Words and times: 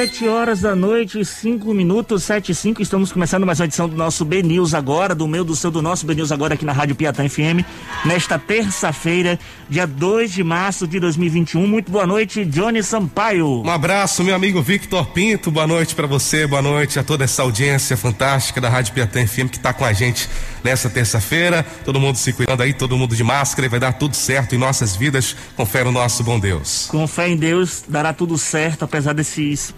Sete 0.00 0.26
horas 0.26 0.62
da 0.62 0.74
noite, 0.74 1.22
cinco 1.26 1.74
minutos, 1.74 2.24
sete 2.24 2.52
e 2.52 2.54
cinco. 2.54 2.80
Estamos 2.80 3.12
começando 3.12 3.44
mais 3.44 3.60
uma 3.60 3.66
edição 3.66 3.86
do 3.86 3.94
nosso 3.94 4.24
B 4.24 4.42
News 4.42 4.72
agora, 4.72 5.14
do 5.14 5.28
meu, 5.28 5.44
do 5.44 5.54
seu, 5.54 5.70
do 5.70 5.82
nosso 5.82 6.06
B 6.06 6.14
News 6.14 6.32
agora 6.32 6.54
aqui 6.54 6.64
na 6.64 6.72
Rádio 6.72 6.96
Piatã 6.96 7.28
FM, 7.28 7.62
nesta 8.06 8.38
terça-feira, 8.38 9.38
dia 9.68 9.86
2 9.86 10.32
de 10.32 10.42
março 10.42 10.88
de 10.88 10.98
2021. 10.98 11.66
Muito 11.66 11.92
boa 11.92 12.06
noite, 12.06 12.46
Johnny 12.46 12.82
Sampaio. 12.82 13.62
Um 13.62 13.68
abraço, 13.68 14.24
meu 14.24 14.34
amigo 14.34 14.62
Victor 14.62 15.04
Pinto. 15.08 15.50
Boa 15.50 15.66
noite 15.66 15.94
para 15.94 16.06
você, 16.06 16.46
boa 16.46 16.62
noite 16.62 16.98
a 16.98 17.04
toda 17.04 17.24
essa 17.24 17.42
audiência 17.42 17.94
fantástica 17.94 18.58
da 18.58 18.70
Rádio 18.70 18.94
Piatã 18.94 19.26
FM 19.26 19.50
que 19.50 19.58
está 19.58 19.74
com 19.74 19.84
a 19.84 19.92
gente 19.92 20.30
nessa 20.64 20.88
terça-feira. 20.88 21.62
Todo 21.84 22.00
mundo 22.00 22.16
se 22.16 22.32
cuidando 22.32 22.62
aí, 22.62 22.72
todo 22.72 22.96
mundo 22.96 23.14
de 23.14 23.22
máscara 23.22 23.66
e 23.66 23.68
vai 23.68 23.78
dar 23.78 23.92
tudo 23.92 24.16
certo 24.16 24.54
em 24.54 24.58
nossas 24.58 24.96
vidas. 24.96 25.36
Confere 25.54 25.90
o 25.90 25.92
nosso 25.92 26.24
bom 26.24 26.40
Deus. 26.40 26.86
Com 26.90 27.06
fé 27.06 27.28
em 27.28 27.36
Deus, 27.36 27.84
dará 27.86 28.14
tudo 28.14 28.38
certo, 28.38 28.86
apesar 28.86 29.12
desses 29.12 29.74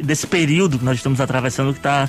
desse 0.00 0.26
período 0.26 0.78
que 0.78 0.84
nós 0.84 0.96
estamos 0.96 1.20
atravessando 1.20 1.72
que 1.72 1.78
está 1.78 2.08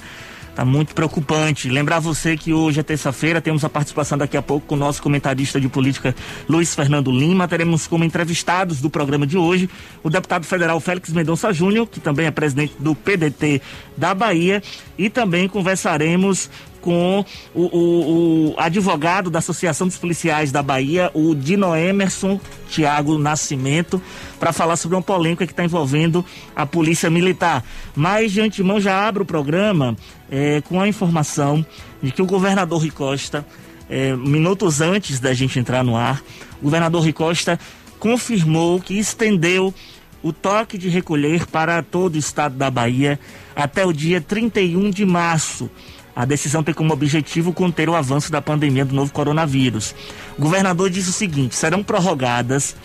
tá 0.55 0.63
muito 0.63 0.93
preocupante. 0.93 1.69
Lembrar 1.69 1.99
você 1.99 2.37
que 2.37 2.53
hoje 2.53 2.79
é 2.79 2.83
terça-feira, 2.83 3.41
temos 3.41 3.63
a 3.63 3.69
participação 3.69 4.17
daqui 4.17 4.37
a 4.37 4.41
pouco 4.41 4.67
com 4.67 4.75
o 4.75 4.77
nosso 4.77 5.01
comentarista 5.01 5.59
de 5.59 5.67
política 5.67 6.15
Luiz 6.47 6.75
Fernando 6.75 7.11
Lima. 7.11 7.47
Teremos 7.47 7.87
como 7.87 8.03
entrevistados 8.03 8.79
do 8.79 8.89
programa 8.89 9.25
de 9.25 9.37
hoje 9.37 9.69
o 10.03 10.09
deputado 10.09 10.45
federal 10.45 10.79
Félix 10.79 11.11
Mendonça 11.11 11.51
Júnior, 11.51 11.87
que 11.87 11.99
também 11.99 12.27
é 12.27 12.31
presidente 12.31 12.73
do 12.79 12.93
PDT 12.93 13.61
da 13.97 14.13
Bahia, 14.13 14.61
e 14.97 15.09
também 15.09 15.47
conversaremos 15.47 16.49
com 16.83 17.23
o, 17.55 17.61
o, 17.61 18.49
o, 18.49 18.55
advogado 18.57 19.29
da 19.29 19.39
Associação 19.39 19.87
dos 19.87 19.97
Policiais 19.97 20.51
da 20.51 20.61
Bahia, 20.61 21.09
o 21.13 21.33
Dino 21.33 21.73
Emerson 21.73 22.39
Tiago 22.69 23.17
Nascimento, 23.17 24.01
para 24.37 24.51
falar 24.51 24.75
sobre 24.75 24.97
uma 24.97 25.01
polêmica 25.01 25.47
que 25.47 25.53
está 25.53 25.63
envolvendo 25.63 26.25
a 26.53 26.65
Polícia 26.65 27.09
Militar. 27.09 27.63
Mas 27.95 28.33
de 28.33 28.41
antemão 28.41 28.81
já 28.81 29.07
abro 29.07 29.23
o 29.23 29.25
programa 29.25 29.95
é, 30.29 30.59
com 30.61 30.81
a 30.81 30.87
informação 30.87 31.65
de 32.01 32.11
que 32.11 32.21
o 32.21 32.25
governador 32.25 32.81
Rui 32.81 32.91
Costa, 32.91 33.45
é, 33.89 34.13
minutos 34.13 34.81
antes 34.81 35.21
da 35.21 35.33
gente 35.33 35.57
entrar 35.57 35.85
no 35.85 35.95
ar, 35.95 36.21
o 36.59 36.65
governador 36.65 37.01
Rui 37.01 37.13
Costa 37.13 37.57
confirmou 37.97 38.81
que 38.81 38.99
estendeu 38.99 39.73
o 40.21 40.33
toque 40.33 40.77
de 40.77 40.89
recolher 40.89 41.47
para 41.47 41.81
todo 41.81 42.15
o 42.15 42.17
estado 42.17 42.55
da 42.55 42.69
Bahia 42.69 43.17
até 43.55 43.85
o 43.85 43.93
dia 43.93 44.19
31 44.19 44.89
de 44.89 45.05
março. 45.05 45.69
A 46.15 46.25
decisão 46.25 46.63
tem 46.63 46.73
como 46.73 46.93
objetivo 46.93 47.51
conter 47.51 47.89
o 47.89 47.95
avanço 47.95 48.31
da 48.31 48.41
pandemia 48.41 48.85
do 48.85 48.93
novo 48.93 49.11
coronavírus. 49.11 49.95
O 50.37 50.41
governador 50.41 50.89
disse 50.89 51.09
o 51.09 51.13
seguinte: 51.13 51.55
serão 51.55 51.83
prorrogadas 51.83 52.75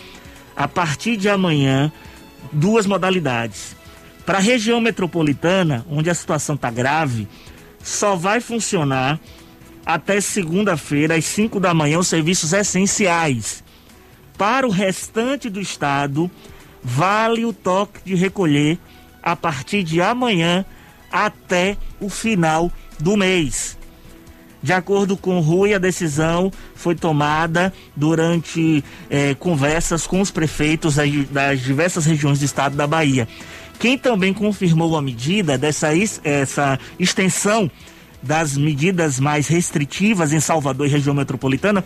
a 0.57 0.67
partir 0.67 1.17
de 1.17 1.29
amanhã 1.29 1.93
duas 2.53 2.87
modalidades. 2.87 3.77
Para 4.25 4.39
a 4.39 4.43
região 4.43 4.81
metropolitana, 4.81 5.85
onde 5.91 6.11
a 6.11 6.15
situação 6.15 6.55
está 6.55 6.70
grave, 6.70 7.29
só 7.83 8.17
vai 8.17 8.41
funcionar 8.41 9.19
até 9.85 10.20
segunda-feira, 10.20 11.15
às 11.15 11.25
5 11.25 11.59
da 11.59 11.73
manhã, 11.73 11.98
os 11.98 12.09
serviços 12.09 12.53
essenciais. 12.53 13.65
Para 14.37 14.67
o 14.67 14.70
restante 14.70 15.48
do 15.48 15.61
estado, 15.61 16.31
vale 16.83 17.45
o 17.45 17.53
toque 17.53 18.01
de 18.05 18.15
recolher 18.15 18.79
a 19.23 19.35
partir 19.35 19.83
de 19.83 20.01
amanhã 20.01 20.65
até 21.11 21.77
o 22.01 22.09
final 22.09 22.70
do 22.99 23.17
mês. 23.17 23.79
De 24.63 24.73
acordo 24.73 25.17
com 25.17 25.39
Rui, 25.41 25.73
a 25.73 25.79
decisão 25.79 26.51
foi 26.75 26.95
tomada 26.95 27.73
durante 27.95 28.83
eh, 29.09 29.35
conversas 29.39 30.07
com 30.07 30.20
os 30.20 30.33
prefeitos 30.33 30.97
das 31.31 31.61
diversas 31.61 32.05
regiões 32.05 32.41
do 32.41 32.45
estado 32.45 32.77
da 32.77 32.87
Bahia. 32.87 33.29
Quem 33.79 33.97
também 33.97 34.35
confirmou 34.35 34.97
a 34.97 35.03
medida 35.03 35.57
dessa 35.57 35.89
essa 36.25 36.79
extensão 36.98 37.70
das 38.20 38.57
medidas 38.57 39.20
mais 39.20 39.47
restritivas 39.47 40.33
em 40.33 40.41
Salvador 40.41 40.89
e 40.89 40.91
região 40.91 41.14
metropolitana 41.14 41.85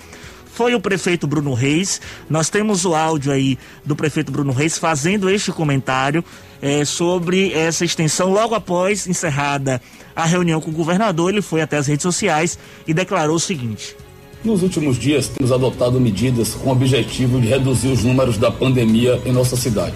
foi 0.53 0.75
o 0.75 0.81
prefeito 0.81 1.27
Bruno 1.27 1.55
Reis. 1.55 2.01
Nós 2.29 2.51
temos 2.51 2.85
o 2.85 2.95
áudio 2.95 3.33
aí 3.33 3.59
do 3.85 3.97
prefeito 3.97 4.31
Bruno 4.31 4.53
Reis 4.53 4.79
fazendo 4.79 5.29
este 5.29 5.51
comentário 5.51 6.25
é, 6.61 6.85
sobre 6.85 7.53
essa 7.53 7.85
extensão. 7.85 8.31
Logo 8.31 8.55
após 8.55 9.07
encerrada 9.07 9.81
a 10.15 10.25
reunião 10.25 10.61
com 10.61 10.71
o 10.71 10.75
governador, 10.75 11.31
ele 11.31 11.43
foi 11.43 11.63
até 11.63 11.79
as 11.79 11.87
redes 11.87 12.03
sociais 12.03 12.59
e 12.87 12.93
declarou 12.93 13.37
o 13.37 13.41
seguinte. 13.41 13.97
Nos 14.45 14.63
últimos 14.63 14.99
dias, 14.99 15.29
temos 15.29 15.53
adotado 15.53 16.01
medidas 16.01 16.55
com 16.55 16.69
o 16.69 16.73
objetivo 16.73 17.41
de 17.41 17.47
reduzir 17.47 17.89
os 17.89 18.05
números 18.05 18.37
da 18.37 18.51
pandemia 18.51 19.21
em 19.25 19.33
nossa 19.33 19.57
cidade. 19.57 19.95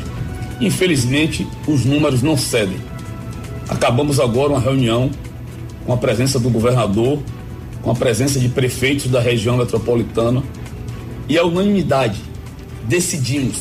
Infelizmente, 0.61 1.47
os 1.67 1.85
números 1.85 2.23
não 2.23 2.37
cedem. 2.37 2.81
Acabamos 3.69 4.21
agora 4.21 4.51
uma 4.53 4.61
reunião 4.61 5.11
com 5.85 5.93
a 5.93 5.97
presença 5.97 6.39
do 6.39 6.49
governador, 6.49 7.19
com 7.87 7.93
a 7.93 7.95
presença 7.95 8.41
de 8.41 8.49
prefeitos 8.49 9.07
da 9.07 9.21
região 9.21 9.57
metropolitana 9.57 10.43
e 11.29 11.39
a 11.39 11.45
unanimidade 11.45 12.21
decidimos 12.83 13.59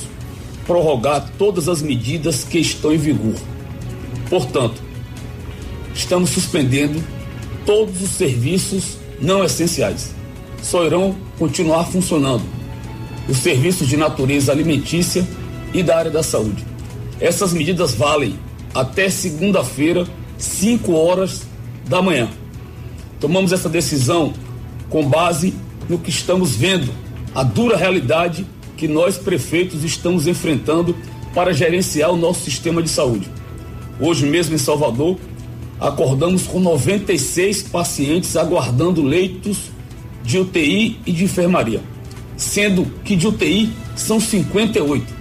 prorrogar 0.65 1.29
todas 1.37 1.69
as 1.69 1.79
medidas 1.79 2.43
que 2.43 2.57
estão 2.57 2.91
em 2.91 2.97
vigor. 2.97 3.35
Portanto, 4.27 4.81
estamos 5.93 6.31
suspendendo 6.31 7.03
todos 7.67 8.01
os 8.01 8.09
serviços 8.09 8.97
não 9.21 9.43
essenciais. 9.43 10.15
Só 10.59 10.83
irão 10.83 11.15
continuar 11.37 11.83
funcionando 11.83 12.45
os 13.29 13.37
serviços 13.37 13.87
de 13.87 13.95
natureza 13.95 14.51
alimentícia 14.51 15.23
e 15.71 15.83
da 15.83 15.99
área 15.99 16.09
da 16.09 16.23
saúde. 16.23 16.65
Essas 17.19 17.53
medidas 17.53 17.93
valem 17.93 18.39
até 18.73 19.07
segunda-feira, 19.07 20.07
5 20.35 20.93
horas 20.93 21.43
da 21.87 22.01
manhã. 22.01 22.27
Tomamos 23.19 23.51
essa 23.51 23.69
decisão 23.69 24.33
com 24.89 25.07
base 25.07 25.53
no 25.89 25.97
que 25.97 26.09
estamos 26.09 26.55
vendo, 26.55 26.91
a 27.33 27.43
dura 27.43 27.77
realidade 27.77 28.45
que 28.77 28.87
nós 28.87 29.17
prefeitos 29.17 29.83
estamos 29.83 30.27
enfrentando 30.27 30.95
para 31.33 31.53
gerenciar 31.53 32.11
o 32.11 32.17
nosso 32.17 32.43
sistema 32.43 32.81
de 32.81 32.89
saúde. 32.89 33.29
Hoje 33.99 34.25
mesmo 34.25 34.55
em 34.55 34.57
Salvador, 34.57 35.17
acordamos 35.79 36.43
com 36.43 36.59
96 36.59 37.63
pacientes 37.63 38.35
aguardando 38.35 39.01
leitos 39.01 39.69
de 40.23 40.39
UTI 40.39 40.99
e 41.05 41.11
de 41.11 41.23
enfermaria, 41.25 41.81
sendo 42.35 42.85
que 43.03 43.15
de 43.15 43.27
UTI 43.27 43.71
são 43.95 44.19
58. 44.19 45.13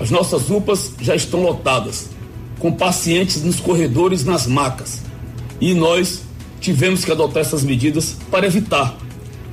As 0.00 0.10
nossas 0.10 0.50
UPAs 0.50 0.92
já 1.00 1.14
estão 1.14 1.42
lotadas, 1.42 2.10
com 2.58 2.72
pacientes 2.72 3.42
nos 3.42 3.60
corredores, 3.60 4.24
nas 4.24 4.46
macas. 4.46 5.02
E 5.60 5.74
nós 5.74 6.22
tivemos 6.66 7.04
que 7.04 7.12
adotar 7.12 7.42
essas 7.42 7.62
medidas 7.62 8.16
para 8.28 8.44
evitar 8.44 8.98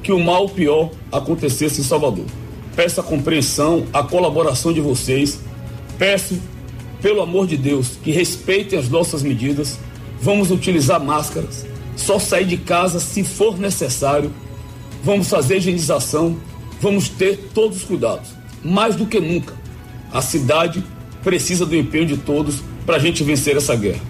que 0.01 0.11
o 0.11 0.19
mal 0.19 0.49
pior 0.49 0.89
acontecesse 1.11 1.79
em 1.79 1.83
Salvador. 1.83 2.25
Peço 2.75 2.99
a 2.99 3.03
compreensão, 3.03 3.85
a 3.93 4.01
colaboração 4.01 4.73
de 4.73 4.81
vocês. 4.81 5.39
Peço, 5.95 6.39
pelo 7.03 7.21
amor 7.21 7.45
de 7.45 7.55
Deus, 7.55 7.99
que 8.03 8.11
respeitem 8.11 8.79
as 8.79 8.89
nossas 8.89 9.21
medidas. 9.21 9.77
Vamos 10.19 10.49
utilizar 10.49 10.99
máscaras, 10.99 11.67
só 11.95 12.17
sair 12.17 12.45
de 12.45 12.57
casa 12.57 12.99
se 12.99 13.23
for 13.23 13.59
necessário. 13.59 14.33
Vamos 15.03 15.29
fazer 15.29 15.57
higienização, 15.57 16.35
vamos 16.81 17.09
ter 17.09 17.51
todos 17.53 17.77
os 17.77 17.83
cuidados. 17.83 18.29
Mais 18.63 18.95
do 18.95 19.05
que 19.05 19.19
nunca, 19.19 19.53
a 20.11 20.21
cidade 20.21 20.83
precisa 21.23 21.63
do 21.63 21.75
empenho 21.75 22.07
de 22.07 22.17
todos 22.17 22.63
para 22.87 22.95
a 22.95 22.99
gente 22.99 23.23
vencer 23.23 23.55
essa 23.55 23.75
guerra. 23.75 24.01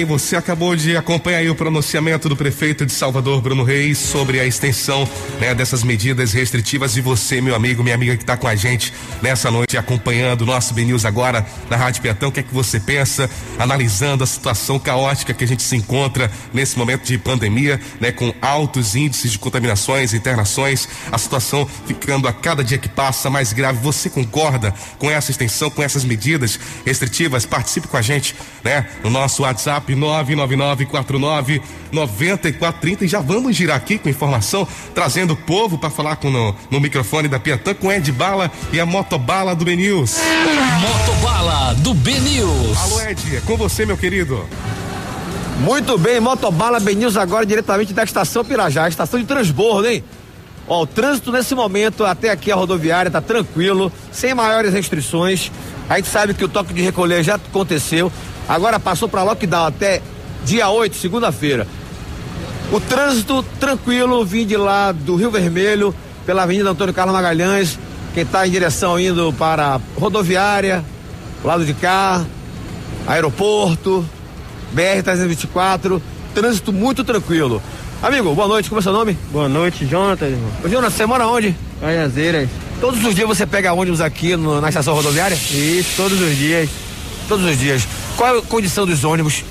Bem, 0.00 0.04
você 0.04 0.36
acabou 0.36 0.74
de 0.74 0.96
acompanhar 0.96 1.50
o 1.50 1.54
pronunciamento 1.54 2.28
do 2.28 2.36
prefeito 2.36 2.86
de 2.86 2.92
Salvador, 2.92 3.40
Bruno 3.40 3.62
Reis, 3.62 3.98
sobre 3.98 4.40
a 4.40 4.46
extensão 4.46 5.08
né, 5.38 5.54
dessas 5.54 5.82
medidas 5.82 6.32
restritivas. 6.32 6.96
E 6.96 7.00
você, 7.00 7.40
meu 7.40 7.54
amigo, 7.54 7.82
minha 7.82 7.94
amiga 7.94 8.16
que 8.16 8.22
está 8.22 8.36
com 8.36 8.46
a 8.46 8.54
gente 8.54 8.92
nessa 9.20 9.50
noite, 9.50 9.76
acompanhando 9.76 10.42
o 10.42 10.46
nosso 10.46 10.72
B 10.72 10.84
News 10.84 11.04
agora 11.04 11.46
na 11.68 11.76
Rádio 11.76 12.02
Piatão, 12.02 12.28
o 12.28 12.32
que 12.32 12.40
é 12.40 12.42
que 12.42 12.54
você 12.54 12.80
pensa, 12.80 13.28
analisando 13.58 14.24
a 14.24 14.26
situação 14.26 14.78
caótica 14.78 15.34
que 15.34 15.44
a 15.44 15.46
gente 15.46 15.62
se 15.62 15.76
encontra 15.76 16.30
nesse 16.52 16.78
momento 16.78 17.04
de 17.04 17.18
pandemia, 17.18 17.80
né, 18.00 18.12
com 18.12 18.32
altos 18.40 18.94
índices 18.94 19.32
de 19.32 19.38
contaminações, 19.38 20.14
internações, 20.14 20.88
a 21.10 21.18
situação 21.18 21.68
ficando 21.86 22.26
a 22.26 22.32
cada 22.32 22.64
dia 22.64 22.78
que 22.78 22.88
passa 22.88 23.28
mais 23.28 23.52
grave. 23.52 23.78
Você 23.80 24.08
concorda 24.08 24.74
com 24.98 25.10
essa 25.10 25.30
extensão, 25.30 25.70
com 25.70 25.82
essas 25.82 26.04
medidas 26.04 26.58
restritivas? 26.86 27.44
Participe 27.44 27.88
com 27.88 27.96
a 27.96 28.02
gente, 28.02 28.34
né, 28.64 28.86
no 29.02 29.10
nosso 29.10 29.42
WhatsApp 29.42 29.89
WhatsApp 29.94 30.34
99949 30.34 31.62
9430 31.92 33.04
e 33.04 33.08
já 33.08 33.20
vamos 33.20 33.56
girar 33.56 33.76
aqui 33.76 33.98
com 33.98 34.08
informação, 34.08 34.66
trazendo 34.94 35.32
o 35.32 35.36
povo 35.36 35.78
para 35.78 35.90
falar 35.90 36.16
com 36.16 36.30
no, 36.30 36.54
no, 36.70 36.80
microfone 36.80 37.28
da 37.28 37.38
Piatã 37.38 37.74
com 37.74 37.92
Ed 37.92 38.10
Bala 38.12 38.50
e 38.72 38.80
a 38.80 38.86
Motobala 38.86 39.54
do 39.54 39.64
Motobala 40.80 41.74
do 41.74 41.94
News. 41.94 42.76
Alô 42.78 43.00
Ed, 43.02 43.36
é 43.36 43.40
com 43.40 43.56
você 43.56 43.84
meu 43.84 43.96
querido. 43.96 44.44
Muito 45.60 45.98
bem, 45.98 46.20
Motobala 46.20 46.80
Ben 46.80 46.94
News 46.94 47.16
agora 47.16 47.44
diretamente 47.44 47.92
da 47.92 48.04
estação 48.04 48.44
Pirajá, 48.44 48.88
estação 48.88 49.20
de 49.20 49.26
transbordo, 49.26 49.88
hein? 49.88 50.02
Ó, 50.66 50.82
o 50.82 50.86
trânsito 50.86 51.32
nesse 51.32 51.54
momento 51.54 52.04
até 52.04 52.30
aqui 52.30 52.52
a 52.52 52.54
rodoviária 52.54 53.10
tá 53.10 53.20
tranquilo, 53.20 53.92
sem 54.12 54.32
maiores 54.34 54.72
restrições. 54.72 55.50
A 55.88 55.96
gente 55.96 56.08
sabe 56.08 56.32
que 56.32 56.44
o 56.44 56.48
toque 56.48 56.72
de 56.72 56.80
recolher 56.80 57.24
já 57.24 57.34
aconteceu. 57.34 58.12
Agora 58.50 58.80
passou 58.80 59.08
para 59.08 59.22
lockdown 59.22 59.66
até 59.66 60.02
dia 60.44 60.68
8, 60.68 60.96
segunda-feira. 60.96 61.68
O 62.72 62.80
trânsito 62.80 63.44
tranquilo, 63.60 64.24
vim 64.24 64.44
de 64.44 64.56
lá 64.56 64.90
do 64.90 65.14
Rio 65.14 65.30
Vermelho, 65.30 65.94
pela 66.26 66.42
Avenida 66.42 66.68
Antônio 66.68 66.92
Carlos 66.92 67.14
Magalhães, 67.14 67.78
quem 68.12 68.24
está 68.24 68.44
em 68.44 68.50
direção 68.50 68.98
indo 68.98 69.32
para 69.34 69.80
rodoviária, 69.96 70.84
lado 71.44 71.64
de 71.64 71.72
cá, 71.74 72.24
aeroporto, 73.06 74.04
BR-324, 74.74 76.02
trânsito 76.34 76.72
muito 76.72 77.04
tranquilo. 77.04 77.62
Amigo, 78.02 78.34
boa 78.34 78.48
noite, 78.48 78.68
como 78.68 78.80
é 78.80 78.82
seu 78.82 78.92
nome? 78.92 79.16
Boa 79.30 79.48
noite, 79.48 79.86
Jonathan. 79.86 80.26
Ô, 80.64 80.68
Jonas, 80.68 80.92
você 80.92 81.06
mora 81.06 81.28
onde? 81.28 81.54
Caiazeiras. 81.80 82.48
Todos 82.80 83.04
os 83.04 83.14
dias 83.14 83.28
você 83.28 83.46
pega 83.46 83.72
ônibus 83.72 84.00
aqui 84.00 84.34
no, 84.34 84.60
na 84.60 84.70
estação 84.70 84.92
rodoviária? 84.92 85.36
Isso, 85.36 85.90
todos 85.96 86.20
os 86.20 86.36
dias. 86.36 86.68
Todos 87.28 87.44
os 87.44 87.56
dias. 87.56 87.86
Qual 88.20 88.36
é 88.36 88.38
a 88.38 88.42
condição 88.42 88.84
dos 88.84 89.02
ônibus? 89.02 89.42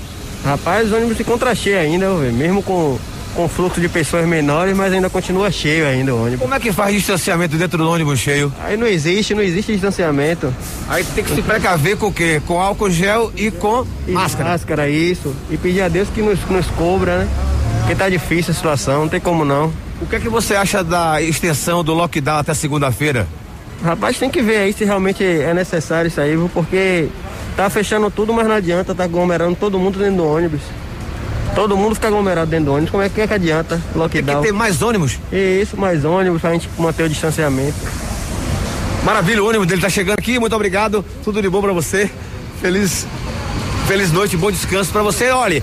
Rapaz, 0.44 0.86
os 0.86 0.92
ônibus 0.92 1.16
se 1.16 1.24
encontram 1.24 1.52
cheio 1.56 1.76
ainda, 1.76 2.08
mesmo 2.08 2.62
com, 2.62 2.96
com 3.34 3.48
fluxo 3.48 3.80
de 3.80 3.88
pessoas 3.88 4.24
menores, 4.24 4.76
mas 4.76 4.92
ainda 4.92 5.10
continua 5.10 5.50
cheio 5.50 5.84
ainda 5.84 6.14
o 6.14 6.22
ônibus. 6.22 6.38
Como 6.42 6.54
é 6.54 6.60
que 6.60 6.70
faz 6.70 6.94
distanciamento 6.94 7.56
dentro 7.56 7.78
do 7.78 7.90
ônibus 7.90 8.20
cheio? 8.20 8.52
Aí 8.62 8.76
não 8.76 8.86
existe, 8.86 9.34
não 9.34 9.42
existe 9.42 9.72
distanciamento. 9.72 10.54
Aí 10.88 11.02
tem 11.02 11.24
que 11.24 11.34
se 11.34 11.42
precaver 11.42 11.96
com 11.96 12.06
o 12.06 12.12
quê? 12.12 12.40
Com 12.46 12.60
álcool 12.60 12.90
gel 12.90 13.32
e 13.36 13.50
com 13.50 13.84
E 14.06 14.12
máscara. 14.12 14.50
Máscara, 14.50 14.88
isso. 14.88 15.34
E 15.50 15.56
pedir 15.56 15.82
a 15.82 15.88
Deus 15.88 16.08
que 16.08 16.22
nos, 16.22 16.38
nos 16.48 16.66
cobra, 16.68 17.24
né? 17.24 17.28
Porque 17.80 17.96
tá 17.96 18.08
difícil 18.08 18.52
a 18.52 18.54
situação, 18.54 19.00
não 19.00 19.08
tem 19.08 19.18
como 19.18 19.44
não. 19.44 19.72
O 20.00 20.06
que 20.06 20.14
é 20.14 20.20
que 20.20 20.28
você 20.28 20.54
acha 20.54 20.84
da 20.84 21.20
extensão 21.20 21.82
do 21.82 21.92
lockdown 21.92 22.38
até 22.38 22.54
segunda-feira? 22.54 23.26
Rapaz, 23.82 24.16
tem 24.16 24.30
que 24.30 24.40
ver 24.40 24.58
aí 24.58 24.72
se 24.72 24.84
realmente 24.84 25.24
é 25.24 25.52
necessário 25.52 26.06
isso 26.06 26.20
aí, 26.20 26.38
porque 26.54 27.08
tá 27.60 27.68
fechando 27.68 28.10
tudo, 28.10 28.32
mas 28.32 28.48
não 28.48 28.54
adianta, 28.54 28.94
tá 28.94 29.04
aglomerando 29.04 29.54
todo 29.54 29.78
mundo 29.78 29.98
dentro 29.98 30.16
do 30.16 30.26
ônibus. 30.26 30.62
Todo 31.54 31.76
mundo 31.76 31.94
fica 31.94 32.08
aglomerado 32.08 32.50
dentro 32.50 32.66
do 32.66 32.72
ônibus, 32.72 32.90
como 32.90 33.02
é 33.02 33.08
que, 33.10 33.20
é 33.20 33.26
que 33.26 33.34
adianta? 33.34 33.74
Tem 33.74 33.92
que 33.92 33.98
Lockdown. 33.98 34.42
ter 34.42 34.52
mais 34.52 34.80
ônibus. 34.80 35.18
Isso, 35.30 35.76
mais 35.76 36.02
ônibus 36.02 36.40
pra 36.40 36.52
gente 36.52 36.70
manter 36.78 37.02
o 37.02 37.08
distanciamento. 37.10 37.76
Maravilha, 39.04 39.44
o 39.44 39.46
ônibus 39.46 39.66
dele 39.66 39.82
tá 39.82 39.90
chegando 39.90 40.18
aqui. 40.18 40.38
Muito 40.38 40.56
obrigado. 40.56 41.04
Tudo 41.22 41.42
de 41.42 41.50
bom 41.50 41.60
pra 41.60 41.74
você. 41.74 42.10
Feliz, 42.62 43.06
feliz 43.86 44.10
noite, 44.10 44.38
bom 44.38 44.50
descanso 44.50 44.90
pra 44.90 45.02
você. 45.02 45.28
Olha, 45.28 45.62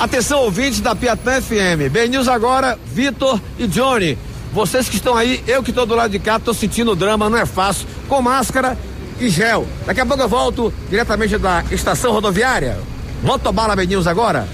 atenção 0.00 0.40
ouvintes 0.40 0.80
da 0.80 0.96
Piatã 0.96 1.40
FM. 1.40 1.92
Bem 1.92 2.08
News 2.08 2.26
agora, 2.26 2.76
Vitor 2.92 3.40
e 3.56 3.68
Johnny. 3.68 4.18
Vocês 4.52 4.88
que 4.88 4.96
estão 4.96 5.16
aí, 5.16 5.44
eu 5.46 5.62
que 5.62 5.72
tô 5.72 5.86
do 5.86 5.94
lado 5.94 6.10
de 6.10 6.18
cá, 6.18 6.40
tô 6.40 6.52
sentindo 6.52 6.90
o 6.90 6.96
drama, 6.96 7.30
não 7.30 7.38
é 7.38 7.46
fácil. 7.46 7.86
Com 8.08 8.20
máscara 8.20 8.76
e 9.20 9.28
gel. 9.28 9.66
Daqui 9.86 10.00
a 10.00 10.06
pouco 10.06 10.22
eu 10.22 10.28
volto 10.28 10.72
diretamente 10.88 11.38
da 11.38 11.64
estação 11.70 12.12
rodoviária. 12.12 12.78
Motobala 13.22 13.74
Bem 13.74 13.86
News 13.86 14.06
agora. 14.06 14.46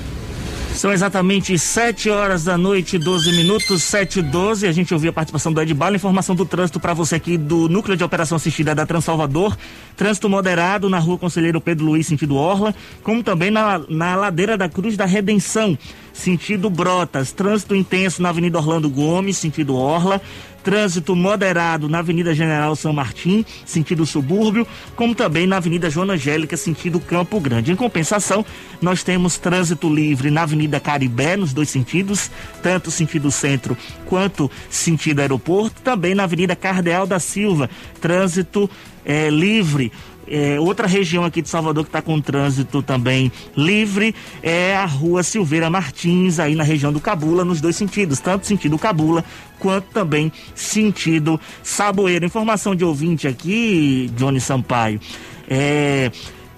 São 0.75 0.91
exatamente 0.91 1.59
7 1.59 2.09
horas 2.09 2.45
da 2.45 2.57
noite, 2.57 2.99
12 2.99 3.31
minutos, 3.33 3.83
7 3.83 4.21
e 4.21 4.23
12. 4.23 4.67
A 4.67 4.73
gente 4.73 4.93
ouviu 4.95 5.11
a 5.11 5.13
participação 5.13 5.53
do 5.53 5.61
Ed 5.61 5.73
Bala, 5.75 5.97
informação 5.97 6.35
do 6.35 6.47
trânsito 6.47 6.81
para 6.81 6.95
você 6.95 7.17
aqui 7.17 7.37
do 7.37 7.69
Núcleo 7.69 7.97
de 7.97 8.03
Operação 8.03 8.37
Assistida 8.37 8.75
da 8.75 8.87
Transalvador. 8.87 9.57
Trânsito 9.97 10.31
moderado 10.31 10.89
na 10.89 10.99
rua 10.99 11.19
Conselheiro 11.19 11.61
Pedro 11.61 11.85
Luiz, 11.85 12.07
sentido 12.07 12.37
Orla, 12.37 12.75
como 13.03 13.23
também 13.23 13.51
na, 13.51 13.83
na 13.89 14.17
ladeira 14.17 14.57
da 14.57 14.69
Cruz 14.69 14.97
da 14.97 15.05
Redenção, 15.05 15.79
sentido 16.13 16.71
Brotas. 16.71 17.33
Trânsito 17.33 17.77
intenso 17.77 18.23
na 18.23 18.31
Avenida 18.31 18.59
Orlando 18.59 18.89
Gomes, 18.89 19.37
sentido 19.37 19.77
Orla. 19.77 20.23
Trânsito 20.63 21.17
moderado 21.17 21.89
na 21.89 21.99
Avenida 21.99 22.35
General 22.35 22.75
São 22.77 22.93
Martim, 22.93 23.45
sentido 23.65 24.07
subúrbio, 24.07 24.67
como 24.95 25.15
também 25.15 25.47
na 25.47 25.57
Avenida 25.57 25.91
Joana 25.91 26.15
Angélica, 26.15 26.57
sentido 26.57 27.01
Campo 27.01 27.41
Grande. 27.41 27.73
Em 27.73 27.77
compensação, 27.77 28.45
nós 28.81 29.03
temos 29.03 29.39
trânsito 29.39 29.93
livre 29.93 30.31
na 30.31 30.43
Avenida 30.43 30.79
Caribé, 30.79 31.37
nos 31.37 31.53
dois 31.53 31.69
sentidos, 31.69 32.31
tanto 32.63 32.91
sentido 32.91 33.31
centro 33.31 33.77
quanto 34.07 34.51
sentido 34.71 35.21
aeroporto, 35.21 35.81
também 35.83 36.15
na 36.15 36.25
Avenida 36.25 36.55
Cardeal 36.55 37.07
da 37.07 37.19
Silva, 37.19 37.69
trânsito 38.01 38.69
eh, 39.05 39.31
livre. 39.31 39.93
É, 40.27 40.59
outra 40.61 40.87
região 40.87 41.25
aqui 41.25 41.43
de 41.43 41.49
Salvador 41.49 41.85
que 41.85 41.89
está 41.89 42.01
com 42.01 42.21
trânsito 42.21 42.83
também 42.83 43.31
livre 43.57 44.15
é 44.43 44.77
a 44.77 44.87
rua 44.87 45.23
Silveira 45.23 45.69
Martins, 45.69 46.39
aí 46.39 46.55
na 46.55 46.63
região 46.63 46.93
do 46.93 47.01
Cabula, 47.01 47.45
nos 47.45 47.61
dois 47.61 47.77
sentidos, 47.77 48.21
tanto 48.21 48.47
sentido 48.47 48.79
Cabula 48.79 49.25
quanto 49.59 49.87
também 49.93 50.33
sentido 50.55 51.41
Saboeiro. 51.63 52.25
Informação 52.25 52.75
de 52.75 52.85
ouvinte 52.85 53.29
aqui, 53.29 54.11
Johnny 54.17 54.41
Sampaio. 54.41 55.01
É, 55.49 56.11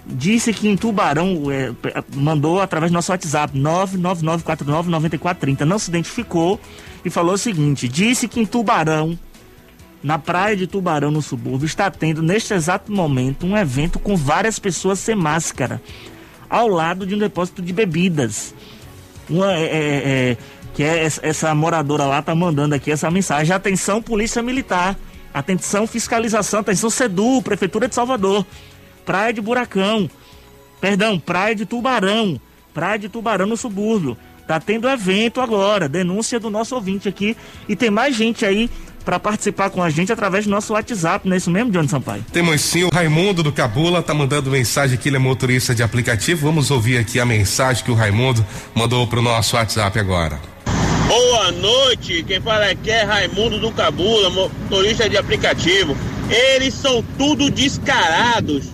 disse 0.06 0.52
que 0.52 0.68
em 0.68 0.76
Tubarão, 0.76 1.50
é, 1.50 1.72
mandou 2.14 2.60
através 2.60 2.92
do 2.92 2.94
nosso 2.94 3.12
WhatsApp, 3.12 3.58
999499430, 3.58 5.60
não 5.60 5.78
se 5.78 5.88
identificou 5.90 6.60
e 7.04 7.10
falou 7.10 7.34
o 7.34 7.38
seguinte: 7.38 7.88
disse 7.88 8.28
que 8.28 8.40
em 8.40 8.46
Tubarão 8.46 9.18
na 10.04 10.18
praia 10.18 10.54
de 10.54 10.66
Tubarão, 10.66 11.10
no 11.10 11.22
subúrbio, 11.22 11.64
está 11.64 11.90
tendo 11.90 12.22
neste 12.22 12.52
exato 12.52 12.92
momento 12.92 13.46
um 13.46 13.56
evento 13.56 13.98
com 13.98 14.14
várias 14.14 14.58
pessoas 14.58 14.98
sem 14.98 15.14
máscara, 15.14 15.80
ao 16.50 16.68
lado 16.68 17.06
de 17.06 17.14
um 17.14 17.18
depósito 17.18 17.62
de 17.62 17.72
bebidas. 17.72 18.54
Uma, 19.30 19.54
é, 19.54 19.62
é, 19.62 20.02
é, 20.30 20.36
que 20.74 20.82
é 20.82 21.08
essa, 21.22 21.54
moradora 21.54 22.04
lá 22.04 22.20
tá 22.20 22.34
mandando 22.34 22.74
aqui 22.74 22.92
essa 22.92 23.10
mensagem. 23.10 23.56
Atenção, 23.56 24.02
Polícia 24.02 24.42
Militar. 24.42 24.94
Atenção, 25.32 25.86
fiscalização. 25.86 26.60
Atenção, 26.60 26.90
SEDU, 26.90 27.40
Prefeitura 27.40 27.88
de 27.88 27.94
Salvador. 27.94 28.44
Praia 29.06 29.32
de 29.32 29.40
Buracão. 29.40 30.10
Perdão, 30.82 31.18
Praia 31.18 31.54
de 31.54 31.64
Tubarão. 31.64 32.38
Praia 32.74 32.98
de 32.98 33.08
Tubarão 33.08 33.46
no 33.46 33.56
subúrbio. 33.56 34.18
Tá 34.46 34.60
tendo 34.60 34.86
evento 34.86 35.40
agora. 35.40 35.88
Denúncia 35.88 36.38
do 36.38 36.50
nosso 36.50 36.74
ouvinte 36.74 37.08
aqui. 37.08 37.34
E 37.66 37.74
tem 37.74 37.88
mais 37.88 38.14
gente 38.14 38.44
aí 38.44 38.68
para 39.04 39.20
participar 39.20 39.70
com 39.70 39.82
a 39.82 39.90
gente 39.90 40.12
através 40.12 40.44
do 40.44 40.50
nosso 40.50 40.72
WhatsApp, 40.72 41.28
não 41.28 41.34
é 41.34 41.36
isso 41.36 41.50
mesmo, 41.50 41.70
Johnny 41.70 41.88
Sampaio? 41.88 42.24
Temos 42.32 42.60
sim 42.60 42.84
o 42.84 42.88
Raimundo 42.92 43.42
do 43.42 43.52
Cabula, 43.52 44.02
tá 44.02 44.14
mandando 44.14 44.50
mensagem 44.50 44.96
aqui, 44.96 45.08
ele 45.08 45.16
é 45.16 45.20
motorista 45.20 45.74
de 45.74 45.82
aplicativo. 45.82 46.46
Vamos 46.46 46.70
ouvir 46.70 46.98
aqui 46.98 47.20
a 47.20 47.26
mensagem 47.26 47.84
que 47.84 47.90
o 47.90 47.94
Raimundo 47.94 48.44
mandou 48.74 49.06
pro 49.06 49.20
nosso 49.20 49.56
WhatsApp 49.56 49.98
agora. 49.98 50.40
Boa 51.06 51.52
noite, 51.52 52.24
quem 52.26 52.40
fala 52.40 52.66
aqui 52.70 52.90
é 52.90 53.04
Raimundo 53.04 53.58
do 53.58 53.70
Cabula, 53.70 54.30
motorista 54.30 55.08
de 55.08 55.16
aplicativo. 55.16 55.94
Eles 56.30 56.72
são 56.74 57.04
tudo 57.18 57.50
descarados. 57.50 58.68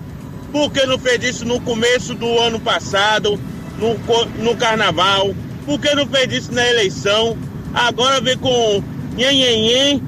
Por 0.53 0.71
que 0.71 0.87
não 0.87 0.99
fez 0.99 1.23
isso 1.23 1.45
no 1.45 1.61
começo 1.61 2.15
do 2.15 2.39
ano 2.39 2.61
passado, 2.61 3.39
no, 3.79 3.97
no 4.43 4.57
carnaval? 4.57 5.35
Por 5.67 5.81
que 5.81 5.95
não 5.95 6.07
fez 6.07 6.33
isso 6.33 6.53
na 6.53 6.67
eleição? 6.69 7.37
Agora 7.75 8.21
vem 8.21 8.37
com 8.39 8.83
nhenhenhen, 9.15 10.03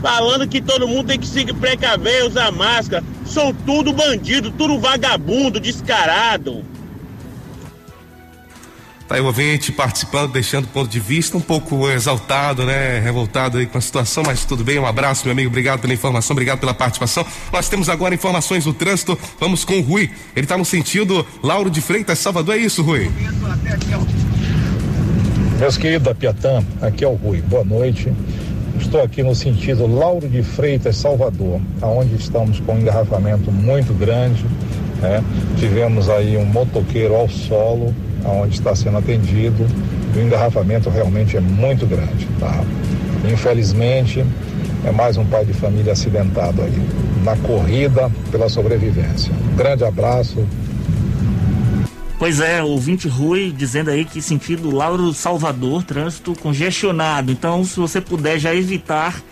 falando 0.00 0.46
que 0.48 0.60
todo 0.60 0.88
mundo 0.88 1.08
tem 1.08 1.18
que 1.18 1.26
se 1.26 1.44
precaver, 1.54 2.24
usar 2.24 2.50
máscara. 2.50 3.04
São 3.24 3.52
tudo 3.52 3.92
bandido, 3.92 4.50
tudo 4.50 4.78
vagabundo, 4.78 5.60
descarado. 5.60 6.64
Tá 9.10 9.16
aí 9.16 9.20
o 9.20 9.24
ouvinte 9.24 9.72
participando, 9.72 10.30
deixando 10.30 10.66
o 10.66 10.68
ponto 10.68 10.88
de 10.88 11.00
vista, 11.00 11.36
um 11.36 11.40
pouco 11.40 11.90
exaltado, 11.90 12.64
né? 12.64 13.00
Revoltado 13.00 13.58
aí 13.58 13.66
com 13.66 13.76
a 13.76 13.80
situação, 13.80 14.22
mas 14.24 14.44
tudo 14.44 14.62
bem. 14.62 14.78
Um 14.78 14.86
abraço, 14.86 15.24
meu 15.24 15.32
amigo. 15.32 15.48
Obrigado 15.48 15.80
pela 15.80 15.92
informação, 15.92 16.32
obrigado 16.32 16.60
pela 16.60 16.72
participação. 16.72 17.26
Nós 17.52 17.68
temos 17.68 17.88
agora 17.88 18.14
informações 18.14 18.62
do 18.62 18.72
trânsito. 18.72 19.18
Vamos 19.40 19.64
com 19.64 19.78
o 19.78 19.82
Rui. 19.82 20.08
Ele 20.36 20.46
tá 20.46 20.56
no 20.56 20.64
sentido 20.64 21.26
Lauro 21.42 21.68
de 21.68 21.80
Freitas, 21.80 22.20
Salvador. 22.20 22.54
É 22.54 22.58
isso, 22.58 22.84
Rui? 22.84 23.10
Meus 25.58 25.76
queridos 25.76 26.04
da 26.04 26.14
Piatã, 26.14 26.64
aqui 26.80 27.04
é 27.04 27.08
o 27.08 27.14
Rui, 27.14 27.42
boa 27.42 27.64
noite. 27.64 28.12
Estou 28.80 29.02
aqui 29.02 29.22
no 29.22 29.34
sentido 29.34 29.86
Lauro 29.86 30.28
de 30.28 30.42
Freitas, 30.42 30.96
Salvador, 30.96 31.60
aonde 31.80 32.16
estamos 32.16 32.58
com 32.60 32.72
um 32.72 32.78
engarrafamento 32.80 33.52
muito 33.52 33.92
grande. 33.96 34.44
né? 35.00 35.22
Tivemos 35.58 36.08
aí 36.08 36.36
um 36.36 36.44
motoqueiro 36.44 37.14
ao 37.14 37.28
solo, 37.28 37.94
aonde 38.24 38.54
está 38.54 38.74
sendo 38.74 38.98
atendido. 38.98 39.64
E 40.14 40.18
o 40.18 40.22
engarrafamento 40.22 40.90
realmente 40.90 41.36
é 41.36 41.40
muito 41.40 41.86
grande. 41.86 42.26
Tá? 42.40 42.64
Infelizmente, 43.30 44.24
é 44.84 44.90
mais 44.90 45.16
um 45.16 45.24
pai 45.24 45.44
de 45.44 45.52
família 45.52 45.92
acidentado 45.92 46.62
aí, 46.62 46.82
na 47.22 47.36
corrida 47.36 48.10
pela 48.32 48.48
sobrevivência. 48.48 49.32
Um 49.52 49.56
grande 49.56 49.84
abraço, 49.84 50.44
Pois 52.20 52.38
é, 52.38 52.62
ouvinte 52.62 53.08
Rui 53.08 53.50
dizendo 53.50 53.88
aí 53.88 54.04
que 54.04 54.20
sentido 54.20 54.70
Lauro 54.70 55.10
Salvador, 55.14 55.82
trânsito 55.82 56.34
congestionado. 56.34 57.32
Então, 57.32 57.64
se 57.64 57.80
você 57.80 57.98
puder 57.98 58.38
já 58.38 58.54
evitar 58.54 59.22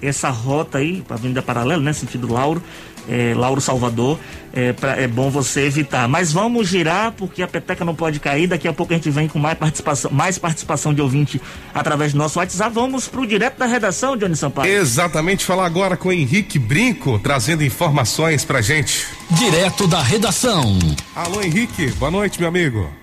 essa 0.00 0.30
rota 0.30 0.78
aí, 0.78 1.02
para 1.02 1.16
Avenida 1.16 1.42
Paralela, 1.42 1.82
né? 1.82 1.92
Sentido 1.92 2.32
Lauro, 2.32 2.62
é, 3.08 3.34
Lauro 3.34 3.60
Salvador, 3.60 4.18
é, 4.52 4.72
pra, 4.72 5.00
é, 5.00 5.06
bom 5.06 5.30
você 5.30 5.62
evitar. 5.62 6.08
Mas 6.08 6.32
vamos 6.32 6.68
girar, 6.68 7.12
porque 7.12 7.42
a 7.42 7.48
peteca 7.48 7.84
não 7.84 7.94
pode 7.94 8.20
cair. 8.20 8.46
Daqui 8.46 8.68
a 8.68 8.72
pouco 8.72 8.92
a 8.92 8.96
gente 8.96 9.10
vem 9.10 9.28
com 9.28 9.38
mais 9.38 9.56
participação, 9.56 10.10
mais 10.10 10.38
participação 10.38 10.92
de 10.92 11.00
ouvinte 11.00 11.40
através 11.74 12.12
do 12.12 12.18
nosso 12.18 12.38
WhatsApp. 12.38 12.74
Vamos 12.74 13.08
para 13.08 13.20
o 13.20 13.26
direto 13.26 13.58
da 13.58 13.66
redação, 13.66 14.16
Johnny 14.16 14.36
Sampaio. 14.36 14.72
Exatamente, 14.72 15.44
falar 15.44 15.66
agora 15.66 15.96
com 15.96 16.12
Henrique 16.12 16.58
Brinco, 16.58 17.18
trazendo 17.18 17.64
informações 17.64 18.44
pra 18.44 18.60
gente. 18.60 19.06
Direto 19.30 19.86
da 19.86 20.02
redação. 20.02 20.78
Alô, 21.14 21.42
Henrique, 21.42 21.90
boa 21.92 22.10
noite, 22.10 22.38
meu 22.38 22.48
amigo. 22.48 22.97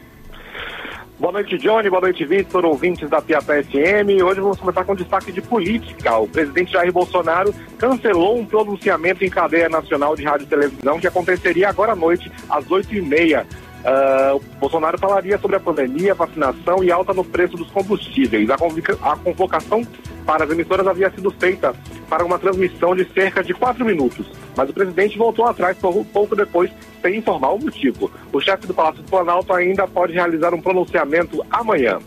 Boa 1.17 1.31
noite, 1.31 1.57
Johnny. 1.57 1.89
Boa 1.89 2.01
noite, 2.01 2.25
Vitor, 2.25 2.65
ouvintes 2.65 3.10
da 3.10 3.22
Piatá 3.22 3.53
FM. 3.63 4.22
Hoje 4.22 4.41
vamos 4.41 4.60
começar 4.60 4.84
com 4.84 4.93
destaque 4.93 5.31
de 5.31 5.41
política. 5.41 6.17
O 6.17 6.27
presidente 6.27 6.74
Jair 6.74 6.91
Bolsonaro 6.91 7.55
cancelou 7.77 8.38
um 8.38 8.45
pronunciamento 8.45 9.24
em 9.24 9.29
cadeia 9.29 9.69
nacional 9.69 10.13
de 10.13 10.25
rádio 10.25 10.43
e 10.43 10.50
televisão 10.50 11.00
que 11.00 11.07
aconteceria 11.07 11.69
agora 11.69 11.93
à 11.93 11.95
noite, 11.95 12.29
às 12.50 12.69
oito 12.69 12.93
e 12.93 13.01
meia. 13.01 13.48
Uh, 13.86 14.42
Bolsonaro 14.60 14.98
falaria 14.98 15.38
sobre 15.38 15.58
a 15.58 15.60
pandemia, 15.60 16.15
vacinação 16.15 16.84
e 16.84 16.92
alta 16.92 17.13
no 17.13 17.24
preço 17.24 17.56
dos 17.56 17.70
combustíveis. 17.70 18.50
A, 18.50 18.56
a 18.56 19.15
convocação 19.15 19.86
para 20.25 20.44
as 20.44 20.50
emissoras 20.50 20.88
havia 20.88 21.12
sido 21.12 21.30
feita 21.30 21.72
para 22.10 22.25
uma 22.25 22.39
transmissão 22.39 22.96
de 22.96 23.06
cerca 23.13 23.44
de 23.44 23.54
quatro 23.54 23.86
minutos, 23.86 24.25
mas 24.58 24.70
o 24.70 24.74
presidente 24.74 25.18
voltou 25.20 25.46
atrás 25.46 25.77
pouco 25.77 26.36
depois 26.36 26.72
sem 27.01 27.18
informar 27.18 27.54
o 27.54 27.60
motivo. 27.60 28.10
O 28.34 28.42
chefe 28.42 28.65
do 28.65 28.74
Palácio 28.74 29.04
do 29.04 29.10
Planalto 29.10 29.54
ainda 29.54 29.88
pode 29.88 30.13
realizar 30.13 30.51
um 30.54 30.62
pronunciamento 30.62 31.46
amanhã. 31.51 32.00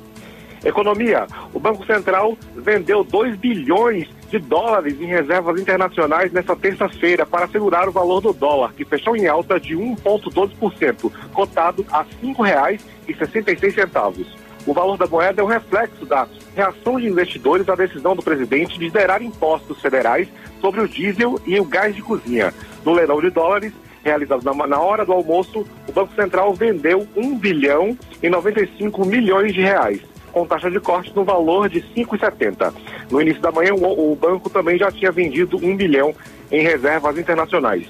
Economia. 0.69 1.27
O 1.53 1.59
Banco 1.59 1.85
Central 1.87 2.37
vendeu 2.55 3.03
2 3.03 3.37
bilhões 3.37 4.07
de 4.29 4.39
dólares 4.39 5.01
em 5.01 5.07
reservas 5.07 5.61
internacionais 5.61 6.33
nesta 6.33 6.55
terça-feira 6.55 7.25
para 7.25 7.49
segurar 7.49 7.89
o 7.89 7.93
valor 7.93 8.21
do 8.21 8.33
dólar, 8.33 8.75
que 8.75 8.85
fechou 8.85 9.17
em 9.17 9.27
alta 9.27 9.59
de 9.59 9.75
1,12%, 9.75 11.11
cotado 11.33 11.85
a 11.91 12.03
R$ 12.03 12.09
5,66. 12.23 14.27
O 14.67 14.75
valor 14.75 14.99
da 14.99 15.07
moeda 15.07 15.41
é 15.41 15.45
um 15.45 15.49
reflexo 15.49 16.05
da 16.05 16.29
reação 16.55 17.01
de 17.01 17.07
investidores 17.07 17.67
à 17.69 17.75
decisão 17.75 18.15
do 18.15 18.23
presidente 18.23 18.79
de 18.79 18.91
zerar 18.91 19.23
impostos 19.23 19.81
federais 19.81 20.29
sobre 20.61 20.83
o 20.83 20.89
diesel 20.89 21.41
e 21.47 21.59
o 21.59 21.65
gás 21.65 21.97
de 21.97 22.03
cozinha. 22.03 22.53
No 22.85 22.93
leilão 22.93 23.21
de 23.21 23.31
dólares, 23.31 23.73
realizado 24.05 24.45
na, 24.45 24.67
na 24.67 24.79
hora 24.79 25.07
do 25.07 25.13
almoço, 25.13 25.65
o 25.89 25.93
Banco 25.93 26.15
Central 26.15 26.53
vendeu 26.53 27.09
1 27.17 27.39
bilhão 27.39 27.97
e 28.23 28.29
95 28.29 29.07
milhões 29.07 29.55
de 29.55 29.63
reais, 29.63 30.03
com 30.33 30.47
taxa 30.47 30.71
de 30.71 30.81
corte 30.81 31.15
no 31.15 31.25
valor 31.25 31.69
de 31.69 31.81
5,70. 31.81 32.73
No 33.11 33.21
início 33.21 33.41
da 33.41 33.51
manhã, 33.51 33.75
o, 33.75 34.13
o 34.13 34.17
banco 34.17 34.51
também 34.51 34.79
já 34.79 34.91
tinha 34.91 35.11
vendido 35.11 35.57
1 35.57 35.77
bilhão 35.77 36.15
em 36.51 36.63
reservas 36.63 37.19
internacionais. 37.19 37.87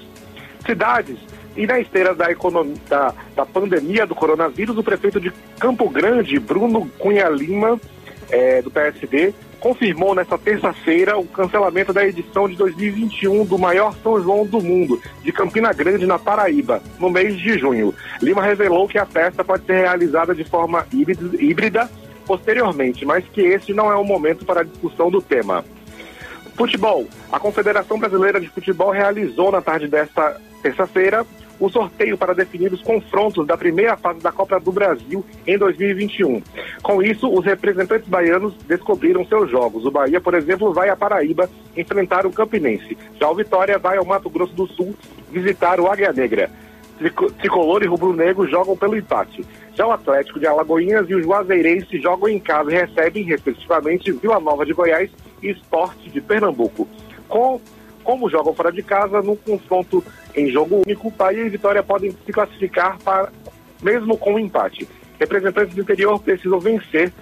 Cidades 0.65 1.19
e 1.57 1.67
na 1.67 1.81
esteira 1.81 2.15
da, 2.15 2.31
economia, 2.31 2.77
da, 2.89 3.13
da, 3.35 3.45
pandemia 3.45 4.07
do 4.07 4.15
coronavírus, 4.15 4.79
o 4.79 4.83
prefeito 4.83 5.21
de 5.21 5.33
Campo 5.59 5.89
Grande, 5.89 6.39
Bruno 6.39 6.89
Cunha 6.99 7.29
Lima, 7.29 7.81
é, 8.31 8.63
do 8.63 8.71
PSD, 8.71 9.35
confirmou 9.59 10.15
nesta 10.15 10.39
terça-feira 10.39 11.19
o 11.19 11.27
cancelamento 11.27 11.93
da 11.93 12.07
edição 12.07 12.49
de 12.49 12.55
2021 12.55 13.45
do 13.45 13.59
maior 13.59 13.95
São 14.03 14.23
João 14.23 14.47
do 14.47 14.61
mundo, 14.63 15.01
de 15.23 15.33
Campina 15.33 15.73
Grande, 15.73 16.07
na 16.07 16.19
Paraíba, 16.19 16.81
no 16.99 17.11
mês 17.11 17.37
de 17.37 17.59
junho. 17.59 17.93
Lima 18.23 18.43
revelou 18.43 18.87
que 18.87 18.99
a 18.99 19.07
festa 19.07 19.45
pode 19.45 19.65
ser 19.65 19.83
realizada 19.83 20.35
de 20.35 20.45
forma 20.45 20.87
híbrida 20.93 21.91
posteriormente, 22.29 23.07
mas 23.07 23.25
que 23.25 23.41
este 23.41 23.73
não 23.73 23.91
é 23.91 23.97
o 23.97 24.05
momento 24.05 24.45
para 24.45 24.61
a 24.61 24.65
discussão 24.65 25.11
do 25.11 25.23
tema. 25.23 25.65
Futebol. 26.55 27.07
A 27.33 27.41
Confederação 27.41 27.99
Brasileira 27.99 28.39
de 28.39 28.49
Futebol 28.49 28.91
realizou 28.91 29.51
na 29.51 29.63
tarde 29.63 29.89
desta 29.89 30.39
terça-feira 30.63 31.25
o 31.59 31.69
sorteio 31.69 32.17
para 32.17 32.35
definir 32.35 32.73
os 32.73 32.83
confrontos 32.83 33.47
da 33.47 33.57
primeira 33.57 33.97
fase 33.97 34.21
da 34.21 34.31
Copa 34.31 34.61
do 34.61 34.71
Brasil 34.71 35.25
em 35.47 35.57
2021. 35.57 36.43
Com 36.83 37.03
isso, 37.03 37.33
os 37.33 37.45
representantes 37.45 38.09
baianos 38.09 38.55
descobriram 38.67 39.25
seus 39.25 39.51
jogos. 39.51 39.85
O 39.85 39.91
Bahia, 39.91 40.21
por 40.21 40.35
exemplo, 40.35 40.73
vai 40.73 40.89
à 40.89 40.97
Paraíba 40.97 41.49
enfrentar 41.77 42.27
o 42.27 42.33
Campinense. 42.33 42.97
Já 43.19 43.29
o 43.29 43.35
Vitória 43.35 43.79
vai 43.79 43.97
ao 43.97 44.05
Mato 44.05 44.31
Grosso 44.31 44.55
do 44.55 44.67
Sul 44.69 44.95
visitar 45.33 45.81
o 45.81 45.89
Águia 45.89 46.13
Negra. 46.13 46.51
Tricolor 47.39 47.83
e 47.83 47.87
Rubro 47.87 48.13
Negro 48.13 48.49
jogam 48.49 48.77
pelo 48.77 48.97
empate. 48.97 49.45
Já 49.75 49.87
o 49.87 49.93
Atlético 49.93 50.41
de 50.41 50.47
Alagoinhas 50.47 51.09
e 51.09 51.15
o 51.15 51.23
Juazeirense 51.23 52.01
jogam 52.01 52.29
em 52.29 52.41
casa 52.41 52.73
e 52.73 52.75
recebem, 52.75 53.25
respectivamente, 53.25 54.11
Vila 54.13 54.41
Nova 54.41 54.67
de 54.67 54.73
Goiás 54.73 55.11
e 55.43 55.51
Esporte 55.51 56.11
de 56.11 56.21
Pernambuco. 56.21 56.89
Com 57.29 57.61
como 58.03 58.31
jogam 58.31 58.55
fora 58.55 58.73
de 58.73 58.83
casa, 58.83 59.21
no 59.21 59.37
confronto 59.37 60.03
em 60.35 60.51
jogo 60.51 60.83
único, 60.87 61.11
Bahia 61.11 61.45
e 61.45 61.51
Vitória 61.51 61.83
podem 61.83 62.11
se 62.25 62.33
classificar 62.33 62.99
para, 63.01 63.31
mesmo 63.83 64.17
com 64.17 64.35
um 64.35 64.39
empate. 64.39 64.89
Representantes 65.21 65.75
do 65.75 65.83
interior 65.83 66.19
precisam 66.19 66.59
vencer 66.59 67.13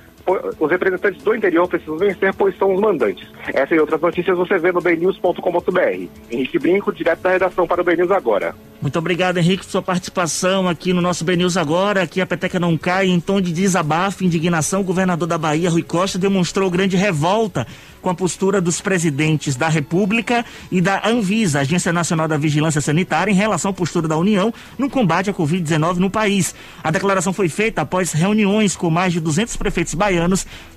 os 0.58 0.70
representantes 0.70 1.22
do 1.22 1.34
interior 1.34 1.68
precisam 1.68 1.96
vencer, 1.96 2.34
pois 2.34 2.56
são 2.58 2.74
os 2.74 2.80
mandantes. 2.80 3.26
Essa 3.54 3.74
e 3.74 3.78
outras 3.78 4.00
notícias 4.00 4.36
você 4.36 4.58
vê 4.58 4.72
no 4.72 4.80
bnews.com.br. 4.80 6.08
Henrique 6.30 6.58
Brinco, 6.58 6.92
direto 6.92 7.20
da 7.20 7.30
redação 7.30 7.66
para 7.66 7.80
o 7.80 7.84
BNews 7.84 8.10
Agora. 8.10 8.54
Muito 8.80 8.98
obrigado, 8.98 9.38
Henrique, 9.38 9.64
por 9.64 9.70
sua 9.70 9.82
participação 9.82 10.68
aqui 10.68 10.92
no 10.92 11.00
nosso 11.00 11.24
BNews 11.24 11.56
Agora. 11.56 12.02
Aqui 12.02 12.20
a 12.20 12.26
peteca 12.26 12.58
não 12.58 12.76
cai. 12.76 13.06
Em 13.06 13.20
tom 13.20 13.40
de 13.40 13.52
desabafo 13.52 14.22
e 14.22 14.26
indignação, 14.26 14.80
o 14.80 14.84
governador 14.84 15.28
da 15.28 15.38
Bahia, 15.38 15.70
Rui 15.70 15.82
Costa, 15.82 16.18
demonstrou 16.18 16.70
grande 16.70 16.96
revolta 16.96 17.66
com 18.02 18.10
a 18.10 18.14
postura 18.14 18.60
dos 18.60 18.80
presidentes 18.80 19.56
da 19.56 19.68
República 19.68 20.44
e 20.70 20.80
da 20.80 21.08
Anvisa, 21.08 21.60
Agência 21.60 21.92
Nacional 21.92 22.28
da 22.28 22.36
Vigilância 22.36 22.80
Sanitária, 22.80 23.32
em 23.32 23.34
relação 23.34 23.70
à 23.70 23.74
postura 23.74 24.06
da 24.06 24.16
União 24.16 24.52
no 24.78 24.88
combate 24.88 25.30
à 25.30 25.34
Covid-19 25.34 25.96
no 25.96 26.10
país. 26.10 26.54
A 26.84 26.90
declaração 26.90 27.32
foi 27.32 27.48
feita 27.48 27.82
após 27.82 28.12
reuniões 28.12 28.76
com 28.76 28.90
mais 28.90 29.12
de 29.12 29.20
200 29.20 29.56
prefeitos 29.56 29.94
baianos 29.94 30.15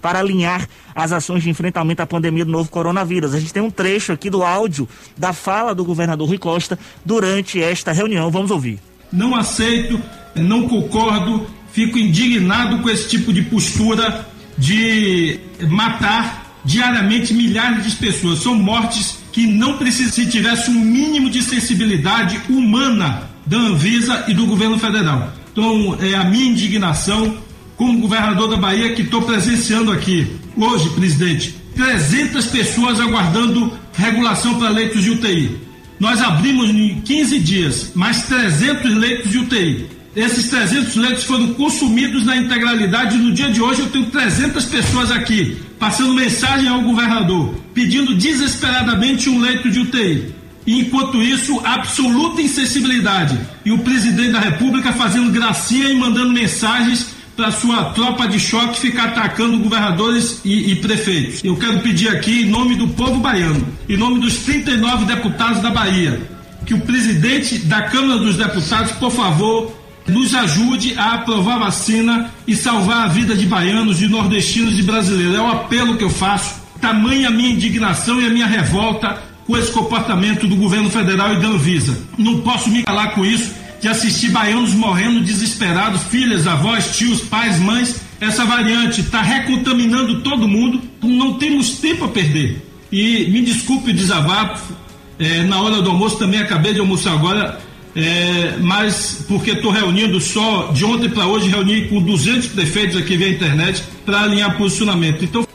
para 0.01 0.19
alinhar 0.19 0.67
as 0.95 1.11
ações 1.11 1.43
de 1.43 1.49
enfrentamento 1.49 2.01
à 2.01 2.07
pandemia 2.07 2.45
do 2.45 2.51
novo 2.51 2.69
coronavírus. 2.69 3.33
A 3.33 3.39
gente 3.39 3.53
tem 3.53 3.63
um 3.63 3.71
trecho 3.71 4.11
aqui 4.11 4.29
do 4.29 4.43
áudio 4.43 4.87
da 5.17 5.33
fala 5.33 5.73
do 5.73 5.83
governador 5.83 6.27
Rui 6.27 6.37
Costa 6.37 6.77
durante 7.05 7.61
esta 7.61 7.91
reunião. 7.91 8.29
Vamos 8.29 8.51
ouvir. 8.51 8.79
Não 9.11 9.35
aceito, 9.35 9.99
não 10.35 10.67
concordo, 10.67 11.47
fico 11.71 11.97
indignado 11.97 12.79
com 12.79 12.89
esse 12.89 13.07
tipo 13.07 13.33
de 13.33 13.41
postura 13.43 14.27
de 14.57 15.39
matar 15.69 16.49
diariamente 16.65 17.33
milhares 17.33 17.89
de 17.89 17.95
pessoas. 17.95 18.39
São 18.39 18.55
mortes 18.55 19.19
que 19.31 19.47
não 19.47 19.77
precisam, 19.77 20.11
se 20.11 20.29
tivesse 20.29 20.69
um 20.69 20.79
mínimo 20.79 21.29
de 21.29 21.41
sensibilidade 21.41 22.39
humana 22.49 23.29
da 23.45 23.57
Anvisa 23.57 24.25
e 24.27 24.33
do 24.33 24.45
governo 24.45 24.77
federal. 24.77 25.31
Então, 25.51 25.97
é 26.01 26.15
a 26.15 26.23
minha 26.23 26.51
indignação 26.51 27.37
como 27.79 28.01
governador 28.01 28.49
da 28.49 28.57
Bahia 28.57 28.93
que 28.93 29.03
estou 29.03 29.21
presenciando 29.21 29.89
aqui. 29.89 30.27
Hoje, 30.57 30.89
presidente, 30.89 31.55
300 31.77 32.45
pessoas 32.47 32.99
aguardando 32.99 33.71
regulação 33.93 34.59
para 34.59 34.67
leitos 34.67 35.01
de 35.01 35.11
UTI. 35.11 35.57
Nós 35.97 36.21
abrimos 36.21 36.69
em 36.69 36.99
15 36.99 37.39
dias 37.39 37.91
mais 37.95 38.23
300 38.23 38.93
leitos 38.93 39.31
de 39.31 39.37
UTI. 39.37 39.87
Esses 40.13 40.49
300 40.49 40.93
leitos 40.97 41.23
foram 41.23 41.53
consumidos 41.53 42.25
na 42.25 42.35
integralidade. 42.35 43.17
No 43.17 43.31
dia 43.31 43.49
de 43.49 43.61
hoje, 43.61 43.79
eu 43.79 43.89
tenho 43.89 44.07
300 44.07 44.65
pessoas 44.65 45.09
aqui 45.09 45.57
passando 45.79 46.13
mensagem 46.13 46.67
ao 46.67 46.81
governador, 46.81 47.55
pedindo 47.73 48.13
desesperadamente 48.13 49.29
um 49.29 49.39
leito 49.39 49.71
de 49.71 49.79
UTI. 49.79 50.35
E, 50.67 50.81
enquanto 50.81 51.21
isso, 51.21 51.61
absoluta 51.63 52.41
insensibilidade. 52.41 53.39
E 53.63 53.71
o 53.71 53.79
presidente 53.79 54.33
da 54.33 54.41
República 54.41 54.91
fazendo 54.91 55.31
gracinha 55.31 55.87
e 55.87 55.97
mandando 55.97 56.33
mensagens 56.33 57.17
para 57.39 57.51
sua 57.51 57.85
tropa 57.85 58.27
de 58.27 58.37
choque 58.37 58.77
ficar 58.77 59.05
atacando 59.05 59.57
governadores 59.59 60.41
e, 60.43 60.73
e, 60.73 60.75
prefeitos. 60.75 61.41
Eu 61.41 61.55
quero 61.55 61.79
pedir 61.79 62.09
aqui, 62.09 62.41
em 62.41 62.49
nome 62.49 62.75
do 62.75 62.89
povo 62.89 63.21
baiano, 63.21 63.65
em 63.87 63.95
nome 63.95 64.19
dos 64.19 64.39
39 64.39 65.05
deputados 65.05 65.61
da 65.61 65.69
Bahia, 65.69 66.21
que 66.65 66.73
o 66.73 66.81
presidente 66.81 67.59
da 67.59 67.83
Câmara 67.83 68.19
dos 68.19 68.35
Deputados, 68.35 68.91
por 68.91 69.09
favor, 69.09 69.73
nos 70.05 70.35
ajude 70.35 70.95
a 70.97 71.13
aprovar 71.13 71.55
a 71.55 71.59
vacina 71.59 72.29
e 72.45 72.57
salvar 72.57 73.05
a 73.05 73.07
vida 73.07 73.33
de 73.37 73.45
baianos, 73.45 73.99
de 73.99 74.09
nordestinos 74.09 74.77
e 74.77 74.83
brasileiros. 74.83 75.35
É 75.35 75.39
o 75.39 75.47
apelo 75.47 75.95
que 75.95 76.03
eu 76.03 76.09
faço. 76.09 76.59
Tamanha 76.81 77.29
a 77.29 77.31
minha 77.31 77.51
indignação 77.51 78.21
e 78.21 78.27
a 78.27 78.29
minha 78.29 78.47
revolta 78.47 79.17
com 79.47 79.57
esse 79.57 79.71
comportamento 79.71 80.45
do 80.45 80.57
governo 80.57 80.89
federal 80.89 81.33
e 81.33 81.39
da 81.39 81.47
Anvisa. 81.47 81.97
Não 82.17 82.41
posso 82.41 82.69
me 82.69 82.83
calar 82.83 83.15
com 83.15 83.25
isso 83.25 83.53
de 83.79 83.87
assistir 83.87 84.29
baianos 84.29 84.73
morrendo 84.73 85.21
desesperados, 85.21 86.03
filhas, 86.03 86.47
avós, 86.47 86.97
tios, 86.97 87.21
pais, 87.21 87.59
mães. 87.59 88.01
Essa 88.19 88.45
variante 88.45 89.01
está 89.01 89.21
recontaminando 89.21 90.21
todo 90.21 90.47
mundo. 90.47 90.81
Não 91.01 91.35
temos 91.35 91.77
tempo 91.79 92.05
a 92.05 92.09
perder. 92.09 92.61
E 92.91 93.29
me 93.29 93.41
desculpe 93.41 93.91
o 93.91 93.93
desabafo. 93.93 94.73
É, 95.17 95.43
na 95.43 95.61
hora 95.61 95.81
do 95.81 95.89
almoço 95.89 96.17
também 96.17 96.39
acabei 96.39 96.73
de 96.73 96.79
almoçar 96.79 97.13
agora 97.13 97.59
é, 97.95 98.57
mas 98.59 99.25
porque 99.27 99.51
estou 99.51 99.71
reunindo 99.71 100.21
só 100.21 100.71
de 100.71 100.85
ontem 100.85 101.09
para 101.09 101.25
hoje, 101.25 101.49
reuni 101.49 101.87
com 101.87 102.01
200 102.01 102.47
prefeitos 102.47 102.95
aqui 102.95 103.17
via 103.17 103.29
internet 103.29 103.83
para 104.05 104.21
alinhar 104.21 104.57
posicionamento. 104.57 105.23
Então. 105.23 105.47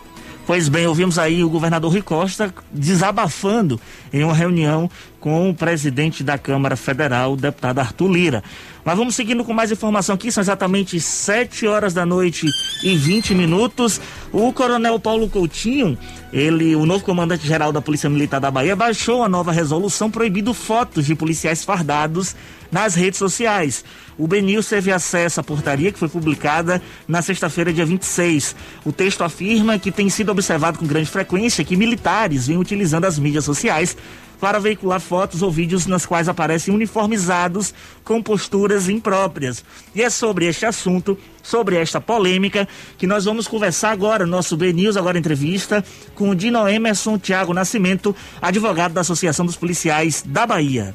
Pois 0.47 0.69
bem, 0.69 0.87
ouvimos 0.87 1.19
aí 1.19 1.43
o 1.43 1.49
governador 1.49 1.91
Rui 1.91 2.03
Costa 2.03 2.53
desabafando 2.71 3.81
em 4.13 4.23
uma 4.23 4.35
reunião 4.35 4.91
com 5.25 5.49
o 5.49 5.55
presidente 5.55 6.23
da 6.23 6.37
Câmara 6.37 6.77
Federal, 6.77 7.33
o 7.33 7.37
deputado 7.37 7.79
Arthur 7.79 8.13
Lira. 8.13 8.45
Mas 8.85 8.95
vamos 8.95 9.15
seguindo 9.15 9.43
com 9.43 9.55
mais 9.55 9.73
informação 9.73 10.17
aqui, 10.17 10.31
são 10.31 10.43
exatamente 10.43 11.01
7 11.01 11.67
horas 11.67 11.95
da 11.95 12.05
noite 12.05 12.47
e 12.83 12.95
20 12.95 13.35
minutos. 13.35 13.99
O 14.31 14.53
coronel 14.53 15.01
Paulo 15.01 15.27
Coutinho, 15.31 15.97
ele, 16.31 16.77
o 16.77 16.85
novo 16.85 17.03
comandante-geral 17.03 17.73
da 17.73 17.81
Polícia 17.81 18.11
Militar 18.11 18.39
da 18.39 18.51
Bahia, 18.51 18.77
baixou 18.77 19.23
a 19.23 19.29
nova 19.29 19.51
resolução 19.51 20.11
proibindo 20.11 20.53
fotos 20.53 21.07
de 21.07 21.15
policiais 21.15 21.65
fardados 21.65 22.37
nas 22.71 22.95
redes 22.95 23.19
sociais. 23.19 23.83
O 24.19 24.27
Benil 24.27 24.63
teve 24.63 24.93
acesso 24.93 25.41
à 25.41 25.43
portaria 25.43 25.91
que 25.91 25.99
foi 25.99 26.09
publicada 26.09 26.83
na 27.09 27.23
sexta-feira, 27.23 27.73
dia 27.73 27.87
26. 27.87 28.55
O 28.85 28.93
texto 28.93 29.25
afirma 29.25 29.79
que 29.79 29.91
tem 29.91 30.11
sido 30.11 30.31
observado 30.31 30.79
com 30.79 30.87
grande 30.87 31.09
frequência 31.09 31.65
que 31.65 31.77
militares 31.77 32.47
vêm 32.47 32.59
utilizando 32.59 33.07
as 33.07 33.19
mídias 33.19 33.45
sociais 33.45 33.97
para 34.45 34.61
veicular 34.61 35.01
fotos 35.01 35.41
ou 35.41 35.51
vídeos 35.51 35.87
nas 35.87 36.05
quais 36.05 36.29
aparecem 36.29 36.75
uniformizados 36.75 37.73
com 38.05 38.23
posturas 38.23 38.91
impróprias. 38.91 39.65
E 39.95 40.03
é 40.03 40.11
sobre 40.11 40.45
este 40.45 40.67
assunto, 40.67 41.17
sobre 41.43 41.77
esta 41.77 41.99
polêmica, 41.99 42.69
que 42.99 43.07
nós 43.07 43.25
vamos 43.25 43.49
conversar 43.49 43.93
agora, 43.93 44.27
nosso 44.27 44.55
B 44.55 44.71
News, 44.71 44.99
agora 44.99 45.17
entrevista, 45.17 45.83
com 46.15 46.29
o 46.29 46.35
Dino 46.35 46.69
Emerson 46.69 47.17
Tiago 47.17 47.55
Nascimento, 47.55 48.15
advogado 48.43 48.93
da 48.93 49.01
Associação 49.01 49.47
dos 49.47 49.57
Policiais 49.57 50.23
da 50.27 50.47
Bahia. 50.47 50.95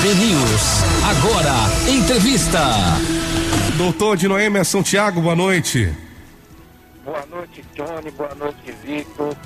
B 0.00 0.14
News, 0.14 0.62
agora, 1.10 1.90
entrevista. 1.92 2.60
Doutor 3.76 4.16
Dino 4.16 4.38
Emerson 4.38 4.84
Tiago, 4.84 5.20
boa 5.20 5.34
noite. 5.34 5.92
Boa 7.04 7.26
noite, 7.26 7.64
Johnny, 7.74 8.12
boa 8.12 8.34
noite, 8.36 8.72
Victor, 8.84 9.36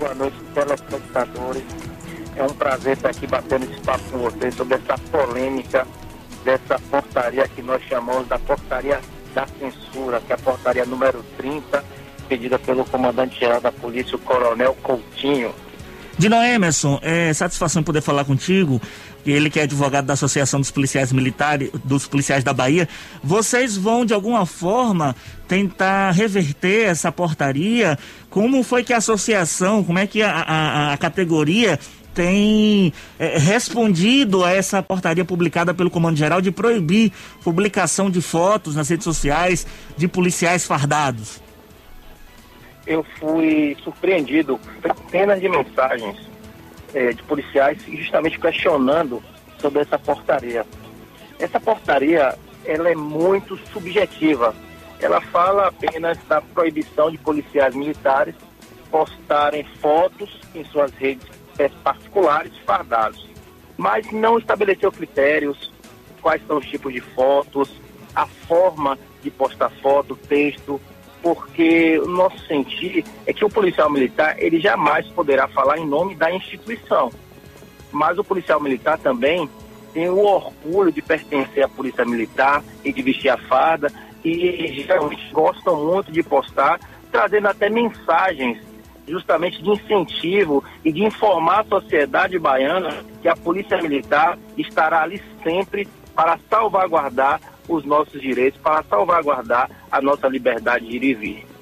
boa 0.00 0.14
noite, 0.16 0.36
telespectadores. 0.52 1.91
É 2.36 2.42
um 2.42 2.54
prazer 2.54 2.94
estar 2.94 3.10
aqui 3.10 3.26
batendo 3.26 3.64
esse 3.64 3.80
papo 3.82 4.04
com 4.10 4.18
vocês 4.18 4.54
sobre 4.54 4.74
essa 4.74 4.96
polêmica 5.10 5.86
dessa 6.44 6.78
portaria 6.78 7.46
que 7.48 7.62
nós 7.62 7.82
chamamos 7.84 8.26
da 8.26 8.38
portaria 8.38 9.00
da 9.34 9.46
censura, 9.58 10.20
que 10.20 10.32
é 10.32 10.34
a 10.34 10.38
portaria 10.38 10.84
número 10.84 11.24
30, 11.36 11.84
pedida 12.28 12.58
pelo 12.58 12.84
comandante-geral 12.84 13.60
da 13.60 13.72
polícia, 13.72 14.16
o 14.16 14.18
coronel 14.18 14.74
Coutinho. 14.82 15.54
Dino 16.18 16.36
Emerson, 16.36 16.98
é 17.02 17.32
satisfação 17.32 17.82
poder 17.82 18.02
falar 18.02 18.24
contigo. 18.24 18.80
Ele 19.24 19.48
que 19.48 19.60
é 19.60 19.62
advogado 19.62 20.06
da 20.06 20.12
Associação 20.14 20.60
dos 20.60 20.70
Policiais 20.70 21.12
Militares, 21.12 21.70
dos 21.84 22.06
Policiais 22.06 22.44
da 22.44 22.52
Bahia. 22.52 22.88
Vocês 23.22 23.76
vão 23.76 24.04
de 24.04 24.12
alguma 24.12 24.44
forma 24.44 25.16
tentar 25.48 26.10
reverter 26.10 26.88
essa 26.88 27.10
portaria? 27.10 27.98
Como 28.28 28.62
foi 28.62 28.82
que 28.82 28.92
a 28.92 28.98
associação, 28.98 29.82
como 29.82 29.98
é 29.98 30.06
que 30.06 30.22
a, 30.22 30.30
a, 30.30 30.92
a 30.92 30.96
categoria 30.96 31.78
tem 32.14 32.92
é, 33.18 33.38
respondido 33.38 34.44
a 34.44 34.52
essa 34.52 34.82
portaria 34.82 35.24
publicada 35.24 35.72
pelo 35.72 35.90
Comando 35.90 36.16
Geral 36.16 36.40
de 36.40 36.50
proibir 36.50 37.12
publicação 37.42 38.10
de 38.10 38.20
fotos 38.20 38.76
nas 38.76 38.88
redes 38.88 39.04
sociais 39.04 39.66
de 39.96 40.06
policiais 40.08 40.64
fardados? 40.64 41.40
Eu 42.86 43.04
fui 43.18 43.76
surpreendido 43.82 44.58
com 44.58 44.88
centenas 44.88 45.40
de 45.40 45.48
mensagens 45.48 46.16
é, 46.94 47.12
de 47.12 47.22
policiais 47.22 47.78
justamente 47.88 48.38
questionando 48.38 49.22
sobre 49.58 49.80
essa 49.80 49.98
portaria. 49.98 50.66
Essa 51.38 51.60
portaria 51.60 52.36
ela 52.64 52.88
é 52.88 52.94
muito 52.94 53.58
subjetiva. 53.72 54.54
Ela 55.00 55.20
fala 55.20 55.68
apenas 55.68 56.18
da 56.28 56.40
proibição 56.40 57.10
de 57.10 57.18
policiais 57.18 57.74
militares 57.74 58.34
postarem 58.90 59.64
fotos 59.80 60.38
em 60.54 60.64
suas 60.66 60.92
redes 60.92 61.26
particulares 61.84 62.52
fardados, 62.66 63.28
mas 63.76 64.10
não 64.10 64.38
estabeleceu 64.38 64.90
critérios, 64.90 65.72
quais 66.20 66.44
são 66.46 66.58
os 66.58 66.66
tipos 66.66 66.92
de 66.92 67.00
fotos, 67.00 67.70
a 68.14 68.26
forma 68.26 68.98
de 69.22 69.30
postar 69.30 69.70
foto, 69.82 70.16
texto, 70.16 70.80
porque 71.22 71.98
o 72.00 72.08
nosso 72.08 72.38
sentir 72.46 73.04
é 73.26 73.32
que 73.32 73.44
o 73.44 73.48
policial 73.48 73.90
militar 73.90 74.36
ele 74.38 74.60
jamais 74.60 75.06
poderá 75.08 75.46
falar 75.48 75.78
em 75.78 75.86
nome 75.86 76.14
da 76.16 76.32
instituição, 76.32 77.10
mas 77.90 78.18
o 78.18 78.24
policial 78.24 78.60
militar 78.60 78.98
também 78.98 79.48
tem 79.92 80.08
o 80.08 80.18
orgulho 80.24 80.90
de 80.90 81.02
pertencer 81.02 81.62
à 81.62 81.68
polícia 81.68 82.04
militar 82.04 82.62
e 82.84 82.92
de 82.92 83.02
vestir 83.02 83.28
a 83.28 83.36
farda 83.36 83.92
e 84.24 84.68
geralmente 84.74 85.30
gostam 85.32 85.84
muito 85.84 86.10
de 86.10 86.22
postar, 86.22 86.80
trazendo 87.10 87.48
até 87.48 87.68
mensagens 87.68 88.58
justamente 89.06 89.62
de 89.62 89.70
incentivo 89.70 90.64
e 90.84 90.92
de 90.92 91.04
informar 91.04 91.60
a 91.60 91.64
sociedade 91.64 92.38
baiana 92.38 93.04
que 93.20 93.28
a 93.28 93.36
Polícia 93.36 93.80
Militar 93.80 94.38
estará 94.56 95.02
ali 95.02 95.22
sempre 95.42 95.88
para 96.14 96.38
salvaguardar 96.48 97.40
os 97.68 97.84
nossos 97.84 98.20
direitos, 98.20 98.60
para 98.60 98.82
salvaguardar 98.84 99.70
a 99.90 100.00
nossa 100.00 100.28
liberdade 100.28 100.86
de 100.86 100.96
ir 100.96 101.04
e 101.04 101.14
vir. 101.14 101.52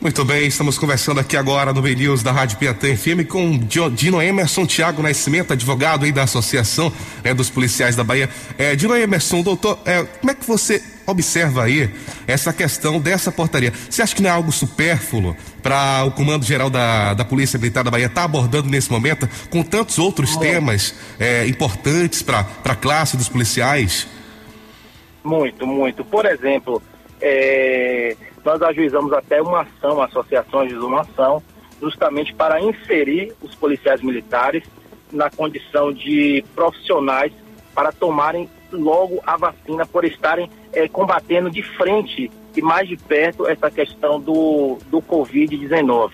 Muito 0.00 0.24
bem, 0.24 0.48
estamos 0.48 0.76
conversando 0.76 1.20
aqui 1.20 1.36
agora 1.36 1.72
no 1.72 1.80
B 1.80 1.94
News 1.94 2.24
da 2.24 2.32
Rádio 2.32 2.58
Piatã 2.58 2.88
FM 2.96 3.24
com 3.28 3.56
Dino 3.94 4.20
Emerson 4.20 4.66
Tiago 4.66 5.00
Nascimento, 5.00 5.52
advogado 5.52 6.04
aí 6.04 6.10
da 6.10 6.24
Associação 6.24 6.92
né, 7.22 7.32
dos 7.32 7.48
Policiais 7.48 7.94
da 7.94 8.02
Bahia. 8.02 8.28
É, 8.58 8.74
Dino 8.74 8.96
Emerson, 8.96 9.42
doutor, 9.42 9.78
é, 9.84 10.02
como 10.02 10.32
é 10.32 10.34
que 10.34 10.44
você 10.44 10.82
observa 11.06 11.64
aí 11.64 11.90
essa 12.26 12.52
questão 12.52 13.00
dessa 13.00 13.30
portaria? 13.30 13.72
Você 13.88 14.02
acha 14.02 14.14
que 14.14 14.22
não 14.22 14.30
é 14.30 14.32
algo 14.32 14.52
supérfluo 14.52 15.36
para 15.62 16.04
o 16.04 16.10
Comando 16.10 16.44
Geral 16.44 16.70
da, 16.70 17.14
da 17.14 17.24
Polícia 17.24 17.58
Militar 17.58 17.84
da 17.84 17.90
Bahia 17.90 18.06
estar 18.06 18.22
tá 18.22 18.24
abordando 18.24 18.68
nesse 18.68 18.90
momento 18.90 19.28
com 19.50 19.62
tantos 19.62 19.98
outros 19.98 20.36
temas 20.36 20.94
é, 21.18 21.46
importantes 21.46 22.22
para 22.22 22.46
a 22.64 22.74
classe 22.74 23.16
dos 23.16 23.28
policiais? 23.28 24.06
Muito, 25.24 25.66
muito. 25.66 26.04
Por 26.04 26.26
exemplo, 26.26 26.82
é, 27.20 28.16
nós 28.44 28.60
ajuizamos 28.62 29.12
até 29.12 29.40
uma 29.40 29.62
ação, 29.62 30.02
a 30.02 30.06
associação 30.06 30.60
ajuizou 30.60 30.88
uma 30.88 31.02
ação, 31.02 31.42
justamente 31.80 32.34
para 32.34 32.60
inserir 32.60 33.32
os 33.40 33.54
policiais 33.54 34.02
militares 34.02 34.64
na 35.12 35.30
condição 35.30 35.92
de 35.92 36.44
profissionais 36.54 37.32
para 37.74 37.92
tomarem 37.92 38.48
logo 38.76 39.20
a 39.26 39.36
vacina, 39.36 39.86
por 39.86 40.04
estarem 40.04 40.50
é, 40.72 40.88
combatendo 40.88 41.50
de 41.50 41.62
frente 41.62 42.30
e 42.56 42.62
mais 42.62 42.88
de 42.88 42.96
perto 42.96 43.48
essa 43.48 43.70
questão 43.70 44.20
do, 44.20 44.78
do 44.90 45.00
Covid-19. 45.00 46.12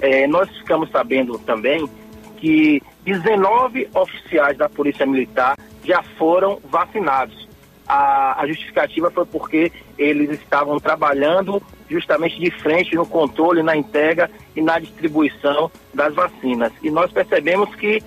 É, 0.00 0.26
nós 0.26 0.48
ficamos 0.58 0.90
sabendo 0.90 1.38
também 1.38 1.88
que 2.36 2.82
19 3.04 3.88
oficiais 3.94 4.56
da 4.56 4.68
Polícia 4.68 5.04
Militar 5.04 5.56
já 5.84 6.02
foram 6.02 6.58
vacinados 6.64 7.50
a, 7.90 8.40
a 8.40 8.46
justificativa 8.46 9.10
foi 9.10 9.26
porque 9.26 9.72
eles 9.98 10.30
estavam 10.30 10.78
trabalhando 10.78 11.60
justamente 11.88 12.38
de 12.38 12.48
frente 12.52 12.94
no 12.94 13.04
controle, 13.04 13.64
na 13.64 13.76
entrega 13.76 14.30
e 14.54 14.62
na 14.62 14.78
distribuição 14.78 15.70
das 15.92 16.14
vacinas. 16.14 16.72
E 16.84 16.90
nós 16.90 17.10
percebemos 17.10 17.74
que, 17.74 18.00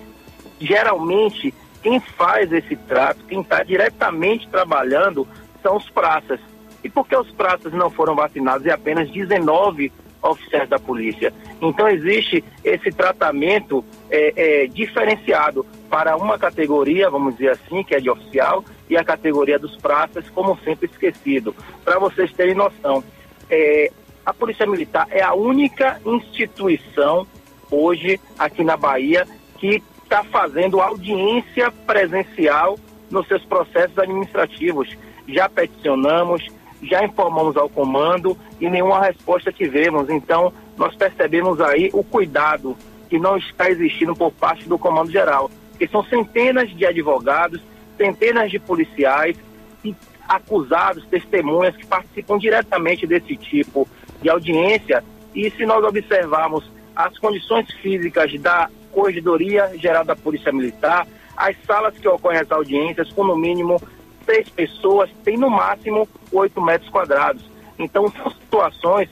geralmente, 0.58 1.52
quem 1.84 2.00
faz 2.00 2.50
esse 2.50 2.74
trato, 2.74 3.22
quem 3.28 3.42
está 3.42 3.62
diretamente 3.62 4.48
trabalhando, 4.48 5.28
são 5.62 5.76
os 5.76 5.88
praças. 5.90 6.40
E 6.82 6.88
por 6.88 7.06
que 7.06 7.14
os 7.14 7.30
praças 7.32 7.74
não 7.74 7.90
foram 7.90 8.16
vacinados 8.16 8.66
e 8.66 8.70
apenas 8.70 9.10
19 9.10 9.92
oficiais 10.22 10.66
da 10.66 10.78
polícia? 10.78 11.32
Então 11.60 11.86
existe 11.86 12.42
esse 12.64 12.90
tratamento 12.90 13.84
é, 14.10 14.62
é, 14.62 14.66
diferenciado 14.66 15.64
para 15.90 16.16
uma 16.16 16.38
categoria, 16.38 17.10
vamos 17.10 17.36
dizer 17.36 17.50
assim, 17.50 17.84
que 17.84 17.94
é 17.94 18.00
de 18.00 18.08
oficial, 18.08 18.64
e 18.88 18.96
a 18.96 19.04
categoria 19.04 19.58
dos 19.58 19.76
praças, 19.76 20.28
como 20.30 20.58
sempre 20.64 20.86
esquecido. 20.90 21.54
Para 21.84 21.98
vocês 21.98 22.32
terem 22.32 22.54
noção, 22.54 23.04
é, 23.50 23.92
a 24.24 24.32
Polícia 24.32 24.66
Militar 24.66 25.06
é 25.10 25.22
a 25.22 25.34
única 25.34 26.00
instituição 26.06 27.26
hoje 27.70 28.18
aqui 28.38 28.64
na 28.64 28.76
Bahia 28.76 29.26
que 29.58 29.82
está 30.14 30.22
fazendo 30.22 30.80
audiência 30.80 31.72
presencial 31.84 32.78
nos 33.10 33.26
seus 33.26 33.44
processos 33.44 33.98
administrativos. 33.98 34.88
Já 35.26 35.48
peticionamos, 35.48 36.46
já 36.80 37.04
informamos 37.04 37.56
ao 37.56 37.68
comando 37.68 38.38
e 38.60 38.70
nenhuma 38.70 39.00
resposta 39.00 39.52
tivemos. 39.52 40.08
Então, 40.08 40.52
nós 40.76 40.94
percebemos 40.94 41.60
aí 41.60 41.90
o 41.92 42.04
cuidado 42.04 42.76
que 43.10 43.18
não 43.18 43.36
está 43.36 43.68
existindo 43.68 44.14
por 44.14 44.30
parte 44.30 44.68
do 44.68 44.78
comando 44.78 45.10
geral, 45.10 45.50
que 45.76 45.88
são 45.88 46.04
centenas 46.04 46.70
de 46.70 46.86
advogados 46.86 47.60
centenas 47.96 48.50
de 48.50 48.58
policiais 48.58 49.36
e 49.84 49.94
acusados, 50.28 51.06
testemunhas 51.06 51.76
que 51.76 51.86
participam 51.86 52.38
diretamente 52.38 53.06
desse 53.06 53.36
tipo 53.36 53.88
de 54.20 54.28
audiência. 54.28 55.04
E 55.32 55.48
se 55.50 55.64
nós 55.64 55.84
observarmos 55.84 56.68
as 56.94 57.16
condições 57.18 57.72
físicas 57.74 58.32
da 58.40 58.68
Corregedoria 58.94 59.72
Geral 59.76 60.04
da 60.04 60.14
Polícia 60.14 60.52
Militar, 60.52 61.06
as 61.36 61.56
salas 61.66 61.98
que 61.98 62.08
ocorrem 62.08 62.40
as 62.40 62.50
audiências, 62.50 63.10
com 63.12 63.24
no 63.24 63.36
mínimo 63.36 63.82
seis 64.24 64.48
pessoas, 64.48 65.10
tem 65.24 65.36
no 65.36 65.50
máximo 65.50 66.08
oito 66.32 66.62
metros 66.62 66.88
quadrados. 66.88 67.44
Então, 67.78 68.10
são 68.12 68.30
situações 68.30 69.10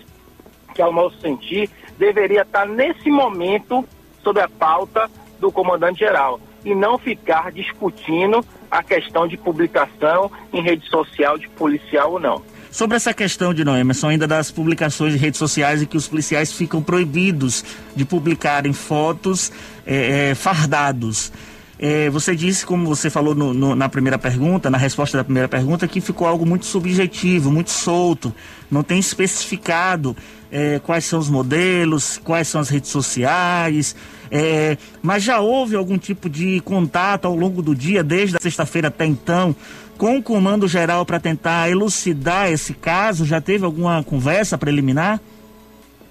que, 0.72 0.80
ao 0.80 0.92
nosso 0.92 1.18
sentir, 1.20 1.68
deveria 1.98 2.42
estar 2.42 2.66
nesse 2.66 3.10
momento 3.10 3.84
sob 4.22 4.40
a 4.40 4.48
pauta 4.48 5.10
do 5.40 5.50
comandante-geral 5.50 6.40
e 6.64 6.74
não 6.74 6.96
ficar 6.96 7.50
discutindo 7.50 8.44
a 8.70 8.82
questão 8.82 9.26
de 9.26 9.36
publicação 9.36 10.30
em 10.52 10.62
rede 10.62 10.88
social 10.88 11.36
de 11.36 11.48
policial 11.48 12.12
ou 12.12 12.20
não. 12.20 12.42
Sobre 12.70 12.96
essa 12.96 13.12
questão 13.12 13.52
de 13.52 13.66
Noemerson, 13.66 14.08
ainda 14.08 14.26
das 14.26 14.50
publicações 14.50 15.12
de 15.12 15.18
redes 15.18 15.38
sociais 15.38 15.82
e 15.82 15.86
que 15.86 15.96
os 15.96 16.08
policiais 16.08 16.50
ficam 16.50 16.82
proibidos 16.82 17.62
de 17.94 18.02
publicarem 18.02 18.72
fotos 18.72 19.52
é, 19.86 20.30
é, 20.30 20.34
fardados. 20.34 21.32
É, 21.78 22.08
você 22.10 22.36
disse, 22.36 22.64
como 22.64 22.86
você 22.86 23.10
falou 23.10 23.34
no, 23.34 23.52
no, 23.52 23.74
na 23.74 23.88
primeira 23.88 24.16
pergunta, 24.16 24.70
na 24.70 24.78
resposta 24.78 25.18
da 25.18 25.24
primeira 25.24 25.48
pergunta, 25.48 25.88
que 25.88 26.00
ficou 26.00 26.28
algo 26.28 26.46
muito 26.46 26.64
subjetivo, 26.64 27.50
muito 27.50 27.70
solto, 27.70 28.32
não 28.70 28.84
tem 28.84 29.00
especificado 29.00 30.16
é, 30.50 30.78
quais 30.78 31.04
são 31.04 31.18
os 31.18 31.28
modelos, 31.28 32.18
quais 32.18 32.46
são 32.46 32.60
as 32.60 32.68
redes 32.68 32.88
sociais, 32.88 33.96
é, 34.30 34.78
mas 35.02 35.24
já 35.24 35.40
houve 35.40 35.74
algum 35.74 35.98
tipo 35.98 36.30
de 36.30 36.60
contato 36.60 37.26
ao 37.26 37.34
longo 37.34 37.60
do 37.60 37.74
dia, 37.74 38.04
desde 38.04 38.36
a 38.36 38.40
sexta-feira 38.40 38.86
até 38.86 39.04
então, 39.04 39.56
com 39.98 40.18
o 40.18 40.22
comando 40.22 40.68
geral 40.68 41.04
para 41.04 41.18
tentar 41.18 41.68
elucidar 41.68 42.50
esse 42.50 42.74
caso? 42.74 43.24
Já 43.24 43.40
teve 43.40 43.64
alguma 43.64 44.04
conversa 44.04 44.56
preliminar? 44.56 45.20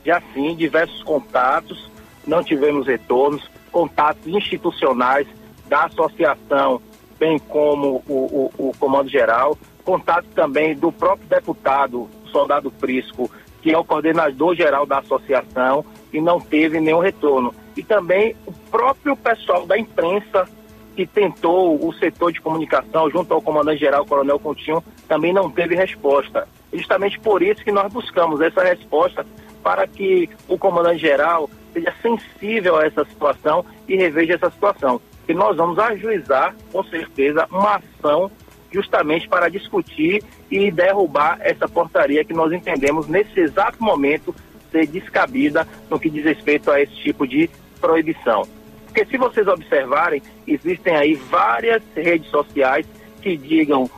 Já 0.05 0.21
sim, 0.33 0.55
diversos 0.55 1.01
contatos, 1.03 1.89
não 2.27 2.43
tivemos 2.43 2.87
retornos, 2.87 3.49
contatos 3.71 4.27
institucionais 4.27 5.27
da 5.67 5.85
associação, 5.85 6.81
bem 7.17 7.39
como 7.39 8.03
o, 8.07 8.51
o, 8.57 8.69
o 8.69 8.71
comando 8.77 9.09
geral, 9.09 9.57
contato 9.83 10.25
também 10.35 10.75
do 10.75 10.91
próprio 10.91 11.27
deputado, 11.27 12.09
soldado 12.31 12.71
Prisco, 12.71 13.29
que 13.61 13.71
é 13.71 13.77
o 13.77 13.83
coordenador 13.83 14.55
geral 14.55 14.85
da 14.85 14.99
associação, 14.99 15.85
e 16.11 16.19
não 16.19 16.39
teve 16.39 16.79
nenhum 16.79 16.99
retorno. 16.99 17.53
E 17.77 17.83
também 17.83 18.35
o 18.45 18.51
próprio 18.51 19.15
pessoal 19.15 19.65
da 19.65 19.77
imprensa 19.77 20.47
que 20.95 21.05
tentou 21.05 21.87
o 21.87 21.93
setor 21.93 22.33
de 22.33 22.41
comunicação 22.41 23.09
junto 23.09 23.33
ao 23.33 23.41
comandante-geral, 23.41 24.05
Coronel 24.05 24.39
Coutinho, 24.39 24.83
também 25.07 25.31
não 25.31 25.49
teve 25.49 25.75
resposta. 25.75 26.47
Justamente 26.73 27.19
por 27.19 27.41
isso 27.41 27.63
que 27.63 27.71
nós 27.71 27.91
buscamos 27.91 28.41
essa 28.41 28.63
resposta 28.63 29.25
para 29.63 29.87
que 29.87 30.29
o 30.47 30.57
comandante-geral 30.57 31.49
seja 31.73 31.93
sensível 32.01 32.77
a 32.77 32.85
essa 32.85 33.05
situação 33.05 33.65
e 33.87 33.95
reveja 33.95 34.35
essa 34.35 34.49
situação. 34.49 35.01
E 35.27 35.33
nós 35.33 35.57
vamos 35.57 35.79
ajuizar, 35.79 36.55
com 36.71 36.83
certeza, 36.83 37.47
uma 37.51 37.75
ação 37.75 38.31
justamente 38.71 39.27
para 39.27 39.49
discutir 39.49 40.23
e 40.49 40.71
derrubar 40.71 41.37
essa 41.41 41.67
portaria 41.67 42.23
que 42.23 42.33
nós 42.33 42.51
entendemos 42.51 43.07
nesse 43.07 43.39
exato 43.39 43.83
momento 43.83 44.33
ser 44.71 44.87
descabida 44.87 45.67
no 45.89 45.99
que 45.99 46.09
diz 46.09 46.23
respeito 46.23 46.71
a 46.71 46.81
esse 46.81 46.95
tipo 46.95 47.27
de 47.27 47.49
proibição. 47.79 48.43
Porque 48.85 49.05
se 49.05 49.17
vocês 49.17 49.47
observarem, 49.47 50.21
existem 50.47 50.95
aí 50.95 51.15
várias 51.15 51.81
redes 51.95 52.29
sociais 52.29 52.85
que 53.21 53.37
digam 53.37 53.89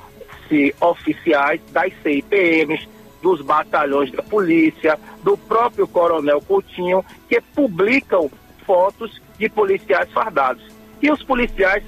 se 0.47 0.73
oficiais 0.79 1.61
das 1.71 1.93
CIPMs, 2.01 2.87
dos 3.23 3.41
batalhões 3.41 4.11
da 4.11 4.21
polícia, 4.21 4.99
do 5.23 5.37
próprio 5.37 5.87
Coronel 5.87 6.41
Coutinho, 6.41 7.03
que 7.29 7.39
publicam 7.39 8.29
fotos 8.65 9.21
de 9.39 9.49
policiais 9.49 10.11
fardados. 10.11 10.61
E 11.01 11.09
os 11.09 11.23
policiais 11.23 11.83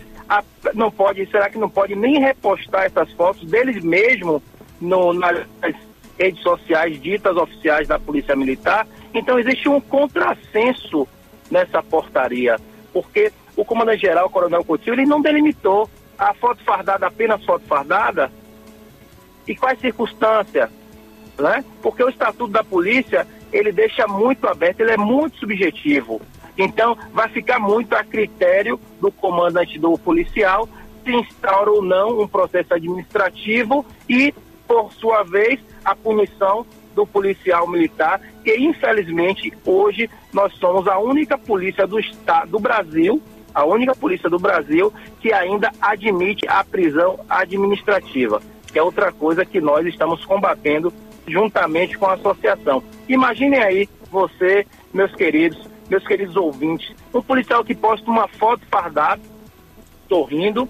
não 0.73 0.89
pode, 0.89 1.29
será 1.29 1.49
que 1.49 1.57
não 1.57 1.69
pode 1.69 1.93
nem 1.93 2.19
repostar 2.19 2.85
essas 2.85 3.11
fotos 3.11 3.43
deles 3.43 3.83
mesmos 3.83 4.41
no, 4.79 5.13
nas 5.13 5.45
redes 6.17 6.41
sociais 6.41 6.99
ditas 7.01 7.35
oficiais 7.35 7.87
da 7.87 7.99
Polícia 7.99 8.35
Militar? 8.35 8.87
Então 9.13 9.37
existe 9.37 9.67
um 9.67 9.81
contrassenso 9.81 11.05
nessa 11.51 11.83
portaria, 11.83 12.55
porque 12.93 13.31
o 13.57 13.65
comandante-geral, 13.65 14.29
Coronel 14.29 14.63
Coutinho, 14.63 14.95
ele 14.95 15.05
não 15.05 15.21
delimitou 15.21 15.89
a 16.17 16.33
foto 16.33 16.63
fardada 16.63 17.07
apenas 17.07 17.43
foto 17.43 17.65
fardada 17.67 18.31
e 19.47 19.55
quais 19.55 19.79
circunstâncias, 19.79 20.69
né? 21.39 21.63
Porque 21.81 22.03
o 22.03 22.09
Estatuto 22.09 22.51
da 22.51 22.63
Polícia, 22.63 23.27
ele 23.51 23.71
deixa 23.71 24.07
muito 24.07 24.47
aberto, 24.47 24.81
ele 24.81 24.91
é 24.91 24.97
muito 24.97 25.37
subjetivo. 25.37 26.21
Então, 26.57 26.97
vai 27.11 27.27
ficar 27.29 27.59
muito 27.59 27.93
a 27.93 28.03
critério 28.03 28.79
do 29.01 29.11
comandante 29.11 29.77
do 29.77 29.97
policial 29.97 30.69
se 31.05 31.11
instaura 31.11 31.71
ou 31.71 31.83
não 31.83 32.19
um 32.19 32.27
processo 32.27 32.73
administrativo 32.73 33.85
e, 34.09 34.33
por 34.67 34.91
sua 34.93 35.23
vez, 35.23 35.59
a 35.83 35.95
punição 35.95 36.65
do 36.95 37.05
policial 37.05 37.67
militar, 37.67 38.19
que 38.43 38.55
infelizmente 38.55 39.53
hoje 39.65 40.09
nós 40.33 40.53
somos 40.55 40.87
a 40.87 40.97
única 40.97 41.37
polícia 41.37 41.85
do 41.85 41.99
estado 41.99 42.51
do 42.51 42.59
Brasil, 42.59 43.21
a 43.53 43.65
única 43.65 43.93
polícia 43.93 44.29
do 44.29 44.39
Brasil 44.39 44.91
que 45.21 45.31
ainda 45.31 45.71
admite 45.79 46.47
a 46.47 46.63
prisão 46.63 47.19
administrativa, 47.29 48.41
que 48.71 48.79
é 48.79 48.83
outra 48.83 49.11
coisa 49.11 49.45
que 49.45 49.61
nós 49.61 49.85
estamos 49.85 50.25
combatendo 50.25 50.91
juntamente 51.27 51.97
com 51.97 52.05
a 52.05 52.13
associação. 52.13 52.83
Imaginem 53.07 53.61
aí 53.61 53.89
você, 54.09 54.65
meus 54.93 55.13
queridos, 55.13 55.59
meus 55.89 56.05
queridos 56.05 56.35
ouvintes, 56.35 56.93
um 57.13 57.21
policial 57.21 57.63
que 57.63 57.75
posta 57.75 58.09
uma 58.09 58.27
foto 58.27 58.65
fardada, 58.69 59.21
sorrindo, 60.07 60.67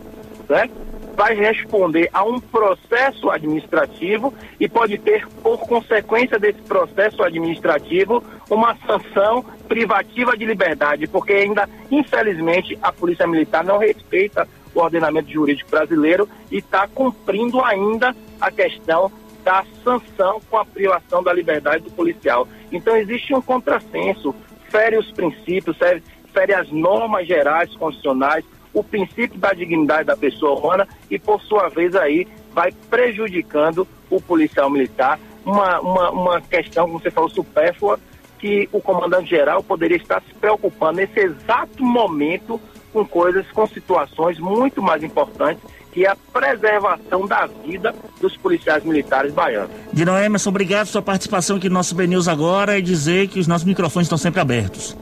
né? 0.49 0.69
vai 1.15 1.33
responder 1.33 2.09
a 2.13 2.23
um 2.23 2.39
processo 2.39 3.29
administrativo 3.29 4.33
e 4.59 4.67
pode 4.67 4.97
ter, 4.97 5.25
por 5.41 5.59
consequência 5.59 6.37
desse 6.37 6.61
processo 6.63 7.23
administrativo, 7.23 8.21
uma 8.49 8.75
sanção 8.85 9.43
privativa 9.67 10.37
de 10.37 10.45
liberdade, 10.45 11.07
porque 11.07 11.33
ainda, 11.33 11.69
infelizmente, 11.89 12.77
a 12.81 12.91
Polícia 12.91 13.25
Militar 13.25 13.63
não 13.63 13.77
respeita 13.77 14.47
o 14.73 14.79
ordenamento 14.81 15.31
jurídico 15.31 15.71
brasileiro 15.71 16.27
e 16.51 16.57
está 16.57 16.85
cumprindo 16.87 17.63
ainda 17.63 18.13
a 18.39 18.51
questão 18.51 19.09
da 19.45 19.63
sanção 19.83 20.41
com 20.49 20.57
a 20.57 20.65
privação 20.65 21.21
da 21.21 21.31
liberdade 21.31 21.83
do 21.83 21.91
policial. 21.91 22.47
Então 22.71 22.97
existe 22.97 23.33
um 23.33 23.41
contrassenso, 23.41 24.33
fere 24.69 24.97
os 24.97 25.11
princípios, 25.11 25.77
fere, 25.77 26.03
fere 26.33 26.53
as 26.53 26.69
normas 26.71 27.27
gerais 27.27 27.73
constitucionais, 27.75 28.43
o 28.73 28.83
princípio 28.83 29.39
da 29.39 29.53
dignidade 29.53 30.07
da 30.07 30.17
pessoa 30.17 30.59
humana 30.59 30.87
e, 31.09 31.19
por 31.19 31.39
sua 31.43 31.69
vez, 31.69 31.95
aí 31.95 32.27
vai 32.51 32.71
prejudicando 32.89 33.87
o 34.09 34.19
policial 34.19 34.69
militar. 34.69 35.19
Uma, 35.45 35.79
uma, 35.79 36.09
uma 36.09 36.41
questão, 36.41 36.87
como 36.87 36.99
você 36.99 37.11
falou, 37.11 37.29
supérflua, 37.29 37.99
que 38.39 38.67
o 38.73 38.81
comandante-geral 38.81 39.63
poderia 39.63 39.97
estar 39.97 40.21
se 40.23 40.33
preocupando 40.33 40.97
nesse 40.97 41.19
exato 41.19 41.83
momento 41.83 42.59
com 42.91 43.05
coisas, 43.05 43.49
com 43.51 43.67
situações 43.67 44.39
muito 44.39 44.81
mais 44.81 45.03
importantes 45.03 45.63
que 45.95 46.05
é 46.05 46.09
a 46.09 46.15
preservação 46.33 47.25
da 47.25 47.47
vida 47.47 47.95
dos 48.19 48.35
policiais 48.35 48.83
militares 48.83 49.33
baianos. 49.33 49.71
Dino 49.93 50.11
Emerson, 50.17 50.49
obrigado 50.49 50.79
pela 50.79 50.91
sua 50.91 51.01
participação 51.01 51.55
aqui 51.55 51.69
no 51.69 51.75
nosso 51.75 51.95
BNews 51.95 52.27
agora 52.27 52.77
e 52.77 52.81
dizer 52.81 53.29
que 53.29 53.39
os 53.39 53.47
nossos 53.47 53.65
microfones 53.65 54.07
estão 54.07 54.17
sempre 54.17 54.41
abertos. 54.41 54.95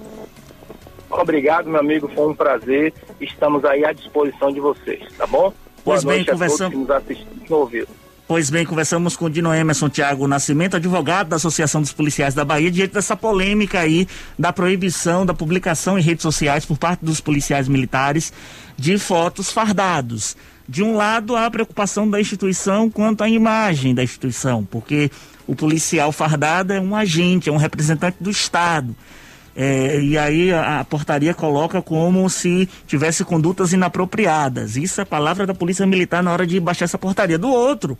Obrigado, 1.09 1.67
meu 1.67 1.79
amigo, 1.79 2.07
foi 2.13 2.29
um 2.29 2.35
prazer. 2.35 2.93
Estamos 3.19 3.65
aí 3.65 3.83
à 3.83 3.91
disposição 3.91 4.51
de 4.51 4.59
vocês, 4.59 5.01
tá 5.17 5.25
bom? 5.25 5.51
Pois 5.83 6.03
Boa 6.03 6.15
bem, 6.15 6.25
conversamos. 6.25 6.87
Pois 8.27 8.51
bem, 8.51 8.63
conversamos 8.63 9.15
com 9.15 9.25
o 9.25 9.29
Dino 9.31 9.53
Emerson 9.53 9.89
Tiago 9.89 10.27
Nascimento, 10.27 10.77
advogado 10.77 11.29
da 11.29 11.37
Associação 11.37 11.81
dos 11.81 11.91
Policiais 11.91 12.35
da 12.35 12.45
Bahia, 12.45 12.69
diante 12.69 12.93
dessa 12.93 13.17
polêmica 13.17 13.79
aí 13.79 14.07
da 14.37 14.53
proibição 14.53 15.25
da 15.25 15.33
publicação 15.33 15.97
em 15.97 16.03
redes 16.03 16.21
sociais 16.21 16.65
por 16.65 16.77
parte 16.77 17.03
dos 17.03 17.19
policiais 17.19 17.67
militares 17.67 18.31
de 18.77 18.97
fotos 18.99 19.51
fardados. 19.51 20.37
De 20.73 20.81
um 20.81 20.95
lado, 20.95 21.35
há 21.35 21.45
a 21.45 21.51
preocupação 21.51 22.09
da 22.09 22.19
instituição 22.19 22.89
quanto 22.89 23.23
à 23.23 23.29
imagem 23.29 23.93
da 23.93 24.01
instituição, 24.01 24.65
porque 24.65 25.11
o 25.45 25.53
policial 25.53 26.11
fardado 26.11 26.73
é 26.73 26.81
um 26.81 26.95
agente, 26.95 27.47
é 27.47 27.51
um 27.51 27.57
representante 27.57 28.17
do 28.19 28.31
Estado. 28.31 28.95
É, 29.55 30.01
e 30.01 30.17
aí 30.17 30.51
a, 30.51 30.79
a, 30.79 30.83
portaria 30.83 31.31
coloca 31.31 31.79
como 31.79 32.27
se 32.27 32.67
tivesse 32.87 33.23
condutas 33.23 33.71
inapropriadas. 33.71 34.75
Isso 34.75 34.99
é 34.99 35.05
palavra 35.05 35.45
da 35.45 35.53
Polícia 35.53 35.85
Militar 35.85 36.23
na 36.23 36.33
hora 36.33 36.47
de 36.47 36.59
baixar 36.59 36.85
essa 36.85 36.97
portaria. 36.97 37.37
Do 37.37 37.49
outro, 37.49 37.95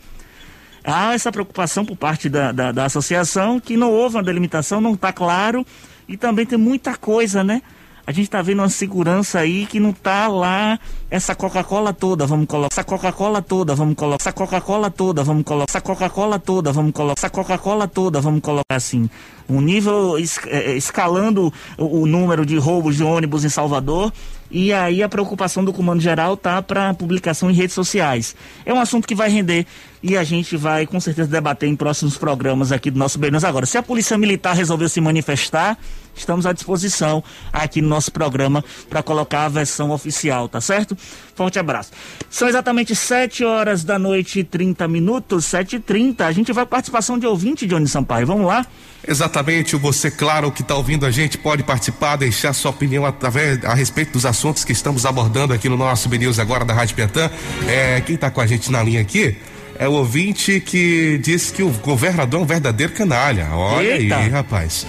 há 0.84 1.14
essa 1.14 1.32
preocupação 1.32 1.86
por 1.86 1.96
parte 1.96 2.28
da, 2.28 2.52
da, 2.52 2.72
da 2.72 2.86
associação 2.86 3.60
que 3.60 3.78
não 3.78 3.92
houve 3.92 4.16
uma 4.16 4.24
delimitação, 4.24 4.82
não 4.82 4.96
está 4.96 5.14
claro. 5.14 5.64
E 6.08 6.18
também 6.18 6.44
tem 6.44 6.58
muita 6.58 6.98
coisa, 6.98 7.44
né? 7.44 7.62
A 8.06 8.12
gente 8.12 8.26
está 8.26 8.42
vendo 8.42 8.60
uma 8.60 8.70
segurança 8.70 9.39
aí 9.39 9.66
que 9.66 9.80
não 9.80 9.92
está 9.92 10.28
lá 10.28 10.78
essa 11.10 11.34
Coca-Cola 11.34 11.94
toda, 11.94 12.26
vamos 12.26 12.48
colocar 12.48 12.74
essa 12.74 12.84
Coca-Cola 12.84 13.42
toda, 13.42 13.76
vamos 13.76 13.96
colocar 13.96 14.22
essa 14.22 14.34
Coca-Cola 14.34 14.89
toda, 14.89 15.24
vamos 15.24 15.44
colocar 15.44 15.66
essa 15.70 15.82
Coca-Cola 15.82 16.39
toda, 16.39 16.72
vamos 16.72 16.92
colocar 16.92 17.20
essa 17.20 17.30
Coca-Cola 17.30 17.88
toda, 17.88 18.20
vamos 18.20 18.42
colocar 18.42 18.76
assim, 18.76 19.10
um 19.48 19.62
nível 19.62 20.18
es, 20.18 20.39
é, 20.48 20.76
escalando 20.76 21.54
o, 21.78 22.02
o 22.02 22.06
número 22.06 22.46
de 22.46 22.58
roubos 22.58 22.98
de 22.98 23.04
ônibus 23.04 23.46
em 23.46 23.50
Salvador 23.50 24.12
e 24.52 24.72
aí 24.74 25.02
a 25.02 25.10
preocupação 25.10 25.63
do 25.63 25.74
comando 25.74 26.02
geral 26.02 26.36
tá 26.38 26.62
para 26.62 26.94
publicação 26.94 27.50
em 27.50 27.54
redes 27.54 27.74
sociais. 27.74 28.36
É 28.66 28.74
um 28.74 28.80
assunto 28.80 29.08
que 29.08 29.16
vai 29.16 29.30
render 29.30 29.66
e 30.02 30.18
a 30.18 30.24
gente 30.24 30.56
vai 30.58 30.86
com 30.86 31.00
certeza 31.00 31.30
debater 31.30 31.68
em 31.68 31.76
próximos 31.76 32.18
programas 32.18 32.72
aqui 32.72 32.92
do 32.92 33.00
nosso 33.00 33.18
Benos 33.18 33.44
agora. 33.44 33.66
Se 33.66 33.78
a 33.78 33.84
polícia 33.84 34.18
militar 34.18 34.56
resolveu 34.56 34.88
se 34.89 35.02
manifestar 35.02 35.78
estamos 36.15 36.45
à 36.45 36.54
disposição 36.54 37.23
aqui 37.52 37.82
no 37.82 37.88
nosso 37.88 38.12
programa 38.12 38.63
para 38.89 39.04
colocar 39.04 39.45
a 39.45 39.49
versão 39.49 39.91
oficial, 39.91 40.47
tá 40.47 40.62
certo? 40.62 40.97
Forte 41.36 41.60
abraço. 41.60 41.91
São 42.30 42.47
exatamente 42.47 42.95
7 42.95 43.43
horas 43.43 43.84
da 43.84 43.97
noite 43.97 44.39
e 44.39 44.43
30 44.43 44.88
minutos, 44.88 45.45
7 45.45 45.78
e 45.78 45.80
30 45.80 46.26
A 46.26 46.32
gente 46.32 46.52
vai 46.52 46.65
participação 46.65 47.17
de 47.17 47.26
ouvinte, 47.26 47.65
Johnny 47.65 47.88
Sampaio. 47.88 48.28
Vamos 48.28 48.45
lá? 48.45 48.65
Exatamente, 49.06 49.76
você, 49.76 50.10
claro, 50.10 50.49
que 50.49 50.62
está 50.62 50.76
ouvindo 50.76 51.06
a 51.06 51.12
gente, 51.12 51.38
pode 51.38 51.62
participar, 51.62 52.15
deixar 52.15 52.54
sua 52.54 52.71
opinião 52.71 53.06
através, 53.06 53.63
a 53.65 53.73
respeito 53.73 54.13
dos 54.13 54.26
assuntos 54.26 54.63
que 54.63 54.71
estamos 54.71 55.06
abordando 55.06 55.54
aqui 55.54 55.67
no 55.67 55.76
nosso 55.76 56.08
BNews 56.08 56.39
agora 56.39 56.63
da 56.63 56.73
Rádio 56.73 56.95
Piatã. 56.95 57.30
É, 57.67 57.99
quem 57.99 58.15
está 58.15 58.32
com 58.32 58.39
a 58.39 58.47
gente 58.47 58.71
na 58.71 58.82
linha 58.82 59.02
aqui 59.02 59.38
é 59.78 59.88
o 59.88 59.94
ouvinte 59.94 60.60
que 60.60 61.18
disse 61.18 61.52
que 61.52 61.64
o 61.64 61.70
governador 61.70 62.40
é 62.40 62.44
um 62.44 62.46
verdadeiro 62.46 62.94
canalha. 62.94 63.48
Olha 63.52 63.98
Eita. 63.98 64.18
aí, 64.18 64.30
rapaz. 64.30 64.86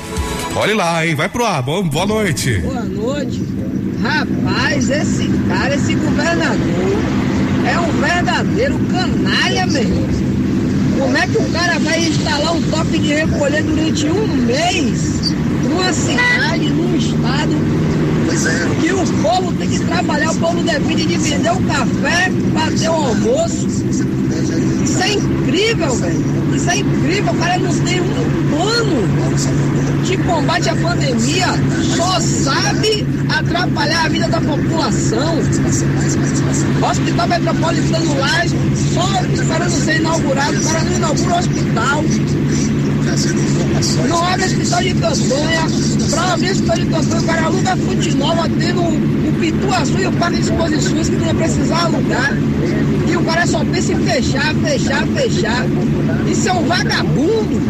Olha 0.54 0.76
lá, 0.76 1.06
hein? 1.06 1.14
Vai 1.14 1.28
pro 1.28 1.44
ar. 1.44 1.62
Bom, 1.62 1.82
boa 1.82 2.06
noite. 2.06 2.58
Boa 2.58 2.84
noite. 2.84 3.42
Rapaz, 4.02 4.90
esse 4.90 5.28
cara, 5.48 5.74
esse 5.74 5.94
governador, 5.94 6.58
é 7.66 7.78
um 7.78 7.90
verdadeiro 8.00 8.78
canalha 8.90 9.66
mesmo. 9.66 10.06
Como 10.98 11.16
é 11.16 11.26
que 11.26 11.38
o 11.38 11.52
cara 11.52 11.78
vai 11.80 11.98
instalar 12.00 12.54
um 12.54 12.62
toque 12.70 12.98
de 12.98 13.14
recolher 13.14 13.62
durante 13.62 14.06
um 14.06 14.26
mês 14.28 15.32
numa 15.62 15.92
cidade, 15.92 16.68
num 16.68 16.96
estado 16.96 17.54
que 18.80 18.92
o 18.92 19.22
povo 19.22 19.52
tem 19.52 19.68
que 19.68 19.78
trabalhar, 19.80 20.32
o 20.32 20.36
povo 20.36 20.62
depende 20.62 21.06
de 21.06 21.16
vender 21.16 21.52
o 21.52 21.60
café, 21.62 22.32
fazer 22.52 22.88
o 22.88 22.92
almoço. 22.92 23.66
Isso 24.84 25.02
é 25.02 25.12
incrível, 25.12 25.94
velho. 25.94 26.24
Isso 26.54 26.70
é 26.70 26.76
incrível. 26.78 27.32
O 27.32 27.38
cara 27.38 27.58
não 27.58 27.78
tem 27.80 28.00
um 28.00 28.14
plano 28.50 30.02
de 30.04 30.16
combate 30.18 30.68
à 30.68 30.76
pandemia, 30.76 31.46
só 31.96 32.20
sabe 32.20 33.06
atrapalhar 33.28 34.04
a 34.04 34.08
vida 34.08 34.28
da 34.28 34.40
população. 34.40 35.38
Hospital 36.90 37.28
Metropolitano 37.28 38.18
lá, 38.18 38.44
só 38.94 39.24
esperando 39.32 39.70
ser 39.70 39.96
inaugurado, 39.96 40.56
o 40.58 40.64
cara 40.64 40.80
não 40.84 40.96
inaugura 40.96 41.34
o 41.34 41.38
hospital. 41.38 42.04
Não 44.08 44.24
abre 44.24 44.44
hospital 44.44 44.82
de 44.82 44.94
campanha. 44.94 46.10
Para 46.10 46.32
abrir 46.32 46.50
hospital 46.50 46.76
de 46.76 46.86
campanha, 46.86 47.20
o 47.20 47.24
cara 47.24 47.42
aluga 47.44 47.76
fute 47.76 48.14
nova, 48.16 48.48
tendo 48.48 48.82
o, 48.82 49.28
o 49.28 49.32
Pitu 49.40 49.72
Azul 49.72 50.00
e 50.00 50.06
o 50.06 50.12
Parque 50.12 50.36
de 50.36 50.42
Exposições 50.42 51.08
que 51.08 51.16
não 51.16 51.26
ia 51.26 51.34
precisar 51.34 51.84
alugar. 51.84 52.32
E 53.08 53.16
o 53.16 53.24
cara 53.24 53.46
só 53.46 53.64
pensa 53.64 53.92
em 53.92 54.04
fechar, 54.04 54.54
fechar, 54.56 55.06
fechar. 55.06 55.64
Isso 56.26 56.48
é 56.48 56.52
um 56.52 56.66
vagabundo. 56.66 57.64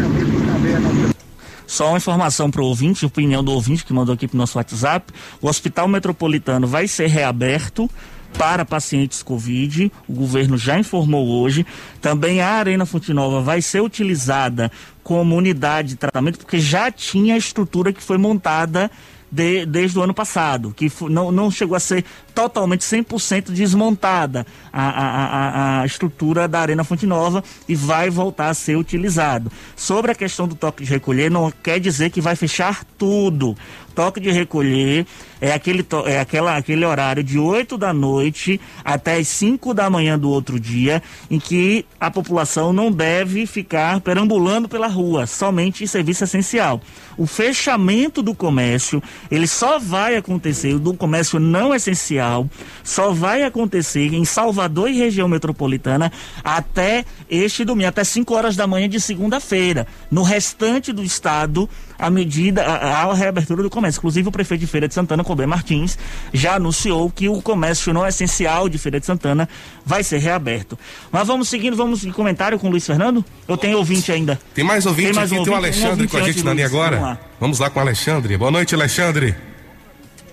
Só 1.67 1.89
uma 1.89 1.97
informação 1.97 2.49
para 2.49 2.61
o 2.61 2.65
ouvinte, 2.65 3.05
opinião 3.05 3.43
do 3.43 3.51
ouvinte 3.51 3.85
que 3.85 3.93
mandou 3.93 4.13
aqui 4.13 4.27
para 4.27 4.35
o 4.35 4.37
nosso 4.37 4.57
WhatsApp. 4.57 5.13
O 5.41 5.47
Hospital 5.47 5.87
Metropolitano 5.87 6.67
vai 6.67 6.87
ser 6.87 7.07
reaberto 7.07 7.89
para 8.37 8.65
pacientes 8.65 9.23
Covid. 9.23 9.91
O 10.07 10.13
governo 10.13 10.57
já 10.57 10.77
informou 10.79 11.27
hoje. 11.27 11.65
Também 12.01 12.41
a 12.41 12.49
Arena 12.49 12.85
Fonte 12.85 13.13
Nova 13.13 13.41
vai 13.41 13.61
ser 13.61 13.81
utilizada 13.81 14.71
como 15.03 15.35
unidade 15.35 15.89
de 15.89 15.95
tratamento, 15.95 16.39
porque 16.39 16.59
já 16.59 16.91
tinha 16.91 17.35
a 17.35 17.37
estrutura 17.37 17.93
que 17.93 18.01
foi 18.01 18.17
montada 18.17 18.89
de, 19.31 19.65
desde 19.65 19.99
o 19.99 20.01
ano 20.01 20.13
passado, 20.13 20.73
que 20.75 20.91
não, 21.09 21.31
não 21.31 21.51
chegou 21.51 21.75
a 21.75 21.79
ser 21.79 22.05
totalmente 22.33 22.81
100% 22.81 23.51
desmontada 23.51 24.45
a, 24.71 24.89
a, 24.89 25.81
a, 25.81 25.85
estrutura 25.85 26.47
da 26.47 26.59
Arena 26.59 26.83
Fonte 26.83 27.05
Nova 27.05 27.43
e 27.67 27.75
vai 27.75 28.09
voltar 28.09 28.49
a 28.49 28.53
ser 28.53 28.77
utilizado. 28.77 29.51
Sobre 29.75 30.11
a 30.11 30.15
questão 30.15 30.47
do 30.47 30.55
toque 30.55 30.83
de 30.83 30.89
recolher, 30.89 31.29
não 31.29 31.51
quer 31.51 31.79
dizer 31.79 32.11
que 32.11 32.21
vai 32.21 32.35
fechar 32.35 32.83
tudo 32.97 33.57
toque 33.95 34.19
de 34.19 34.29
recolher 34.29 35.07
é 35.41 35.53
aquele, 35.53 35.85
é 36.05 36.19
aquela, 36.19 36.57
aquele 36.57 36.85
horário 36.85 37.23
de 37.23 37.37
8 37.37 37.77
da 37.77 37.93
noite 37.93 38.59
até 38.83 39.17
as 39.17 39.27
5 39.27 39.73
da 39.73 39.89
manhã 39.89 40.17
do 40.17 40.29
outro 40.29 40.59
dia, 40.59 41.03
em 41.29 41.39
que 41.39 41.85
a 41.99 42.09
população 42.09 42.73
não 42.73 42.91
deve 42.91 43.45
ficar 43.45 43.99
perambulando 44.01 44.67
pela 44.67 44.87
rua, 44.87 45.27
somente 45.27 45.83
em 45.83 45.87
serviço 45.87 46.23
essencial. 46.23 46.81
O 47.17 47.25
fechamento 47.25 48.21
do 48.21 48.33
comércio, 48.33 49.01
ele 49.29 49.47
só 49.47 49.77
vai 49.79 50.15
acontecer, 50.15 50.77
do 50.79 50.93
comércio 50.93 51.39
não 51.39 51.73
essencial, 51.73 52.49
só 52.83 53.11
vai 53.11 53.43
acontecer 53.43 54.13
em 54.13 54.25
Salvador 54.25 54.89
e 54.89 54.97
região 54.97 55.27
metropolitana 55.27 56.11
até 56.43 57.05
este 57.29 57.63
domingo, 57.63 57.89
até 57.89 58.03
5 58.03 58.33
horas 58.33 58.55
da 58.55 58.67
manhã 58.67 58.89
de 58.89 58.99
segunda-feira. 58.99 59.87
No 60.09 60.23
restante 60.23 60.91
do 60.91 61.03
estado, 61.03 61.69
a 61.97 62.09
medida, 62.09 62.63
a, 62.63 63.03
a 63.03 63.13
reabertura 63.13 63.63
do 63.63 63.69
comércio. 63.69 63.84
Inclusive, 63.89 64.27
o 64.27 64.31
prefeito 64.31 64.61
de 64.61 64.67
Feira 64.67 64.87
de 64.87 64.93
Santana, 64.93 65.23
Colbert 65.23 65.47
Martins, 65.47 65.97
já 66.33 66.55
anunciou 66.55 67.09
que 67.09 67.27
o 67.29 67.41
comércio 67.41 67.93
não 67.93 68.05
essencial 68.05 68.67
de 68.69 68.77
Feira 68.77 68.99
de 68.99 69.05
Santana 69.05 69.47
vai 69.85 70.03
ser 70.03 70.17
reaberto. 70.17 70.77
Mas 71.11 71.27
vamos 71.27 71.49
seguindo, 71.49 71.75
vamos 71.75 72.03
em 72.05 72.11
comentário 72.11 72.59
com 72.59 72.67
o 72.67 72.69
Luiz 72.71 72.85
Fernando? 72.85 73.23
Eu 73.47 73.57
tenho 73.57 73.77
ouvinte 73.77 74.11
ainda. 74.11 74.39
Tem 74.53 74.63
mais 74.63 74.85
ouvinte 74.85 75.07
tem 75.07 75.15
mais 75.15 75.31
aqui, 75.31 75.41
um 75.41 75.43
tem 75.43 75.53
o 75.53 75.55
Alexandre 75.55 76.05
um 76.05 76.09
com 76.09 76.17
a 76.17 76.21
gente 76.21 76.43
na 76.43 76.53
linha 76.53 76.65
agora. 76.65 76.97
Vamos 76.97 77.09
lá. 77.09 77.19
vamos 77.39 77.59
lá 77.59 77.69
com 77.69 77.79
o 77.79 77.81
Alexandre. 77.81 78.37
Boa 78.37 78.51
noite, 78.51 78.75
Alexandre. 78.75 79.35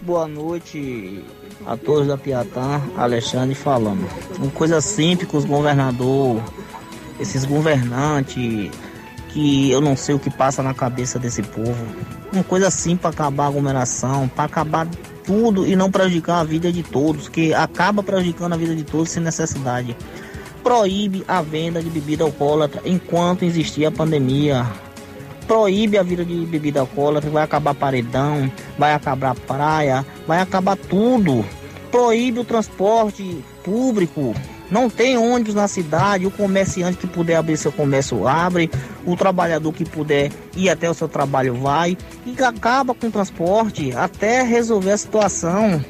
Boa 0.01 0.27
noite 0.27 1.23
a 1.65 1.77
todos 1.77 2.09
da 2.09 2.19
Piatã, 2.19 2.83
Alexandre 2.97 3.55
falando. 3.55 4.09
Uma 4.39 4.51
coisa 4.51 4.81
simples 4.81 5.29
que 5.31 5.37
os 5.37 5.45
governadores, 5.45 6.43
esses 7.21 7.45
governantes 7.45 8.71
que 9.33 9.71
eu 9.71 9.81
não 9.81 9.97
sei 9.97 10.15
o 10.15 10.19
que 10.19 10.31
passa 10.31 10.63
na 10.63 10.75
cabeça 10.75 11.19
desse 11.19 11.43
povo. 11.43 11.77
Uma 12.33 12.45
coisa 12.45 12.69
assim 12.69 12.97
para 12.97 13.11
acabar 13.11 13.45
a 13.45 13.47
aglomeração, 13.49 14.29
para 14.29 14.45
acabar 14.45 14.87
tudo 15.25 15.67
e 15.67 15.75
não 15.75 15.91
prejudicar 15.91 16.41
a 16.41 16.45
vida 16.45 16.73
de 16.73 16.83
todos, 16.83 17.29
que 17.29 17.55
acaba 17.55 18.03
prejudicando 18.03 18.53
a 18.53 18.57
vida 18.57 18.75
de 18.75 18.85
todos 18.85 19.11
sem 19.11 19.23
necessidade. 19.23 19.97
Proíbe 20.63 21.25
a 21.27 21.43
venda 21.43 21.83
de 21.83 21.91
bebida 21.91 22.25
alcoólatra 22.25 22.83
enquanto 22.85 23.45
existir 23.45 23.85
a 23.85 23.91
pandemia. 23.91 24.67
Proíbe 25.47 25.99
a 25.99 26.03
vida 26.03 26.25
de 26.25 26.47
bebida 26.47 26.81
alcoólatra, 26.81 27.29
vai 27.29 27.43
acabar 27.43 27.75
paredão, 27.75 28.51
vai 28.79 28.95
acabar 28.95 29.35
praia, 29.35 30.07
vai 30.27 30.41
acabar 30.41 30.77
tudo. 30.77 31.45
Proíbe 31.91 32.39
o 32.39 32.45
transporte 32.45 33.45
público, 33.65 34.35
não 34.73 34.89
tem 34.89 35.19
ônibus 35.19 35.55
na 35.55 35.69
cidade, 35.69 36.27
o 36.27 36.31
comerciante 36.31 36.97
que 36.97 37.07
puder 37.07 37.37
abrir 37.37 37.59
seu 37.59 37.71
comércio 37.71 38.27
abre, 38.27 38.71
o 39.05 39.15
trabalhador 39.15 39.71
que 39.71 39.85
puder 39.85 40.33
ir 40.57 40.71
até 40.71 40.91
o 40.91 40.95
seu 40.95 41.07
trabalho 41.07 41.55
vai 41.55 41.97
e 42.25 42.43
acaba 42.43 42.95
com 42.95 43.09
o 43.09 43.11
transporte 43.11 43.93
até 43.95 44.43
resolver 44.43 44.93
a 44.93 44.97
situação. 44.97 45.85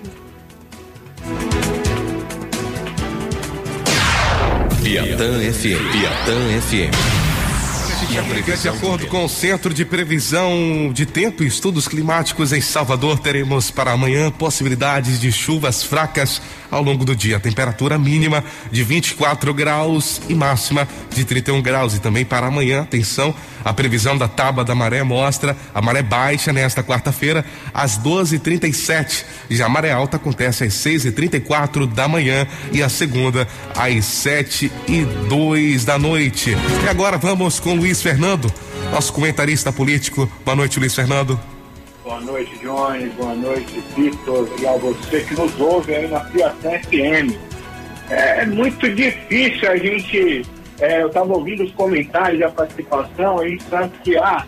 Piatã 4.82 5.38
FM. 5.38 5.92
Piatã 5.92 6.60
FM. 6.60 7.21
De 8.12 8.68
acordo 8.68 9.06
com 9.06 9.24
o 9.24 9.28
Centro 9.28 9.72
de 9.72 9.86
Previsão 9.86 10.92
de 10.92 11.06
Tempo 11.06 11.42
e 11.42 11.46
Estudos 11.46 11.88
Climáticos 11.88 12.52
em 12.52 12.60
Salvador, 12.60 13.18
teremos 13.18 13.70
para 13.70 13.92
amanhã 13.92 14.30
possibilidades 14.30 15.18
de 15.18 15.32
chuvas 15.32 15.82
fracas 15.82 16.42
ao 16.70 16.82
longo 16.82 17.06
do 17.06 17.16
dia. 17.16 17.40
Temperatura 17.40 17.98
mínima 17.98 18.44
de 18.70 18.82
24 18.82 19.54
graus 19.54 20.20
e 20.28 20.34
máxima 20.34 20.86
de 21.14 21.24
31 21.24 21.62
graus. 21.62 21.94
E 21.94 22.00
também 22.00 22.24
para 22.24 22.46
amanhã, 22.46 22.82
atenção, 22.82 23.34
a 23.64 23.72
previsão 23.72 24.16
da 24.16 24.28
tábua 24.28 24.64
da 24.64 24.74
maré 24.74 25.02
mostra 25.02 25.56
a 25.74 25.80
maré 25.80 26.02
baixa 26.02 26.52
nesta 26.52 26.82
quarta-feira 26.82 27.44
às 27.72 27.98
12h37. 27.98 29.24
Já 29.50 29.66
a 29.66 29.68
maré 29.70 29.90
alta 29.90 30.16
acontece 30.16 30.64
às 30.64 30.74
6h34 30.74 31.86
da 31.86 32.06
manhã 32.08 32.46
e 32.72 32.82
a 32.82 32.88
segunda 32.90 33.48
às 33.74 34.04
7 34.04 34.70
e 34.86 35.04
2 35.28 35.84
da 35.86 35.98
noite. 35.98 36.56
E 36.84 36.88
agora 36.88 37.16
vamos 37.16 37.58
com 37.58 37.74
Luiz 37.74 38.01
Fernando, 38.02 38.52
nosso 38.90 39.12
comentarista 39.12 39.72
político. 39.72 40.30
Boa 40.44 40.56
noite, 40.56 40.80
Luiz 40.80 40.94
Fernando. 40.94 41.38
Boa 42.02 42.20
noite, 42.20 42.58
Johnny. 42.58 43.08
Boa 43.10 43.34
noite, 43.34 43.82
Vitor. 43.96 44.48
E 44.58 44.66
a 44.66 44.76
você 44.76 45.20
que 45.20 45.34
nos 45.34 45.58
ouve 45.60 45.94
aí 45.94 46.08
na 46.08 46.20
Piatã 46.20 46.70
FM. 46.80 47.32
É 48.10 48.44
muito 48.44 48.92
difícil 48.92 49.70
a 49.70 49.76
gente 49.76 50.44
é, 50.80 51.00
eu 51.00 51.06
estava 51.06 51.32
ouvindo 51.32 51.62
os 51.62 51.70
comentários 51.72 52.40
e 52.40 52.44
a 52.44 52.50
participação, 52.50 53.38
a 53.38 53.48
gente 53.48 53.62
sabe 53.64 53.92
que 54.02 54.16
há 54.16 54.44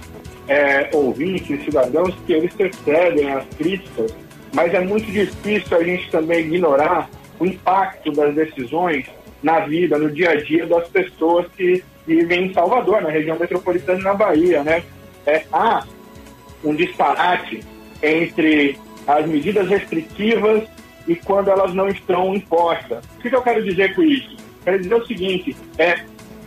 é, 0.49 0.91
ouvintes, 0.93 1.65
cidadãos, 1.65 2.13
que 2.27 2.33
eles 2.33 2.53
percebem 2.53 3.31
as 3.31 3.45
críticas, 3.57 4.13
mas 4.53 4.75
é 4.75 4.81
muito 4.81 5.11
difícil 5.13 5.77
a 5.77 5.85
gente 5.85 6.11
também 6.11 6.41
ignorar 6.41 7.09
o 7.39 7.47
impacto 7.47 8.11
das 8.11 8.35
decisões 8.35 9.07
na 9.45 9.61
vida, 9.61 9.97
no 9.97 10.11
dia 10.11 10.31
a 10.31 10.35
dia 10.35 10.67
das 10.67 10.89
pessoas 10.89 11.47
que 11.57 11.85
vivem 12.07 12.47
em 12.47 12.53
Salvador, 12.53 13.03
na 13.03 13.11
região 13.11 13.39
metropolitana 13.39 14.01
na 14.01 14.15
Bahia, 14.15 14.63
né? 14.63 14.83
É, 15.27 15.45
há 15.53 15.85
um 16.63 16.75
disparate 16.75 17.63
entre 18.03 18.79
as 19.07 19.27
medidas 19.27 19.69
restritivas 19.69 20.65
e 21.07 21.17
quando 21.17 21.51
elas 21.51 21.75
não 21.75 21.89
estão 21.89 22.35
impostas. 22.35 23.05
O 23.17 23.23
que, 23.23 23.31
que 23.31 23.37
eu 23.37 23.43
quero 23.43 23.65
dizer 23.65 23.95
com 23.95 24.03
isso? 24.03 24.37
Quero 24.65 24.81
dizer 24.81 24.95
o 24.95 25.07
seguinte, 25.07 25.57
é, 25.79 26.05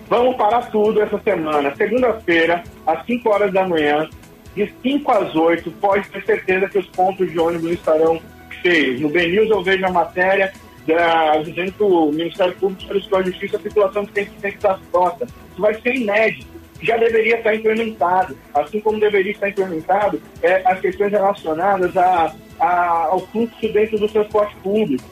Vamos 0.10 0.38
parar 0.38 0.72
tudo 0.72 1.02
essa 1.02 1.20
semana. 1.20 1.76
Segunda-feira, 1.76 2.64
às 2.86 3.06
5 3.06 3.30
horas 3.30 3.52
da 3.52 3.68
manhã, 3.68 4.10
de 4.56 4.72
5 4.82 5.12
às 5.12 5.36
8, 5.36 5.70
pode 5.72 6.08
ter 6.10 6.24
certeza 6.26 6.70
que 6.70 6.78
os 6.78 6.86
pontos 6.88 7.30
de 7.30 7.38
ônibus 7.38 7.72
estarão 7.72 8.22
cheios. 8.62 9.02
No 9.02 9.10
BNews 9.10 9.50
eu 9.50 9.62
vejo 9.62 9.86
a 9.86 9.92
matéria 9.92 10.54
da, 10.88 11.38
dizendo 11.38 11.72
que 11.74 11.84
o 11.84 12.12
Ministério 12.12 12.56
Público 12.56 12.84
solicitou 12.84 13.20
à 13.20 13.24
Justiça 13.24 13.58
a 13.58 13.60
circulação 13.60 14.04
de 14.04 14.12
tem, 14.12 14.26
tem 14.26 14.52
que 14.52 14.58
estar 14.58 14.80
frota. 14.90 15.26
Isso 15.26 15.62
vai 15.62 15.74
ser 15.82 15.96
inédito. 15.96 16.48
Já 16.82 16.96
deveria 16.96 17.38
estar 17.38 17.56
implementado, 17.56 18.38
assim 18.54 18.80
como 18.80 19.00
deveria 19.00 19.32
estar 19.32 19.50
implementado 19.50 20.22
é, 20.42 20.62
as 20.66 20.80
questões 20.80 21.12
relacionadas 21.12 21.98
a, 21.98 22.34
a, 22.60 23.08
ao 23.10 23.20
fluxo 23.28 23.68
dentro 23.74 24.00
do 24.00 24.08
transporte 24.08 24.56
público. 24.58 25.04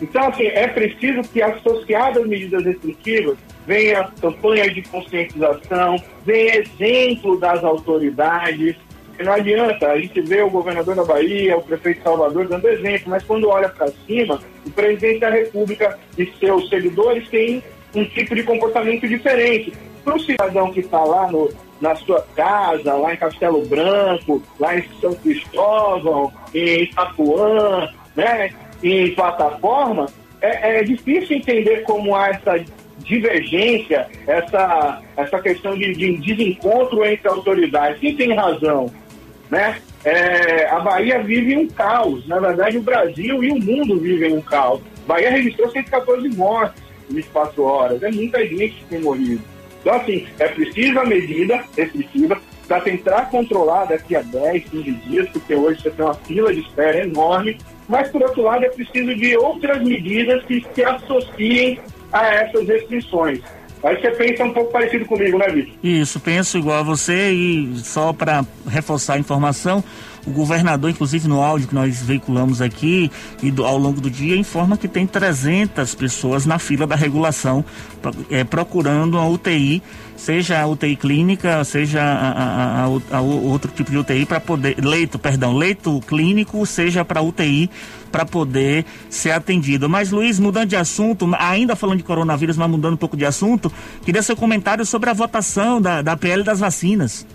Então, 0.00 0.28
assim, 0.28 0.46
é 0.46 0.66
preciso 0.66 1.22
que, 1.32 1.40
associado 1.40 2.20
às 2.20 2.26
medidas 2.26 2.64
restritivas, 2.64 3.38
venha 3.64 4.10
campanhas 4.20 4.74
de 4.74 4.82
conscientização, 4.82 5.96
venha 6.26 6.56
exemplo 6.56 7.38
das 7.38 7.62
autoridades. 7.62 8.74
Não 9.18 9.32
adianta, 9.32 9.88
a 9.88 9.98
gente 10.00 10.20
vê 10.22 10.42
o 10.42 10.50
governador 10.50 10.94
da 10.94 11.04
Bahia, 11.04 11.56
o 11.56 11.62
prefeito 11.62 12.02
Salvador 12.02 12.48
dando 12.48 12.68
exemplo, 12.68 13.10
mas 13.10 13.22
quando 13.24 13.48
olha 13.48 13.68
para 13.68 13.88
cima, 14.06 14.40
o 14.66 14.70
presidente 14.70 15.20
da 15.20 15.30
República 15.30 15.98
e 16.18 16.26
seus 16.40 16.68
seguidores 16.68 17.28
têm 17.28 17.62
um 17.94 18.04
tipo 18.04 18.34
de 18.34 18.42
comportamento 18.42 19.06
diferente. 19.06 19.72
Para 20.04 20.16
o 20.16 20.20
cidadão 20.20 20.72
que 20.72 20.80
está 20.80 21.02
lá 21.04 21.30
no, 21.30 21.50
na 21.80 21.94
sua 21.94 22.26
casa, 22.34 22.94
lá 22.94 23.14
em 23.14 23.16
Castelo 23.16 23.64
Branco, 23.66 24.42
lá 24.58 24.76
em 24.76 24.84
São 25.00 25.14
Cristóvão, 25.14 26.32
em 26.52 26.84
Itapuã, 26.84 27.88
né, 28.16 28.50
em 28.82 29.14
plataforma, 29.14 30.06
é, 30.40 30.80
é 30.80 30.82
difícil 30.82 31.36
entender 31.36 31.82
como 31.82 32.16
há 32.16 32.30
essa 32.30 32.64
divergência, 32.98 34.08
essa, 34.26 35.02
essa 35.16 35.40
questão 35.40 35.76
de, 35.76 35.92
de 35.92 36.16
desencontro 36.18 37.04
entre 37.04 37.28
autoridades. 37.28 38.00
Quem 38.00 38.16
tem 38.16 38.34
razão? 38.34 38.90
Né? 39.52 39.76
É, 40.02 40.66
a 40.68 40.80
Bahia 40.80 41.22
vive 41.22 41.58
um 41.58 41.68
caos. 41.68 42.26
Na 42.26 42.40
verdade, 42.40 42.78
o 42.78 42.82
Brasil 42.82 43.44
e 43.44 43.50
o 43.50 43.60
mundo 43.60 44.00
vivem 44.00 44.34
um 44.34 44.40
caos. 44.40 44.80
Bahia 45.06 45.30
registrou 45.30 45.70
114 45.70 46.26
mortes 46.30 46.82
em 47.10 47.16
24 47.16 47.62
horas. 47.62 48.02
É 48.02 48.10
muita 48.10 48.38
gente 48.46 48.76
que 48.76 48.84
tem 48.86 49.02
morrido. 49.02 49.42
Então, 49.82 49.92
assim, 49.94 50.26
é 50.38 50.48
preciso 50.48 50.98
a 50.98 51.04
medida 51.04 51.62
restritiva 51.76 52.40
para 52.66 52.80
tentar 52.80 53.26
controlar 53.26 53.84
daqui 53.84 54.16
a 54.16 54.22
10, 54.22 54.64
15 54.70 54.90
dias, 54.90 55.28
porque 55.28 55.54
hoje 55.54 55.82
você 55.82 55.90
tem 55.90 56.02
uma 56.02 56.14
fila 56.14 56.54
de 56.54 56.60
espera 56.60 57.04
enorme. 57.04 57.58
Mas, 57.86 58.08
por 58.08 58.22
outro 58.22 58.44
lado, 58.44 58.64
é 58.64 58.70
preciso 58.70 59.14
de 59.14 59.36
outras 59.36 59.82
medidas 59.82 60.42
que 60.44 60.64
se 60.74 60.82
associem 60.82 61.78
a 62.10 62.26
essas 62.26 62.66
restrições. 62.66 63.42
Aí 63.82 64.00
você 64.00 64.10
pensa 64.12 64.44
um 64.44 64.52
pouco 64.52 64.70
parecido 64.70 65.04
comigo, 65.06 65.36
né, 65.38 65.48
Vitor? 65.48 65.74
Isso, 65.82 66.20
penso 66.20 66.56
igual 66.56 66.78
a 66.78 66.82
você 66.82 67.32
e 67.32 67.76
só 67.78 68.12
para 68.12 68.44
reforçar 68.66 69.14
a 69.14 69.18
informação, 69.18 69.82
o 70.24 70.30
governador, 70.30 70.88
inclusive 70.88 71.26
no 71.26 71.40
áudio 71.40 71.66
que 71.66 71.74
nós 71.74 72.00
veiculamos 72.00 72.62
aqui 72.62 73.10
e 73.42 73.50
do, 73.50 73.64
ao 73.64 73.76
longo 73.76 74.00
do 74.00 74.08
dia, 74.08 74.36
informa 74.36 74.76
que 74.76 74.86
tem 74.86 75.04
300 75.04 75.96
pessoas 75.96 76.46
na 76.46 76.60
fila 76.60 76.86
da 76.86 76.94
regulação 76.94 77.64
é, 78.30 78.44
procurando 78.44 79.14
uma 79.14 79.26
UTI, 79.26 79.82
seja 80.16 80.60
a 80.60 80.66
UTI 80.66 80.94
clínica, 80.94 81.64
seja 81.64 82.00
a, 82.02 82.84
a, 82.84 82.84
a, 82.84 83.16
a 83.16 83.20
outro 83.20 83.72
tipo 83.72 83.90
de 83.90 83.98
UTI 83.98 84.24
para 84.24 84.38
poder 84.38 84.76
leito, 84.80 85.18
perdão, 85.18 85.56
leito 85.56 86.00
clínico, 86.06 86.64
seja 86.66 87.04
para 87.04 87.20
UTI 87.20 87.68
para 88.12 88.26
poder 88.26 88.84
ser 89.08 89.32
atendido. 89.32 89.88
Mas 89.88 90.12
Luiz, 90.12 90.38
mudando 90.38 90.68
de 90.68 90.76
assunto, 90.76 91.28
ainda 91.38 91.74
falando 91.74 91.98
de 91.98 92.04
coronavírus, 92.04 92.56
mas 92.56 92.70
mudando 92.70 92.94
um 92.94 92.98
pouco 92.98 93.16
de 93.16 93.24
assunto, 93.24 93.72
queria 94.04 94.22
seu 94.22 94.36
comentário 94.36 94.84
sobre 94.84 95.10
a 95.10 95.14
votação 95.14 95.80
da, 95.80 96.02
da 96.02 96.16
PL 96.16 96.44
das 96.44 96.60
vacinas. 96.60 97.26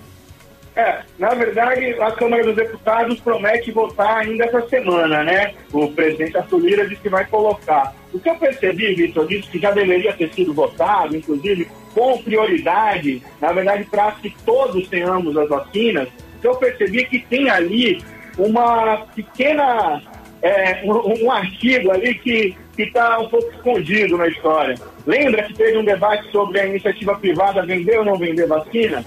É, 0.77 1.01
na 1.17 1.29
verdade, 1.29 1.99
a 1.99 2.11
Câmara 2.11 2.43
dos 2.43 2.55
Deputados 2.55 3.19
promete 3.19 3.71
votar 3.71 4.19
ainda 4.19 4.45
essa 4.45 4.61
semana, 4.69 5.23
né? 5.23 5.55
O 5.73 5.87
presidente 5.91 6.37
Arthur 6.37 6.59
Lira 6.59 6.87
disse 6.87 7.01
que 7.01 7.09
vai 7.09 7.25
colocar. 7.25 7.95
O 8.13 8.19
que 8.19 8.29
eu 8.29 8.35
percebi, 8.35 8.93
Vitor, 8.93 9.25
disse 9.25 9.49
que 9.49 9.57
já 9.57 9.71
deveria 9.71 10.13
ter 10.13 10.31
sido 10.31 10.53
votado, 10.53 11.17
inclusive 11.17 11.67
com 11.95 12.21
prioridade, 12.21 13.23
na 13.41 13.51
verdade, 13.51 13.85
para 13.85 14.11
que 14.11 14.29
todos 14.45 14.87
tenhamos 14.87 15.35
as 15.35 15.49
vacinas. 15.49 16.09
O 16.09 16.41
que 16.41 16.47
eu 16.47 16.55
percebi 16.57 16.99
é 16.99 17.05
que 17.05 17.19
tem 17.21 17.49
ali 17.49 17.99
uma 18.37 18.97
pequena. 19.15 19.99
É, 20.41 20.81
um, 20.83 21.25
um 21.25 21.31
artigo 21.31 21.91
ali 21.91 22.13
que 22.15 22.55
está 22.77 23.19
um 23.19 23.27
pouco 23.27 23.49
escondido 23.51 24.17
na 24.17 24.27
história. 24.27 24.75
Lembra 25.05 25.43
que 25.43 25.53
teve 25.53 25.77
um 25.77 25.85
debate 25.85 26.29
sobre 26.31 26.59
a 26.59 26.65
iniciativa 26.65 27.15
privada 27.15 27.65
vender 27.65 27.97
ou 27.97 28.05
não 28.05 28.17
vender 28.17 28.47
vacina? 28.47 29.03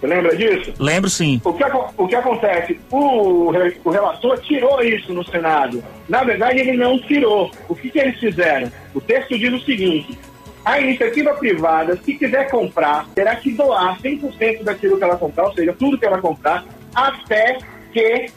Você 0.00 0.06
lembra 0.06 0.34
disso? 0.34 0.72
Lembro 0.78 1.10
sim. 1.10 1.40
O 1.44 1.52
que, 1.52 1.62
o 1.98 2.08
que 2.08 2.16
acontece? 2.16 2.80
O, 2.90 3.52
o 3.84 3.90
relator 3.90 4.38
tirou 4.40 4.82
isso 4.82 5.12
no 5.12 5.22
Senado. 5.22 5.84
Na 6.08 6.24
verdade, 6.24 6.60
ele 6.60 6.72
não 6.72 6.98
tirou. 6.98 7.50
O 7.68 7.74
que, 7.74 7.90
que 7.90 7.98
eles 7.98 8.18
fizeram? 8.18 8.72
O 8.94 9.00
texto 9.00 9.38
diz 9.38 9.52
o 9.52 9.60
seguinte: 9.60 10.18
a 10.64 10.80
iniciativa 10.80 11.34
privada, 11.34 11.96
se 11.96 12.14
quiser 12.14 12.48
comprar, 12.50 13.06
terá 13.14 13.36
que 13.36 13.50
doar 13.52 14.00
100% 14.00 14.62
daquilo 14.62 14.96
que 14.96 15.04
ela 15.04 15.16
comprar, 15.16 15.44
ou 15.44 15.54
seja, 15.54 15.74
tudo 15.78 15.98
que 15.98 16.06
ela 16.06 16.18
comprar, 16.18 16.64
até 16.94 17.58
que 17.92 18.30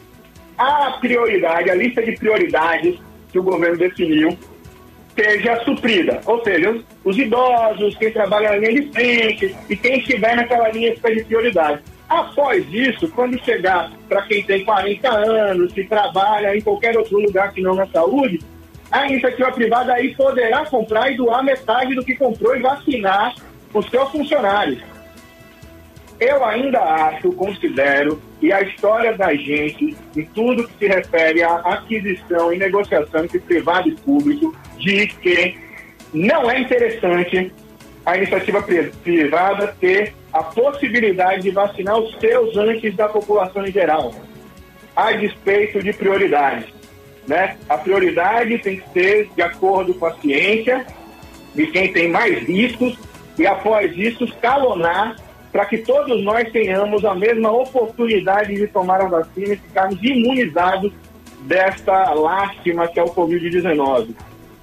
a 0.57 0.91
prioridade, 0.99 1.69
a 1.69 1.75
lista 1.75 2.01
de 2.01 2.13
prioridades 2.13 2.99
que 3.31 3.39
o 3.39 3.43
governo 3.43 3.77
definiu, 3.77 4.37
seja 5.15 5.63
suprida. 5.63 6.21
Ou 6.25 6.43
seja, 6.43 6.79
os 7.03 7.17
idosos, 7.17 7.97
quem 7.97 8.11
trabalha 8.11 8.51
na 8.51 8.57
linha 8.57 8.81
de 8.81 8.91
frente 8.91 9.55
e 9.69 9.75
quem 9.75 9.99
estiver 9.99 10.35
naquela 10.35 10.69
linha 10.69 10.93
de 10.93 11.23
prioridade. 11.23 11.81
Após 12.09 12.65
isso, 12.71 13.07
quando 13.09 13.43
chegar 13.43 13.91
para 14.07 14.21
quem 14.23 14.43
tem 14.43 14.63
40 14.63 15.09
anos, 15.09 15.73
que 15.73 15.83
trabalha 15.85 16.55
em 16.55 16.61
qualquer 16.61 16.95
outro 16.97 17.19
lugar 17.19 17.51
que 17.53 17.61
não 17.61 17.73
na 17.73 17.87
saúde, 17.87 18.39
a 18.91 19.07
iniciativa 19.07 19.51
privada 19.51 19.93
aí 19.93 20.13
poderá 20.13 20.65
comprar 20.65 21.11
e 21.11 21.17
doar 21.17 21.43
metade 21.43 21.95
do 21.95 22.05
que 22.05 22.15
comprou 22.15 22.55
e 22.55 22.59
vacinar 22.59 23.33
os 23.73 23.89
seus 23.89 24.09
funcionários. 24.11 24.79
Eu 26.25 26.45
ainda 26.45 26.79
acho, 26.79 27.33
considero, 27.33 28.17
e 28.41 28.53
a 28.53 28.61
história 28.61 29.11
da 29.11 29.35
gente, 29.35 29.93
em 30.15 30.23
tudo 30.27 30.65
que 30.69 30.77
se 30.79 30.87
refere 30.87 31.43
à 31.43 31.55
aquisição 31.55 32.53
e 32.53 32.57
negociação 32.57 33.25
entre 33.25 33.39
privado 33.39 33.89
e 33.89 33.95
público, 33.95 34.55
diz 34.77 35.11
que 35.17 35.57
não 36.13 36.49
é 36.49 36.61
interessante 36.61 37.51
a 38.05 38.15
iniciativa 38.15 38.61
privada 38.61 39.75
ter 39.81 40.13
a 40.31 40.43
possibilidade 40.43 41.41
de 41.41 41.51
vacinar 41.51 41.99
os 41.99 42.17
seus 42.21 42.55
antes 42.55 42.95
da 42.95 43.09
população 43.09 43.65
em 43.67 43.71
geral, 43.73 44.15
a 44.95 45.11
despeito 45.11 45.83
de 45.83 45.91
prioridades. 45.91 46.73
Né? 47.27 47.57
A 47.67 47.77
prioridade 47.77 48.59
tem 48.59 48.77
que 48.77 48.89
ser 48.93 49.29
de 49.35 49.41
acordo 49.41 49.93
com 49.95 50.05
a 50.05 50.13
ciência, 50.19 50.85
de 51.53 51.67
quem 51.67 51.91
tem 51.91 52.07
mais 52.07 52.47
riscos, 52.47 52.97
e 53.37 53.45
após 53.45 53.91
isso 53.97 54.23
escalonar 54.23 55.17
para 55.53 55.65
que 55.67 55.77
todos 55.77 56.23
nós 56.23 56.51
tenhamos 56.51 57.05
a 57.05 57.13
mesma 57.13 57.51
oportunidade 57.51 58.55
de 58.55 58.65
tomar 58.65 58.99
a 59.01 59.07
vacina 59.07 59.53
e 59.53 59.57
ficarmos 59.57 60.03
imunizados 60.03 60.91
desta 61.41 62.11
lástima 62.13 62.87
que 62.87 62.99
é 62.99 63.03
o 63.03 63.09
Covid-19. 63.09 64.09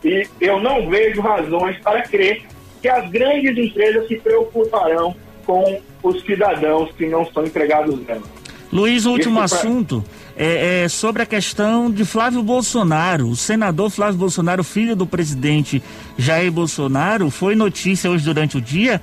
E 0.05 0.27
eu 0.41 0.59
não 0.61 0.91
vejo 0.91 1.21
razões 1.21 1.79
para 1.79 2.03
crer 2.03 2.43
que 2.83 2.89
as 2.89 3.09
grandes 3.09 3.57
empresas 3.57 4.09
se 4.09 4.17
preocuparão 4.17 5.15
com 5.47 5.81
os 6.03 6.23
cidadãos 6.23 6.91
que 6.97 7.07
não 7.07 7.25
são 7.31 7.45
empregados 7.45 7.97
delas. 8.01 8.41
Luiz, 8.73 9.05
o 9.05 9.13
último 9.13 9.45
Isso 9.45 9.55
assunto 9.55 10.05
pra... 10.35 10.45
é, 10.45 10.85
é, 10.85 10.89
sobre 10.89 11.23
a 11.23 11.27
questão 11.27 11.91
de 11.91 12.05
Flávio 12.05 12.43
Bolsonaro. 12.43 13.29
O 13.29 13.37
senador 13.37 13.91
Flávio 13.91 14.19
Bolsonaro, 14.19 14.65
filho 14.65 14.97
do 14.97 15.07
presidente 15.07 15.83
Jair 16.17 16.51
Bolsonaro, 16.51 17.31
foi 17.31 17.55
notícia 17.55 18.11
hoje 18.11 18.25
durante 18.25 18.57
o 18.57 18.61
dia 18.61 19.01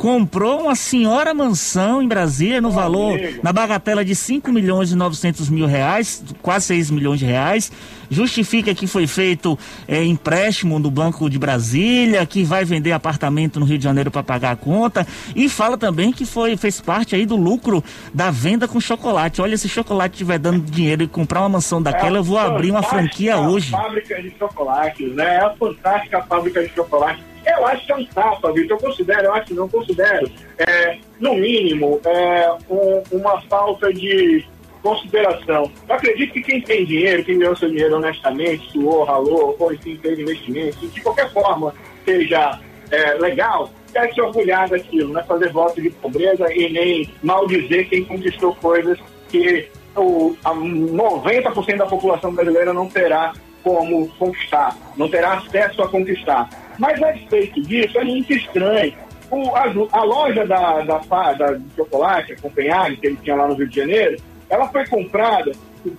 comprou 0.00 0.62
uma 0.62 0.74
senhora 0.74 1.34
mansão 1.34 2.00
em 2.00 2.08
Brasília 2.08 2.58
no 2.58 2.70
valor, 2.70 3.18
amigo. 3.18 3.40
na 3.42 3.52
bagatela 3.52 4.02
de 4.02 4.14
5 4.14 4.50
milhões 4.50 4.90
e 4.90 4.96
900 4.96 5.50
mil 5.50 5.66
reais, 5.66 6.24
quase 6.40 6.68
6 6.68 6.90
milhões 6.90 7.18
de 7.18 7.26
reais. 7.26 7.70
Justifica 8.08 8.74
que 8.74 8.86
foi 8.86 9.06
feito 9.06 9.58
é, 9.86 10.02
empréstimo 10.02 10.78
no 10.78 10.90
Banco 10.90 11.28
de 11.28 11.38
Brasília, 11.38 12.24
que 12.24 12.42
vai 12.42 12.64
vender 12.64 12.92
apartamento 12.92 13.60
no 13.60 13.66
Rio 13.66 13.76
de 13.76 13.84
Janeiro 13.84 14.10
para 14.10 14.22
pagar 14.22 14.52
a 14.52 14.56
conta. 14.56 15.06
E 15.36 15.50
fala 15.50 15.76
também 15.76 16.12
que 16.12 16.24
foi, 16.24 16.56
fez 16.56 16.80
parte 16.80 17.14
aí 17.14 17.26
do 17.26 17.36
lucro 17.36 17.84
da 18.14 18.30
venda 18.30 18.66
com 18.66 18.80
chocolate. 18.80 19.42
Olha, 19.42 19.58
se 19.58 19.68
chocolate 19.68 20.14
estiver 20.14 20.38
dando 20.38 20.60
dinheiro 20.62 21.02
e 21.02 21.08
comprar 21.08 21.40
uma 21.40 21.50
mansão 21.50 21.80
daquela, 21.80 22.16
é 22.16 22.20
eu 22.20 22.24
vou 22.24 22.38
abrir 22.38 22.70
uma 22.70 22.82
franquia 22.82 23.36
hoje. 23.36 23.70
Fábrica 23.70 24.20
de 24.22 24.34
chocolates, 24.38 25.14
né? 25.14 25.34
É 25.34 25.44
a 25.44 25.50
fantástica 25.50 26.22
fábrica 26.22 26.66
de 26.66 26.74
chocolate 26.74 27.29
eu 27.46 27.66
acho 27.66 27.86
que 27.86 27.92
é 27.92 27.96
um 27.96 28.04
tapa, 28.06 28.52
Vitor. 28.52 28.76
Eu 28.76 28.88
considero, 28.88 29.24
eu 29.26 29.34
acho 29.34 29.46
que 29.46 29.54
não 29.54 29.68
considero, 29.68 30.30
é, 30.58 30.98
no 31.18 31.34
mínimo, 31.34 32.00
é, 32.04 32.52
um, 32.68 33.02
uma 33.12 33.40
falta 33.42 33.92
de 33.92 34.44
consideração. 34.82 35.70
Eu 35.88 35.94
acredito 35.94 36.32
que 36.32 36.42
quem 36.42 36.60
tem 36.62 36.84
dinheiro, 36.84 37.24
quem 37.24 37.38
ganhou 37.38 37.56
seu 37.56 37.68
dinheiro 37.68 37.96
honestamente, 37.96 38.70
suou, 38.72 39.04
ralou, 39.04 39.56
ou 39.58 39.72
enfim, 39.72 39.98
fez 40.00 40.18
investimento, 40.18 40.86
de 40.88 41.00
qualquer 41.00 41.30
forma 41.32 41.74
seja 42.04 42.58
é, 42.90 43.14
legal, 43.14 43.70
deve 43.92 44.14
se 44.14 44.20
orgulhar 44.20 44.68
daquilo, 44.68 45.12
não 45.12 45.20
é 45.20 45.24
fazer 45.24 45.52
voto 45.52 45.80
de 45.80 45.90
pobreza 45.90 46.52
e 46.52 46.70
nem 46.70 47.14
maldizer 47.22 47.88
quem 47.88 48.04
conquistou 48.04 48.54
coisas 48.56 48.98
que 49.28 49.68
o, 49.96 50.36
a 50.44 50.54
90% 50.54 51.76
da 51.76 51.86
população 51.86 52.34
brasileira 52.34 52.72
não 52.72 52.88
terá 52.88 53.32
como 53.62 54.08
conquistar, 54.18 54.76
não 54.96 55.08
terá 55.08 55.34
acesso 55.34 55.82
a 55.82 55.88
conquistar. 55.88 56.48
Mas 56.80 57.00
a 57.02 57.10
respeito 57.10 57.60
disso, 57.60 57.98
é 57.98 58.04
muito 58.04 58.32
estranho. 58.32 58.94
O, 59.30 59.54
a, 59.54 59.64
a, 59.92 60.02
loja 60.02 60.46
da, 60.46 60.80
da, 60.80 60.98
da, 61.34 61.52
de 61.52 61.76
chocolate, 61.76 62.32
a 62.32 62.36
Copenhague, 62.36 62.96
que 62.96 63.06
ele 63.06 63.18
tinha 63.22 63.36
lá 63.36 63.46
no 63.46 63.54
Rio 63.54 63.68
de 63.68 63.76
Janeiro, 63.76 64.16
ela 64.48 64.66
foi 64.68 64.86
comprada, 64.86 65.52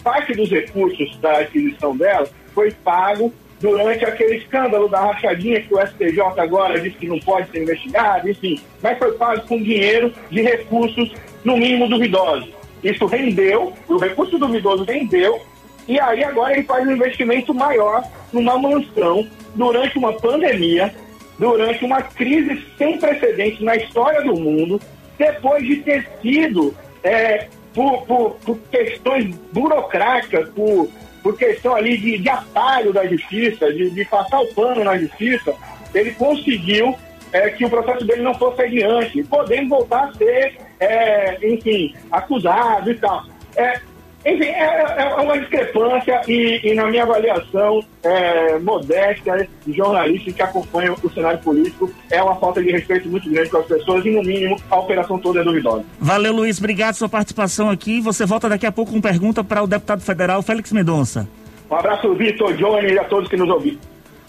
parte 0.03 0.33
dos 0.33 0.49
recursos 0.49 1.15
da 1.17 1.37
aquisição 1.39 1.95
dela 1.95 2.27
foi 2.53 2.71
pago 2.71 3.31
durante 3.61 4.03
aquele 4.03 4.37
escândalo 4.37 4.89
da 4.89 5.01
rachadinha 5.01 5.61
que 5.61 5.73
o 5.73 5.79
STJ 5.79 6.19
agora 6.37 6.81
disse 6.81 6.97
que 6.97 7.07
não 7.07 7.19
pode 7.19 7.49
ser 7.51 7.61
investigado, 7.61 8.27
enfim, 8.27 8.59
mas 8.81 8.97
foi 8.97 9.11
pago 9.13 9.47
com 9.47 9.61
dinheiro 9.61 10.11
de 10.31 10.41
recursos, 10.41 11.13
no 11.43 11.55
mínimo, 11.57 11.87
duvidosos. 11.87 12.49
Isso 12.83 13.05
rendeu, 13.05 13.71
o 13.87 13.97
recurso 13.97 14.39
duvidoso 14.39 14.83
rendeu, 14.83 15.39
e 15.87 15.99
aí 15.99 16.23
agora 16.23 16.53
ele 16.53 16.63
faz 16.63 16.87
um 16.87 16.91
investimento 16.91 17.53
maior 17.53 18.03
numa 18.31 18.57
mansão 18.57 19.27
durante 19.55 19.97
uma 19.97 20.13
pandemia, 20.13 20.93
durante 21.37 21.83
uma 21.83 22.01
crise 22.01 22.65
sem 22.77 22.97
precedentes 22.97 23.61
na 23.61 23.75
história 23.75 24.21
do 24.21 24.35
mundo, 24.35 24.79
depois 25.17 25.65
de 25.65 25.77
ter 25.77 26.07
sido, 26.21 26.75
é, 27.03 27.47
por, 27.73 28.05
por, 28.05 28.31
por 28.45 28.57
questões 28.69 29.35
burocráticas, 29.51 30.49
por 30.49 30.89
por 31.21 31.37
questão 31.37 31.75
ali 31.75 31.97
de, 31.97 32.17
de 32.17 32.29
atalho 32.29 32.91
da 32.91 33.05
justiça, 33.05 33.71
de, 33.71 33.89
de 33.91 34.05
passar 34.05 34.39
o 34.41 34.53
pano 34.53 34.83
na 34.83 34.97
justiça, 34.97 35.53
ele 35.93 36.11
conseguiu 36.11 36.95
é, 37.31 37.49
que 37.49 37.65
o 37.65 37.69
processo 37.69 38.05
dele 38.05 38.21
não 38.21 38.33
fosse 38.33 38.61
adiante, 38.61 39.23
podendo 39.23 39.69
voltar 39.69 40.05
a 40.05 40.13
ser, 40.13 40.57
é, 40.79 41.37
enfim, 41.47 41.95
acusado 42.11 42.91
e 42.91 42.95
tal. 42.95 43.25
É, 43.55 43.79
enfim, 44.23 44.45
é, 44.45 44.83
é, 44.97 45.01
é, 45.01 45.15
uma 45.15 45.37
discrepância 45.39 46.21
e, 46.27 46.59
e 46.63 46.75
na 46.75 46.85
minha 46.85 47.03
avaliação 47.03 47.83
é, 48.03 48.59
modesta 48.59 49.47
de 49.65 49.73
jornalista 49.73 50.31
que 50.31 50.41
acompanha 50.41 50.93
o 50.93 51.09
cenário 51.09 51.39
político, 51.39 51.91
é 52.09 52.21
uma 52.21 52.35
falta 52.35 52.61
de 52.61 52.71
respeito 52.71 53.09
muito 53.09 53.29
grande 53.29 53.49
com 53.49 53.57
as 53.57 53.65
pessoas 53.65 54.05
e, 54.05 54.11
no 54.11 54.21
mínimo, 54.21 54.57
a 54.69 54.77
operação 54.77 55.17
toda 55.17 55.41
é 55.41 55.43
duvidosa. 55.43 55.83
Valeu, 55.99 56.33
Luiz. 56.33 56.59
Obrigado 56.59 56.91
pela 56.91 56.93
sua 56.93 57.09
participação 57.09 57.69
aqui. 57.69 57.99
Você 58.01 58.25
volta 58.25 58.47
daqui 58.47 58.65
a 58.65 58.71
pouco 58.71 58.91
com 58.91 59.01
pergunta 59.01 59.43
para 59.43 59.63
o 59.63 59.67
deputado 59.67 60.01
federal 60.01 60.41
Félix 60.43 60.71
Mendonça. 60.71 61.27
Um 61.69 61.75
abraço, 61.75 62.13
Vitor, 62.13 62.53
Johnny 62.55 62.93
e 62.93 62.99
a 62.99 63.03
todos 63.05 63.29
que 63.29 63.37
nos 63.37 63.49
ouviram. 63.49 63.79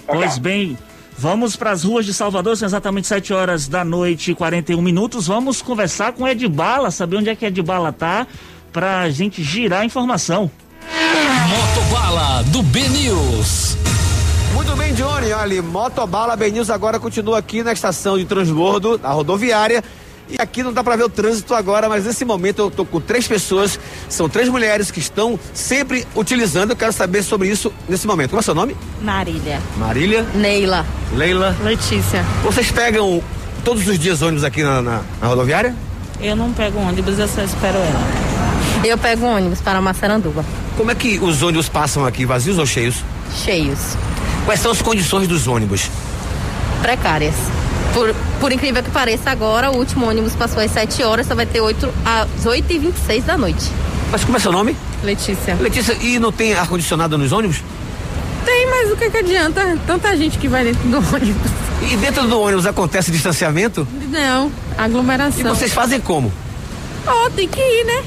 Pois 0.07 0.39
bem, 0.39 0.77
Vamos 1.19 1.57
para 1.57 1.71
as 1.71 1.85
ruas 1.85 2.07
de 2.07 2.15
Salvador, 2.15 2.57
são 2.57 2.67
exatamente 2.67 3.07
7 3.07 3.33
horas 3.35 3.69
da 3.69 3.85
noite 3.85 4.33
e 4.33 4.35
41 4.35 4.81
minutos. 4.81 5.27
Vamos 5.27 5.61
conversar 5.61 6.13
com 6.13 6.27
Edbala, 6.27 6.91
saber 6.91 7.17
onde 7.17 7.29
é 7.29 7.37
que 7.37 7.45
Edbala 7.45 7.93
tá 7.93 8.27
pra 8.73 9.09
gente 9.11 9.43
girar 9.43 9.83
a 9.83 9.85
informação. 9.85 10.51
Motobala 11.49 12.43
do 12.45 12.63
B 12.63 12.81
News. 12.89 13.77
Muito 14.55 14.75
bem, 14.77 14.95
Johnny. 14.95 15.33
Olha, 15.33 15.63
Motobala 15.63 16.37
B 16.37 16.51
News 16.51 16.71
agora 16.71 16.99
continua 16.99 17.39
aqui 17.39 17.63
na 17.63 17.73
estação 17.73 18.17
de 18.19 18.25
transbordo, 18.25 18.97
da 18.97 19.11
rodoviária. 19.11 19.83
E 20.29 20.37
aqui 20.41 20.63
não 20.63 20.73
dá 20.73 20.83
para 20.83 20.97
ver 20.97 21.05
o 21.05 21.09
trânsito 21.11 21.55
agora, 21.55 21.89
mas 21.91 22.07
nesse 22.07 22.25
momento 22.25 22.61
eu 22.61 22.71
tô 22.71 22.87
com 22.87 23.01
três 23.01 23.29
pessoas, 23.29 23.79
são 24.09 24.29
três 24.29 24.49
mulheres 24.49 24.91
que 24.91 24.99
estão 24.99 25.39
sempre 25.53 26.07
utilizando. 26.15 26.71
Eu 26.71 26.77
quero 26.77 26.93
saber 26.93 27.23
sobre 27.23 27.49
isso 27.49 27.71
nesse 27.87 28.07
momento. 28.07 28.31
Qual 28.31 28.39
é 28.39 28.41
o 28.41 28.45
seu 28.45 28.55
nome? 28.55 28.75
Marília. 29.03 29.61
Marília? 29.77 30.27
Neila. 30.35 30.87
Leila? 31.15 31.55
Letícia. 31.63 32.25
Vocês 32.43 32.71
pegam 32.71 33.23
todos 33.63 33.87
os 33.87 33.99
dias 33.99 34.23
ônibus 34.23 34.45
aqui 34.45 34.63
na, 34.63 34.81
na, 34.81 35.03
na 35.21 35.27
rodoviária? 35.27 35.75
Eu 36.21 36.35
não 36.35 36.53
pego 36.53 36.79
ônibus, 36.79 37.19
eu 37.19 37.29
só 37.29 37.43
espero 37.43 37.77
ela. 37.77 38.42
Eu 38.85 38.99
pego 38.99 39.27
ônibus 39.27 39.61
para 39.61 39.81
Massaranduba. 39.81 40.45
Como 40.77 40.91
é 40.91 40.95
que 40.95 41.19
os 41.19 41.43
ônibus 41.43 41.69
passam 41.69 42.05
aqui, 42.05 42.25
vazios 42.25 42.59
ou 42.59 42.67
cheios? 42.67 42.97
Cheios. 43.45 43.79
Quais 44.45 44.61
são 44.61 44.73
as 44.73 44.83
condições 44.83 45.29
dos 45.29 45.47
ônibus? 45.47 45.89
Precárias. 46.81 47.35
Por, 47.95 48.15
por 48.41 48.51
incrível 48.51 48.83
que 48.83 48.91
pareça, 48.91 49.31
agora 49.31 49.71
o 49.71 49.77
último 49.77 50.09
ônibus 50.09 50.35
passou 50.35 50.63
às 50.63 50.71
7 50.73 51.03
horas, 51.05 51.27
só 51.27 51.35
vai 51.35 51.47
ter 51.47 51.61
8 51.61 51.89
às 52.05 52.47
8 52.47 52.73
e 52.73 52.79
26 52.79 53.25
da 53.25 53.39
noite. 53.39 53.71
Mas 54.11 54.25
como 54.25 54.37
é 54.37 54.41
seu 54.41 54.51
nome? 54.51 54.77
Letícia. 55.05 55.55
Letícia, 55.61 55.97
e 56.01 56.19
não 56.19 56.33
tem 56.33 56.55
ar-condicionado 56.55 57.17
nos 57.17 57.33
ônibus? 57.33 57.63
Tem, 58.45 58.69
mas 58.69 58.91
o 58.91 58.97
que, 58.97 59.11
que 59.11 59.19
adianta? 59.19 59.79
Tanta 59.87 60.17
gente 60.17 60.39
que 60.39 60.49
vai 60.49 60.65
dentro 60.65 60.83
do 60.89 60.97
ônibus. 61.15 61.51
E 61.91 61.97
dentro 61.97 62.27
do 62.27 62.41
ônibus 62.41 62.67
acontece 62.67 63.13
distanciamento? 63.13 63.87
Não, 64.11 64.51
aglomeração. 64.77 65.41
E 65.41 65.45
vocês 65.45 65.73
fazem 65.73 66.01
como? 66.01 66.33
Oh, 67.07 67.31
tem 67.31 67.47
que 67.47 67.61
ir, 67.61 67.85
né? 67.85 68.03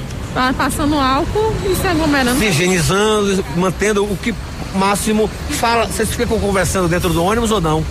Passando 0.56 0.94
álcool 0.96 1.54
e 1.64 1.74
se 1.74 1.86
aglomerando. 1.86 2.38
Se 2.38 2.46
higienizando, 2.46 3.44
mantendo 3.56 4.04
o 4.04 4.16
que 4.16 4.34
máximo. 4.74 5.30
Fala, 5.50 5.86
vocês 5.86 6.10
ficam 6.10 6.38
conversando 6.38 6.88
dentro 6.88 7.10
do 7.10 7.22
ônibus 7.22 7.50
ou 7.50 7.60
não? 7.60 7.84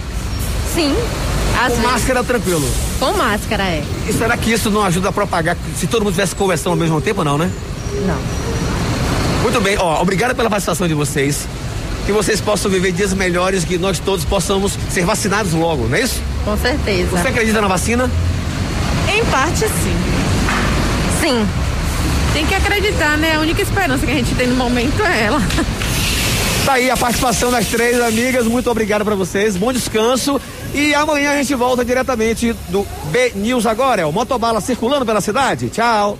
Sim. 0.74 0.96
Com 1.58 1.68
vezes. 1.68 1.84
máscara 1.84 2.24
tranquilo? 2.24 2.70
Com 3.00 3.14
máscara, 3.14 3.64
é. 3.64 3.84
E 4.08 4.14
será 4.14 4.36
que 4.36 4.52
isso 4.52 4.70
não 4.70 4.84
ajuda 4.84 5.10
a 5.10 5.12
propagar? 5.12 5.58
Se 5.78 5.88
todo 5.88 6.02
mundo 6.02 6.12
estivesse 6.12 6.36
conversando 6.36 6.72
ao 6.72 6.78
mesmo 6.78 7.00
tempo, 7.02 7.24
não, 7.24 7.38
né? 7.38 7.50
Não. 8.06 8.20
Muito 9.42 9.62
bem, 9.62 9.78
ó, 9.80 10.02
obrigado 10.02 10.36
pela 10.36 10.50
participação 10.50 10.88
de 10.88 10.94
vocês. 10.94 11.48
Que 12.06 12.12
vocês 12.12 12.40
possam 12.40 12.70
viver 12.70 12.92
dias 12.92 13.14
melhores, 13.14 13.64
que 13.64 13.78
nós 13.78 13.98
todos 13.98 14.26
possamos 14.26 14.78
ser 14.92 15.06
vacinados 15.06 15.54
logo, 15.54 15.88
não 15.88 15.98
é 15.98 16.02
isso? 16.02 16.22
Com 16.44 16.56
certeza. 16.58 17.10
Você 17.10 17.28
acredita 17.28 17.62
na 17.62 17.68
vacina? 17.68 18.12
Em 19.08 19.26
parte, 19.26 19.60
sim. 19.60 19.96
Sim. 21.22 21.48
Tem 22.36 22.46
que 22.46 22.54
acreditar, 22.54 23.18
né? 23.18 23.38
A 23.38 23.40
única 23.40 23.62
esperança 23.62 24.06
que 24.06 24.12
a 24.12 24.16
gente 24.16 24.36
tem 24.36 24.46
no 24.46 24.58
momento 24.58 25.02
é 25.06 25.24
ela. 25.24 25.40
Tá 26.66 26.74
aí 26.74 26.90
a 26.90 26.98
participação 26.98 27.50
das 27.50 27.66
três 27.68 27.98
amigas. 28.02 28.46
Muito 28.46 28.70
obrigado 28.70 29.06
para 29.06 29.16
vocês. 29.16 29.56
Bom 29.56 29.72
descanso. 29.72 30.42
E 30.74 30.94
amanhã 30.94 31.32
a 31.32 31.38
gente 31.38 31.56
volta 31.56 31.86
diretamente 31.86 32.52
do 32.68 32.86
B 33.06 33.32
News 33.36 33.66
agora. 33.66 34.02
É 34.02 34.06
o 34.06 34.12
Motobala 34.12 34.60
circulando 34.60 35.06
pela 35.06 35.22
cidade. 35.22 35.70
Tchau. 35.70 36.20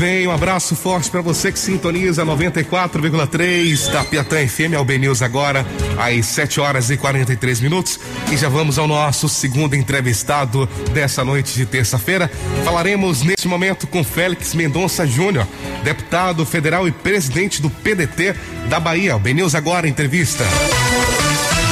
Bem, 0.00 0.26
um 0.26 0.30
abraço 0.30 0.74
forte 0.74 1.10
para 1.10 1.20
você 1.20 1.52
que 1.52 1.58
sintoniza 1.58 2.24
94,3 2.24 3.92
da 3.92 4.02
Piatã 4.02 4.48
FM 4.48 4.74
ao 4.74 4.84
News 4.86 5.20
agora, 5.20 5.66
às 5.98 6.24
7 6.24 6.58
horas 6.58 6.88
e 6.88 6.96
43 6.96 7.60
minutos. 7.60 8.00
E 8.32 8.36
já 8.36 8.48
vamos 8.48 8.78
ao 8.78 8.88
nosso 8.88 9.28
segundo 9.28 9.76
entrevistado 9.76 10.66
dessa 10.94 11.22
noite 11.22 11.52
de 11.52 11.66
terça-feira. 11.66 12.30
Falaremos 12.64 13.22
neste 13.22 13.46
momento 13.46 13.86
com 13.86 14.02
Félix 14.02 14.54
Mendonça 14.54 15.06
Júnior, 15.06 15.46
deputado 15.84 16.46
federal 16.46 16.88
e 16.88 16.92
presidente 16.92 17.60
do 17.60 17.68
PDT 17.68 18.34
da 18.70 18.80
Bahia. 18.80 19.18
O 19.18 19.20
News 19.20 19.54
agora, 19.54 19.86
entrevista. 19.86 20.44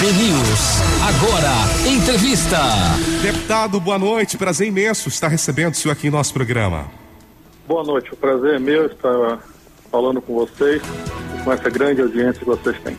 News 0.02 0.60
agora, 1.02 1.88
entrevista. 1.88 2.60
Deputado, 3.22 3.80
boa 3.80 3.98
noite, 3.98 4.36
prazer 4.36 4.68
imenso 4.68 5.08
estar 5.08 5.28
recebendo 5.28 5.72
o 5.72 5.76
senhor 5.78 5.92
aqui 5.92 6.08
em 6.08 6.10
nosso 6.10 6.34
programa. 6.34 7.07
Boa 7.68 7.84
noite, 7.84 8.10
o 8.14 8.16
prazer 8.16 8.54
é 8.54 8.58
meu 8.58 8.86
estar 8.86 9.40
falando 9.92 10.22
com 10.22 10.32
vocês 10.32 10.80
e 11.38 11.44
com 11.44 11.52
essa 11.52 11.68
grande 11.68 12.00
audiência 12.00 12.38
que 12.38 12.46
vocês 12.46 12.74
têm. 12.80 12.96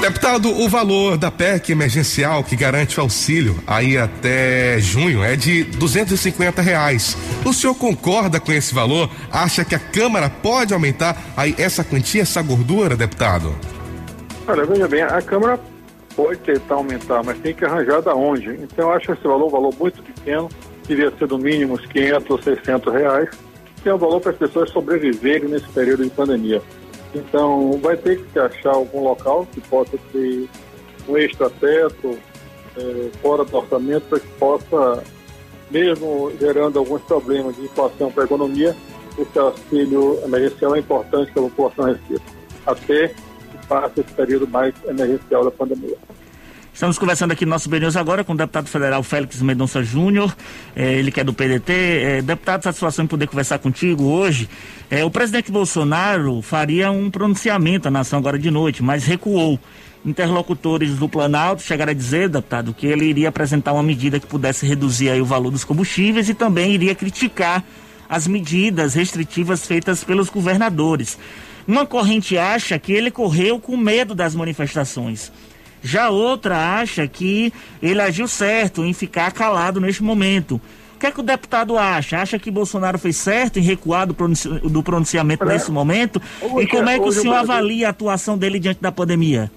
Deputado, 0.00 0.48
o 0.48 0.66
valor 0.70 1.18
da 1.18 1.30
PEC 1.30 1.72
emergencial 1.72 2.42
que 2.42 2.56
garante 2.56 2.98
o 2.98 3.02
auxílio 3.02 3.56
aí 3.66 3.98
até 3.98 4.80
junho 4.80 5.22
é 5.22 5.36
de 5.36 5.64
250 5.64 6.62
reais. 6.62 7.14
O 7.44 7.52
senhor 7.52 7.74
concorda 7.74 8.40
com 8.40 8.50
esse 8.50 8.74
valor? 8.74 9.10
Acha 9.30 9.66
que 9.66 9.74
a 9.74 9.78
Câmara 9.78 10.30
pode 10.30 10.72
aumentar 10.72 11.14
aí 11.36 11.54
essa 11.58 11.84
quantia, 11.84 12.22
essa 12.22 12.40
gordura, 12.40 12.96
deputado? 12.96 13.54
Olha, 14.48 14.64
veja 14.64 14.88
bem, 14.88 15.02
a 15.02 15.20
Câmara 15.20 15.60
pode 16.16 16.38
tentar 16.38 16.76
aumentar, 16.76 17.22
mas 17.22 17.36
tem 17.40 17.52
que 17.52 17.66
arranjar 17.66 18.00
da 18.00 18.14
onde. 18.14 18.48
Então 18.48 18.88
eu 18.88 18.92
acho 18.92 19.12
esse 19.12 19.24
valor 19.24 19.48
um 19.48 19.50
valor 19.50 19.74
muito 19.78 20.02
pequeno, 20.02 20.48
devia 20.88 21.12
ser 21.18 21.28
no 21.28 21.36
mínimo 21.36 21.74
uns 21.74 21.84
500 21.84 22.30
ou 22.30 22.42
600 22.42 22.94
reais 22.94 23.28
é 23.88 23.94
o 23.94 23.98
valor 23.98 24.20
para 24.20 24.32
as 24.32 24.38
pessoas 24.38 24.70
sobreviverem 24.70 25.48
nesse 25.48 25.68
período 25.68 26.04
de 26.04 26.10
pandemia. 26.10 26.62
Então, 27.14 27.78
vai 27.82 27.96
ter 27.96 28.22
que 28.24 28.38
achar 28.38 28.74
algum 28.74 29.02
local 29.02 29.46
que 29.52 29.60
possa 29.62 29.98
ter 30.12 30.48
um 31.08 31.16
extra-teto 31.16 32.18
é, 32.76 33.10
fora 33.20 33.44
do 33.44 33.56
orçamento 33.56 34.04
para 34.08 34.20
que 34.20 34.28
possa, 34.38 35.02
mesmo 35.70 36.32
gerando 36.38 36.78
alguns 36.78 37.02
problemas 37.02 37.56
de 37.56 37.62
inflação 37.62 38.12
para 38.12 38.24
a 38.24 38.26
economia, 38.26 38.76
esse 39.18 39.38
auxílio 39.38 40.20
emergencial 40.24 40.76
é 40.76 40.78
importante 40.78 41.32
que 41.32 41.38
a 41.38 41.42
população 41.42 41.84
receba, 41.86 42.22
até 42.66 43.08
que 43.08 43.66
passe 43.68 44.00
esse 44.00 44.12
período 44.12 44.46
mais 44.46 44.74
emergencial 44.86 45.44
da 45.44 45.50
pandemia. 45.50 45.96
Estamos 46.72 46.98
conversando 46.98 47.32
aqui 47.32 47.44
no 47.44 47.50
nosso 47.50 47.68
BNews 47.68 47.96
agora 47.96 48.24
com 48.24 48.32
o 48.32 48.36
deputado 48.36 48.68
federal 48.68 49.02
Félix 49.02 49.42
Mendonça 49.42 49.82
Júnior, 49.82 50.34
eh, 50.74 50.94
ele 50.94 51.10
que 51.10 51.20
é 51.20 51.24
do 51.24 51.32
PDT. 51.32 51.72
Eh, 51.72 52.22
deputado, 52.22 52.62
satisfação 52.62 53.04
em 53.04 53.08
poder 53.08 53.26
conversar 53.26 53.58
contigo 53.58 54.04
hoje. 54.04 54.48
Eh, 54.90 55.04
o 55.04 55.10
presidente 55.10 55.50
Bolsonaro 55.50 56.40
faria 56.40 56.90
um 56.90 57.10
pronunciamento 57.10 57.88
à 57.88 57.90
nação 57.90 58.18
agora 58.18 58.38
de 58.38 58.50
noite, 58.50 58.82
mas 58.82 59.04
recuou. 59.04 59.58
Interlocutores 60.06 60.96
do 60.96 61.08
Planalto 61.08 61.60
chegaram 61.62 61.90
a 61.90 61.94
dizer, 61.94 62.28
deputado, 62.30 62.72
que 62.72 62.86
ele 62.86 63.04
iria 63.04 63.28
apresentar 63.28 63.72
uma 63.72 63.82
medida 63.82 64.18
que 64.18 64.26
pudesse 64.26 64.64
reduzir 64.64 65.10
aí 65.10 65.20
o 65.20 65.26
valor 65.26 65.50
dos 65.50 65.64
combustíveis 65.64 66.28
e 66.30 66.34
também 66.34 66.72
iria 66.72 66.94
criticar 66.94 67.62
as 68.08 68.26
medidas 68.26 68.94
restritivas 68.94 69.66
feitas 69.66 70.02
pelos 70.02 70.30
governadores. 70.30 71.18
Uma 71.68 71.84
corrente 71.84 72.38
acha 72.38 72.78
que 72.78 72.92
ele 72.92 73.10
correu 73.10 73.60
com 73.60 73.76
medo 73.76 74.14
das 74.14 74.34
manifestações. 74.34 75.30
Já 75.82 76.10
outra 76.10 76.56
acha 76.80 77.06
que 77.08 77.52
ele 77.82 78.00
agiu 78.00 78.28
certo 78.28 78.84
em 78.84 78.92
ficar 78.92 79.32
calado 79.32 79.80
neste 79.80 80.02
momento. 80.02 80.60
O 80.96 80.98
que 81.00 81.06
é 81.06 81.10
que 81.10 81.20
o 81.20 81.22
deputado 81.22 81.78
acha? 81.78 82.18
Acha 82.18 82.38
que 82.38 82.50
Bolsonaro 82.50 82.98
fez 82.98 83.16
certo 83.16 83.58
em 83.58 83.62
recuar 83.62 84.06
do, 84.06 84.12
pronunci 84.12 84.46
do 84.48 84.82
pronunciamento 84.82 85.42
Olha, 85.44 85.54
nesse 85.54 85.70
momento? 85.70 86.20
hoje- 86.42 86.64
e 86.64 86.66
como 86.66 86.88
é 86.90 86.94
que 86.98 87.00
o 87.00 87.06
hoje 87.08 87.18
o 87.18 87.22
senhor 87.22 87.32
Brasil- 87.36 87.52
avalia 87.54 87.86
a 87.86 87.90
atuação 87.90 88.36
dele 88.36 88.58
diante 88.60 88.82
da 88.82 88.92
pandemia? 88.92 89.50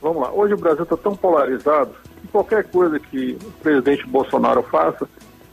Vamos 0.00 0.22
lá, 0.22 0.32
hoje 0.32 0.54
o 0.54 0.56
Brasil 0.56 0.84
está 0.84 0.96
tão 0.96 1.16
polarizado 1.16 1.90
que 2.22 2.28
qualquer 2.28 2.64
coisa 2.64 2.98
que 3.00 3.36
o 3.44 3.50
presidente 3.62 4.06
Bolsonaro 4.06 4.62
faça, 4.62 5.08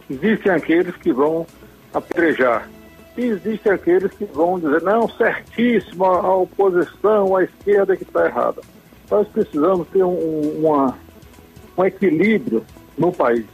existem 0.10 0.52
aqueles 0.52 0.96
que 0.98 1.12
vão 1.12 1.46
apedrejar. 1.94 2.70
E 3.18 3.26
existem 3.26 3.72
aqueles 3.72 4.12
que 4.14 4.26
vão 4.26 4.60
dizer, 4.60 4.84
não, 4.84 5.10
certíssimo, 5.10 6.06
a 6.06 6.36
oposição, 6.36 7.36
a 7.36 7.44
esquerda 7.44 7.98
que 7.98 8.04
está 8.04 8.28
errada. 8.28 8.62
Nós 9.10 9.28
precisamos 9.30 9.88
ter 9.90 10.04
um, 10.04 10.10
um- 10.12 10.66
uma, 10.68 10.98
um 11.78 11.86
equilíbrio 11.86 12.64
no 12.98 13.12
país. 13.12 13.46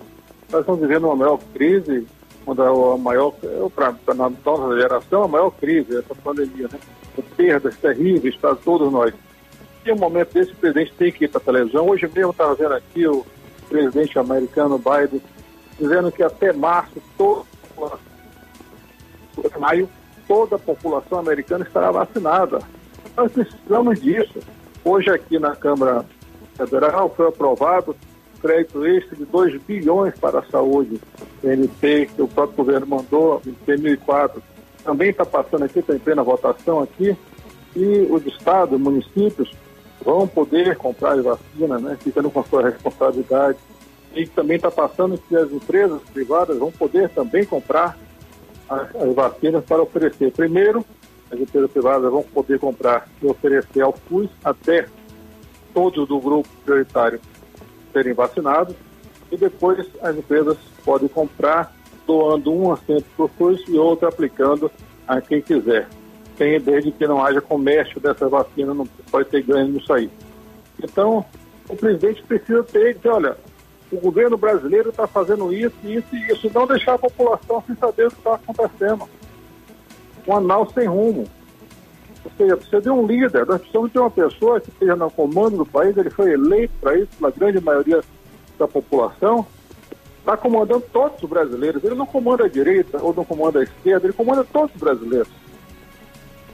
Nós 0.52 0.62
estamos 0.62 0.82
vivendo 0.82 1.06
uma 1.06 1.16
maior 1.16 1.40
crise, 1.54 2.08
uma 2.46 2.54
a 2.94 2.98
maior, 2.98 3.34
para 3.76 3.94
na 4.14 4.30
nossa 4.46 4.80
geração, 4.80 5.24
a 5.24 5.28
maior 5.28 5.52
crise, 5.52 5.98
essa 5.98 6.16
pandemia, 6.16 6.68
né? 6.72 6.80
Com 7.16 7.22
perdas 7.22 7.76
terríveis 7.78 8.36
para 8.36 8.56
todos 8.56 8.92
nós. 8.92 9.14
E 9.86 9.92
um 9.92 9.98
momento 9.98 10.34
desse, 10.34 10.52
o 10.52 10.56
presidente 10.56 10.94
tem 10.98 11.12
que 11.12 11.26
ir 11.26 11.28
para 11.28 11.40
a 11.42 11.44
televisão. 11.44 11.88
Hoje 11.90 12.10
mesmo 12.14 12.32
estava 12.32 12.56
vendo 12.56 12.74
aqui 12.74 13.06
o 13.08 13.26
presidente 13.70 14.18
americano 14.18 14.78
Biden 14.78 15.22
dizendo 15.80 16.12
que 16.12 16.24
até 16.24 16.54
março, 16.54 17.02
todo, 17.18 17.46
maio, 19.60 19.90
toda 20.28 20.56
a 20.56 20.60
população 20.60 21.20
americana 21.20 21.66
estará 21.66 21.92
vacinada. 21.92 22.60
Nós 23.16 23.32
precisamos 23.32 24.00
disso. 24.02 24.40
Hoje 24.86 25.10
aqui 25.10 25.40
na 25.40 25.56
Câmara 25.56 26.06
Federal 26.56 27.10
foi 27.16 27.28
aprovado 27.28 27.96
crédito 28.42 28.86
extra 28.86 29.16
de 29.16 29.24
2 29.24 29.62
bilhões 29.62 30.14
para 30.20 30.40
a 30.40 30.44
saúde, 30.44 31.00
NT, 31.42 32.10
que 32.14 32.22
o 32.22 32.28
próprio 32.28 32.58
governo 32.58 32.88
mandou 32.88 33.42
em 33.48 33.56
2004. 33.66 34.44
Também 34.84 35.12
está 35.12 35.26
passando 35.26 35.64
aqui, 35.64 35.80
está 35.80 35.96
em 35.96 36.00
plena 36.00 36.22
votação 36.22 36.82
aqui, 36.82 37.16
e 37.74 38.08
os 38.10 38.26
estados, 38.26 38.78
municípios, 38.78 39.50
vão 40.04 40.28
poder 40.28 40.76
comprar 40.76 41.14
as 41.14 41.24
vacinas, 41.24 41.82
né, 41.82 41.98
ficando 42.02 42.30
com 42.30 42.42
a 42.42 42.44
sua 42.44 42.64
responsabilidade. 42.64 43.58
E 44.14 44.28
também 44.28 44.58
está 44.58 44.70
passando 44.70 45.18
que 45.18 45.36
as 45.36 45.50
empresas 45.50 46.02
privadas 46.14 46.58
vão 46.58 46.72
poder 46.72 47.10
também 47.10 47.46
comprar 47.46 47.98
as, 48.70 48.94
as 48.94 49.16
vacinas 49.16 49.64
para 49.64 49.82
oferecer. 49.82 50.34
Primeiro, 50.34 50.86
as 51.34 51.40
empresas 51.40 51.72
privadas 51.72 52.12
vão 52.12 52.24
poder 52.24 52.60
comprar 52.60 53.08
e 53.22 53.26
oferecer 53.26 53.82
ao 53.82 53.94
FUS 53.94 54.30
até 54.44 54.88
todos 55.74 56.08
do 56.08 56.20
grupo 56.20 56.48
prioritário 56.64 57.20
serem 57.92 58.14
vacinados 58.14 58.76
e 59.32 59.38
depois 59.38 59.88
as 60.02 60.16
empresas 60.16 60.58
podem 60.86 61.08
comprar 61.08 61.76
doando 62.06 62.54
um 62.54 62.72
assento 62.72 63.06
para 63.16 63.26
o 63.26 63.32
SUS 63.38 63.68
e 63.68 63.78
outro 63.78 64.08
aplicando 64.08 64.70
a 65.08 65.20
quem 65.20 65.42
quiser. 65.42 65.88
Tem 66.38 66.60
desde 66.60 66.92
que 66.92 67.08
não 67.08 67.24
haja 67.24 67.42
comércio 67.42 68.00
dessa 68.00 68.28
vacina, 68.30 68.74
não 68.74 68.86
pode 69.10 69.30
ter 69.30 69.42
ganho 69.42 69.70
nisso 69.70 69.92
aí. 69.92 70.10
Então, 70.84 71.26
o 71.70 71.76
presidente 71.76 72.22
precisa 72.24 72.64
ter, 72.64 72.96
dizer, 72.96 73.10
olha, 73.10 73.38
o 73.92 73.98
governo 73.98 74.38
brasileiro 74.38 74.90
está 74.90 75.08
fazendo 75.08 75.54
isso, 75.54 75.76
isso 75.84 76.16
e 76.16 76.32
isso, 76.32 76.52
não 76.54 76.68
deixar 76.68 76.96
a 76.96 77.00
população 77.00 77.64
sem 77.66 77.76
saber 77.76 78.08
o 78.08 78.12
que 78.12 78.18
está 78.18 78.36
acontecendo. 78.36 79.08
Um 80.28 80.36
anal 80.36 80.70
sem 80.70 80.88
rumo. 80.88 81.26
Ou 82.24 82.32
seja, 82.38 82.56
precisa 82.56 82.82
de 82.82 82.90
um 82.90 83.06
líder, 83.06 83.46
nós 83.46 83.60
precisamos 83.60 83.92
de 83.92 84.00
uma 84.00 84.10
pessoa 84.10 84.60
que 84.60 84.70
esteja 84.70 84.96
no 84.96 85.12
comando 85.12 85.58
do 85.58 85.66
país, 85.66 85.96
ele 85.98 86.10
foi 86.10 86.32
eleito 86.32 86.74
para 86.80 86.98
isso 86.98 87.10
pela 87.20 87.32
grande 87.32 87.60
maioria 87.60 88.02
da 88.58 88.68
população, 88.68 89.46
está 90.20 90.38
comandando 90.38 90.86
todos 90.94 91.22
os 91.22 91.30
brasileiros. 91.30 91.84
Ele 91.84 91.96
não 91.96 92.06
comanda 92.06 92.46
a 92.46 92.50
direita 92.50 92.98
ou 93.02 93.14
não 93.14 93.26
comanda 93.26 93.60
a 93.60 93.64
esquerda, 93.64 94.08
ele 94.08 94.14
comanda 94.14 94.44
todos 94.46 94.74
os 94.74 94.80
brasileiros. 94.80 95.28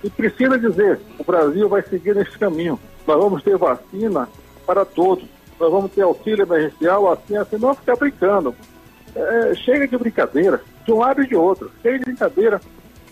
E 0.04 0.10
precisa 0.10 0.58
dizer, 0.58 1.00
o 1.20 1.24
Brasil 1.24 1.70
vai 1.70 1.84
seguir 1.84 2.16
nesse 2.16 2.38
caminho. 2.38 2.80
Nós 3.06 3.18
vamos 3.18 3.44
ter 3.44 3.58
vacina 3.58 4.28
para 4.66 4.86
todos. 4.86 5.26
Nós 5.60 5.72
vamos 5.72 5.92
ter 5.92 6.02
auxílio 6.04 6.44
emergencial, 6.44 7.12
assim, 7.12 7.36
assim, 7.36 7.58
não 7.58 7.76
ficar 7.76 7.96
brincando. 7.98 8.56
É, 9.14 9.54
chega 9.56 9.88
de 9.88 9.98
brincadeira, 9.98 10.62
de 10.86 10.92
um 10.94 11.00
lado 11.00 11.22
e 11.22 11.28
de 11.28 11.36
outro. 11.36 11.70
Chega 11.82 12.00
de 12.00 12.06
brincadeira 12.06 12.62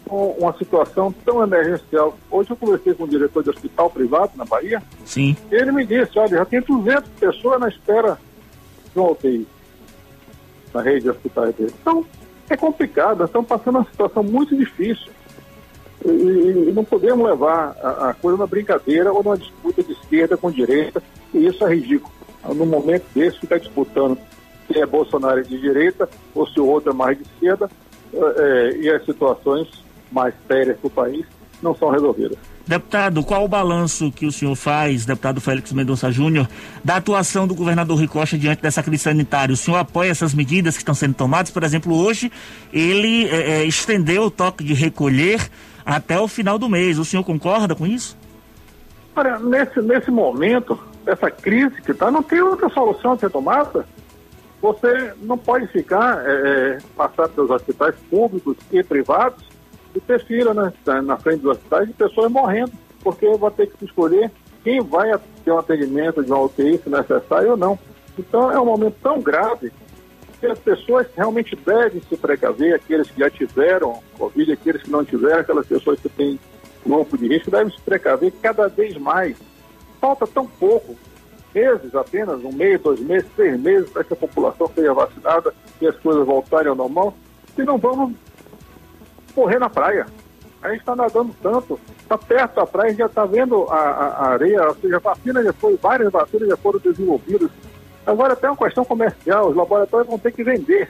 com 0.08 0.32
uma 0.40 0.54
situação 0.58 1.14
tão 1.26 1.44
emergencial. 1.44 2.18
Hoje 2.32 2.52
eu 2.52 2.56
conversei 2.56 2.94
com 2.94 3.04
um 3.04 3.08
diretor 3.08 3.44
de 3.44 3.50
hospital 3.50 3.90
privado 3.90 4.32
na 4.36 4.46
Bahia, 4.46 4.82
Sim. 5.06 5.36
e 5.52 5.56
ele 5.56 5.72
me 5.72 5.86
disse, 5.86 6.18
olha, 6.18 6.38
já 6.38 6.46
tem 6.46 6.62
200 6.62 7.10
pessoas 7.20 7.60
na 7.60 7.68
espera 7.68 8.18
de 8.94 9.00
um 9.00 9.12
UTI 9.12 9.48
na 10.74 10.82
rede 10.82 11.02
de 11.02 11.10
hospitais 11.10 11.56
dele. 11.56 11.74
Então, 11.82 12.06
é 12.50 12.56
complicado, 12.58 13.20
nós 13.20 13.30
estamos 13.30 13.48
passando 13.48 13.76
uma 13.78 13.86
situação 13.86 14.24
muito 14.24 14.56
difícil. 14.56 15.12
E, 16.06 16.10
e- 16.10 16.70
e 16.70 16.72
não 16.74 16.84
podemos 16.86 17.26
levar 17.28 17.76
a, 17.82 18.10
a 18.10 18.14
coisa 18.14 18.38
na 18.38 18.46
brincadeira 18.48 19.12
ou 19.12 19.24
numa 19.24 19.38
disputa 19.38 19.82
de 19.84 19.92
esquerda 19.94 20.38
com 20.38 20.52
direita, 20.52 21.02
e 21.34 21.46
isso 21.48 21.66
é 21.66 21.74
ridículo. 21.76 22.14
No 22.56 22.66
momento 22.66 23.04
desse, 23.14 23.40
ficar 23.40 23.58
disputando 23.60 24.18
se 24.68 24.78
é 24.80 24.86
Bolsonaro 24.86 25.44
de 25.44 25.60
direita 25.60 26.08
ou 26.36 26.48
se 26.48 26.60
o 26.60 26.66
outro 26.68 26.92
é 26.92 26.94
mais 26.94 27.18
de 27.18 27.24
esquerda, 27.24 27.70
eh, 28.14 28.78
e 28.82 28.90
as 28.90 29.04
situações 29.06 29.68
mais 30.12 30.34
sérias 30.48 30.78
para 30.78 30.88
o 30.88 30.92
país 30.92 31.26
não 31.62 31.76
são 31.76 31.90
resolvidas. 31.90 32.38
Deputado, 32.68 33.24
qual 33.24 33.46
o 33.46 33.48
balanço 33.48 34.12
que 34.12 34.26
o 34.26 34.32
senhor 34.32 34.54
faz, 34.54 35.06
deputado 35.06 35.40
Félix 35.40 35.72
Mendonça 35.72 36.12
Júnior, 36.12 36.50
da 36.84 36.98
atuação 36.98 37.48
do 37.48 37.56
governador 37.56 37.98
Rui 37.98 38.08
Costa 38.10 38.38
diante 38.38 38.62
dessa 38.62 38.84
crise 38.84 39.04
sanitária? 39.04 39.54
O 39.54 39.58
senhor 39.58 39.78
apoia 39.78 40.10
essas 40.10 40.34
medidas 40.34 40.76
que 40.76 40.82
estão 40.82 40.94
sendo 40.94 41.14
tomadas? 41.14 41.50
Por 41.50 41.64
exemplo, 41.64 41.96
hoje 41.96 42.30
ele 42.74 43.26
eh, 43.26 43.62
eh, 43.62 43.66
estendeu 43.66 44.24
o 44.24 44.32
toque 44.32 44.66
de 44.66 44.74
recolher 44.74 45.50
até 45.86 46.20
o 46.20 46.28
final 46.28 46.60
do 46.60 46.68
mês. 46.68 47.00
O 47.00 47.06
senhor 47.06 47.24
concorda 47.24 47.74
com 47.74 47.88
isso? 47.88 48.18
Olha, 49.16 49.40
nesse, 49.40 49.82
nesse 49.82 50.12
momento, 50.12 50.78
essa 51.06 51.32
crise 51.32 51.82
que 51.82 51.92
está, 51.92 52.12
não 52.12 52.22
tem 52.22 52.42
outra 52.42 52.68
solução 52.70 53.14
a 53.14 53.18
ser 53.18 53.30
tomada. 53.32 53.88
Você 54.62 55.14
não 55.22 55.38
pode 55.38 55.68
ficar, 55.68 56.22
é, 56.28 56.32
é, 56.32 56.78
passar 56.98 57.30
pelos 57.30 57.50
hospitais 57.50 57.96
públicos 58.10 58.58
e 58.72 58.84
privados 58.84 59.47
e 59.98 60.02
ter 60.02 60.24
fila 60.26 60.54
né, 60.54 60.72
na- 60.86 61.02
na 61.02 61.18
frente 61.18 61.42
dos 61.42 61.52
hospitais 61.52 61.88
de 61.88 61.94
pessoas 61.94 62.32
morrendo, 62.32 62.72
porque 63.04 63.28
vai 63.38 63.52
ter 63.52 63.68
que 63.68 63.86
escolher 63.86 64.32
quem 64.64 64.82
vai 64.82 65.12
ter 65.44 65.52
um 65.52 65.58
atendimento 65.60 66.24
de 66.24 66.32
uma 66.32 66.42
UTI, 66.42 66.78
se 66.78 66.90
necessário 66.90 67.52
ou 67.52 67.58
não. 67.58 67.80
Então 68.18 68.52
é 68.52 68.60
um 68.60 68.66
momento 68.66 68.96
tão 69.02 69.22
grave 69.22 69.72
que 70.40 70.46
as 70.46 70.60
pessoas 70.60 71.08
realmente 71.16 71.56
devem 71.56 72.02
se 72.02 72.16
precaver, 72.16 72.76
aqueles 72.76 73.10
que 73.10 73.20
já 73.20 73.30
tiveram 73.30 74.00
Covid, 74.18 74.52
aqueles 74.52 74.84
que 74.84 74.92
não 74.92 75.04
tiveram, 75.04 75.40
aquelas 75.40 75.66
pessoas 75.66 76.00
que 76.00 76.10
têm 76.10 76.40
grupo 76.86 77.18
de 77.18 77.28
risco, 77.28 77.50
devem 77.52 77.72
se 77.74 77.82
precaver 77.82 78.32
cada 78.42 78.68
vez 78.68 78.96
mais. 78.98 79.36
Falta 80.00 80.28
tão 80.28 80.46
pouco, 80.46 80.96
meses 81.56 81.94
apenas, 81.96 82.44
um 82.44 82.52
mês, 82.52 82.80
dois 82.82 83.00
meses, 83.00 83.28
três 83.36 83.60
meses, 83.60 83.90
para 83.90 84.04
que 84.04 84.14
a 84.14 84.16
população 84.16 84.70
seja 84.76 84.94
vacinada 84.94 85.54
e 85.82 85.88
as 85.88 85.96
coisas 85.98 86.26
voltarem 86.26 86.70
ao 86.70 86.76
normal, 86.76 87.16
e 87.58 87.64
não 87.64 87.78
vamos 87.80 88.14
correr 89.38 89.60
na 89.60 89.70
praia. 89.70 90.08
A 90.64 90.70
gente 90.72 90.80
está 90.80 90.96
nadando 90.96 91.32
tanto, 91.44 91.80
está 92.00 92.18
perto 92.18 92.56
da 92.56 92.66
praia, 92.66 92.88
a 92.88 92.90
gente 92.90 92.98
já 92.98 93.06
está 93.06 93.26
vendo 93.26 93.66
a, 93.70 93.76
a- 93.76 94.08
a 94.08 94.28
areia, 94.30 94.68
ou 94.68 94.76
seja, 94.76 94.96
a 94.98 95.00
vacina 95.00 95.44
já 95.44 95.54
foi, 95.54 95.78
várias 95.78 96.12
vacinas 96.12 96.50
já 96.50 96.58
foram 96.58 96.80
desenvolvidas. 96.80 97.52
Agora 98.06 98.34
até 98.34 98.50
uma 98.50 98.58
questão 98.58 98.84
comercial, 98.84 99.50
os 99.50 99.56
laboratórios 99.56 100.10
vão 100.10 100.18
ter 100.18 100.32
que 100.32 100.44
vender. 100.44 100.90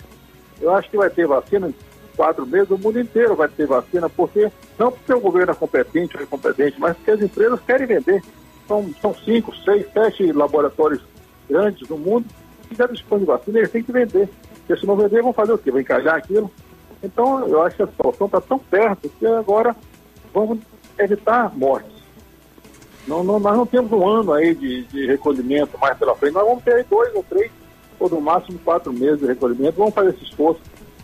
Eu 0.62 0.74
acho 0.74 0.90
que 0.90 0.96
vai 0.96 1.10
ter 1.10 1.28
vacina 1.28 1.68
em 1.68 1.76
quatro 2.16 2.46
meses, 2.48 2.70
o 2.72 2.78
mundo 2.78 2.98
inteiro 3.00 3.36
vai 3.36 3.50
ter 3.50 3.68
vacina, 3.68 4.10
porque 4.10 4.50
não 4.80 4.90
porque 4.92 5.14
o 5.14 5.20
governo 5.20 5.52
é 5.52 5.56
competente 5.56 6.16
ou 6.16 6.24
incompetente, 6.24 6.80
mas 6.80 6.96
porque 6.96 7.12
as 7.12 7.22
empresas 7.22 7.60
querem 7.68 7.86
vender. 7.88 8.24
São, 8.68 8.90
são 9.02 9.14
cinco, 9.14 9.54
seis, 9.58 9.86
sete 9.94 10.32
laboratórios 10.32 11.02
grandes 11.50 11.88
no 11.90 11.98
mundo 11.98 12.26
que 12.70 12.76
já 12.76 12.86
dispõem 12.88 13.20
de 13.22 13.26
vacina, 13.26 13.60
eles 13.60 13.72
têm 13.72 13.84
que 13.84 13.92
vender. 13.92 14.30
Porque 14.66 14.80
se 14.80 14.86
não 14.88 14.96
vender, 14.96 15.22
vão 15.22 15.34
fazer 15.34 15.52
o 15.54 15.58
quê? 15.58 15.72
Vão 15.72 15.80
encalhar 15.82 16.16
aquilo? 16.16 16.50
Então, 17.08 17.48
eu 17.48 17.62
acho 17.62 17.78
que 17.78 17.84
a 17.84 17.88
situação 17.88 18.26
está 18.28 18.42
tão 18.42 18.60
perto 18.60 19.10
que 19.10 19.26
agora 19.26 19.74
vamos 20.34 20.60
evitar 21.00 21.56
mortes. 21.58 21.98
Não, 23.08 23.24
não, 23.24 23.40
nós 23.40 23.56
não 23.56 23.66
temos 23.66 23.90
um 23.94 24.06
ano 24.06 24.34
aí 24.34 24.54
de, 24.54 24.84
de 24.84 25.08
recolhimento 25.08 25.78
mais 25.80 25.98
pela 25.98 26.14
frente, 26.16 26.34
nós 26.34 26.46
vamos 26.46 26.64
ter 26.64 26.84
dois 26.84 27.16
ou 27.16 27.24
três, 27.24 27.50
ou 27.98 28.10
no 28.10 28.20
máximo 28.20 28.60
quatro 28.60 28.92
meses 28.92 29.20
de 29.20 29.26
recolhimento. 29.26 29.78
Vamos 29.78 29.94
fazer 29.94 30.10
esse 30.10 30.26
esforço 30.26 30.60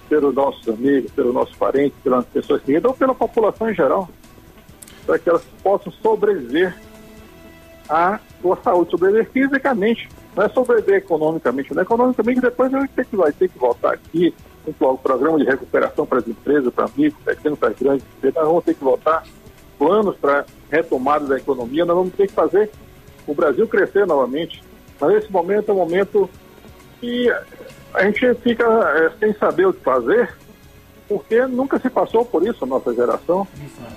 pelos 0.09 0.35
nossos 0.35 0.67
amigos, 0.67 1.09
pelos 1.11 1.33
nossos 1.33 1.55
parentes, 1.55 1.97
pelas 2.03 2.25
pessoas 2.25 2.61
queridas, 2.61 2.91
ou 2.91 2.97
pela 2.97 3.15
população 3.15 3.69
em 3.69 3.73
geral, 3.73 4.09
para 5.05 5.17
que 5.17 5.29
elas 5.29 5.43
possam 5.63 5.91
sobreviver 5.93 6.75
à 7.87 8.19
sua 8.41 8.57
saúde, 8.57 8.91
sobreviver 8.91 9.29
fisicamente, 9.31 10.09
não 10.35 10.43
é 10.43 10.49
sobreviver 10.49 10.95
economicamente, 10.95 11.73
não 11.73 11.79
é 11.79 11.83
economicamente 11.83 12.41
depois 12.41 12.73
a 12.73 12.81
gente 12.81 12.91
tem 12.91 13.05
que, 13.05 13.15
vai 13.15 13.31
ter 13.31 13.47
que 13.47 13.57
voltar 13.57 13.93
aqui, 13.93 14.31
que 14.31 14.35
o 14.66 14.97
programa 14.97 15.38
de 15.38 15.45
recuperação 15.45 16.05
para 16.05 16.20
as 16.20 16.28
empresas, 16.28 16.74
para 16.74 16.86
amigos, 16.86 17.18
pequenos, 17.24 17.59
para 17.59 17.74
grandes, 17.74 18.05
nós 18.24 18.34
vamos 18.34 18.64
ter 18.64 18.74
que 18.76 18.84
voltar 18.84 19.24
planos 19.78 20.16
para 20.16 20.45
retomada 20.72 21.26
da 21.26 21.38
economia, 21.38 21.86
nós 21.86 21.97
vamos 21.97 22.14
ter 22.14 22.28
que 22.28 22.34
fazer 22.34 22.70
o 23.28 23.34
Brasil 23.34 23.68
crescer 23.68 24.05
novamente. 24.07 24.64
Mas 24.99 25.16
esse 25.16 25.32
momento 25.32 25.70
é 25.70 25.74
um 25.74 25.78
momento 25.78 26.30
que 27.01 27.30
a 27.93 28.03
gente 28.05 28.34
fica 28.36 28.64
é, 28.66 29.11
sem 29.20 29.34
saber 29.34 29.68
o 29.68 29.74
que 29.74 29.84
fazer, 29.84 30.34
porque 31.07 31.45
nunca 31.45 31.78
se 31.80 31.89
passou 31.89 32.24
por 32.24 32.45
isso 32.47 32.64
a 32.64 32.68
nossa 32.68 32.93
geração. 32.93 33.45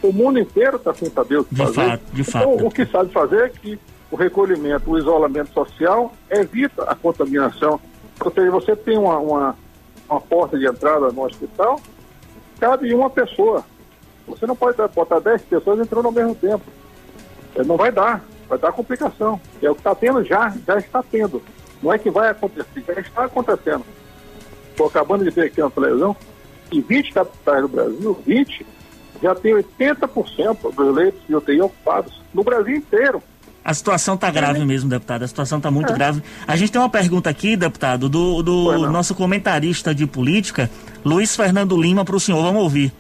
O 0.03 0.13
mundo 0.13 0.39
inteiro 0.39 0.77
está 0.77 0.93
sem 0.93 1.09
saber 1.11 1.39
o 1.39 1.45
que 1.45 1.55
De 1.55 1.63
fazer. 1.63 1.75
fato, 1.75 2.03
de 2.13 2.21
então, 2.23 2.57
fato. 2.57 2.67
o 2.67 2.71
que 2.71 2.87
sabe 2.87 3.13
fazer 3.13 3.43
é 3.45 3.49
que 3.49 3.79
o 4.11 4.17
recolhimento, 4.17 4.91
o 4.91 4.99
isolamento 4.99 5.53
social 5.53 6.13
evita 6.31 6.83
a 6.85 6.95
contaminação. 6.95 7.81
Ou 8.21 8.31
seja, 8.33 8.51
você 8.51 8.75
tem 8.77 8.99
uma, 8.99 9.19
uma, 9.19 9.57
uma 10.09 10.21
porta 10.21 10.59
de 10.59 10.67
entrada 10.67 11.11
no 11.11 11.25
hospital, 11.25 11.81
cabe 12.59 12.93
uma 12.95 13.11
pessoa. 13.11 13.65
Você 14.27 14.47
não 14.47 14.57
pode 14.57 14.77
botar 14.95 15.21
10 15.21 15.43
pessoas 15.43 15.79
entrando 15.81 16.07
ao 16.07 16.13
mesmo 16.13 16.35
tempo. 16.35 16.65
É, 17.55 17.65
Não 17.65 17.77
vai 17.77 17.93
dar, 17.93 18.25
vai 18.49 18.59
dar 18.59 18.73
complicação. 18.73 19.41
É 19.63 19.71
o 19.71 19.75
que 19.75 19.81
está 19.81 19.95
tendo 19.95 20.25
já, 20.25 20.53
já 20.67 20.79
está 20.79 21.03
tendo. 21.03 21.43
Não 21.83 21.93
é 21.93 21.99
que 21.99 22.11
vai 22.11 22.31
acontecer, 22.31 22.85
já 22.87 23.01
está 23.01 23.25
acontecendo. 23.25 23.85
Estou 24.71 24.87
acabando 24.87 25.25
de 25.25 25.31
ver 25.31 25.47
aqui 25.47 25.61
na 25.61 25.71
televisão 25.71 26.17
que 26.71 26.81
20 26.81 27.13
capitais 27.13 27.63
do 27.63 27.69
Brasil, 27.69 28.19
20, 28.27 28.67
já 29.23 29.35
tem 29.35 29.55
80% 29.55 30.75
dos 30.75 30.95
leitos 30.95 31.21
de 31.27 31.35
UTI 31.35 31.61
ocupados 31.61 32.21
no 32.35 32.43
Brasil 32.43 32.77
inteiro. 32.77 33.23
A 33.67 33.75
situação 33.75 34.15
está 34.15 34.31
grave 34.31 34.65
mesmo, 34.65 34.89
deputado. 34.89 35.25
A 35.25 35.27
situação 35.27 35.59
está 35.59 35.73
muito 35.73 35.93
É. 35.93 35.97
grave. 35.97 36.23
A 36.47 36.55
gente 36.55 36.71
tem 36.71 36.81
uma 36.81 36.89
pergunta 36.89 37.29
aqui, 37.29 37.57
deputado, 37.57 38.09
do, 38.09 38.41
do 38.41 38.89
nosso 38.93 39.13
comentarista 39.13 39.93
de 39.93 40.07
política, 40.07 40.71
Luiz 41.05 41.35
Fernando 41.35 41.77
Lima, 41.77 42.05
para 42.05 42.15
o 42.15 42.21
senhor. 42.21 42.41
Vamos 42.43 42.63
ouvir. 42.63 42.93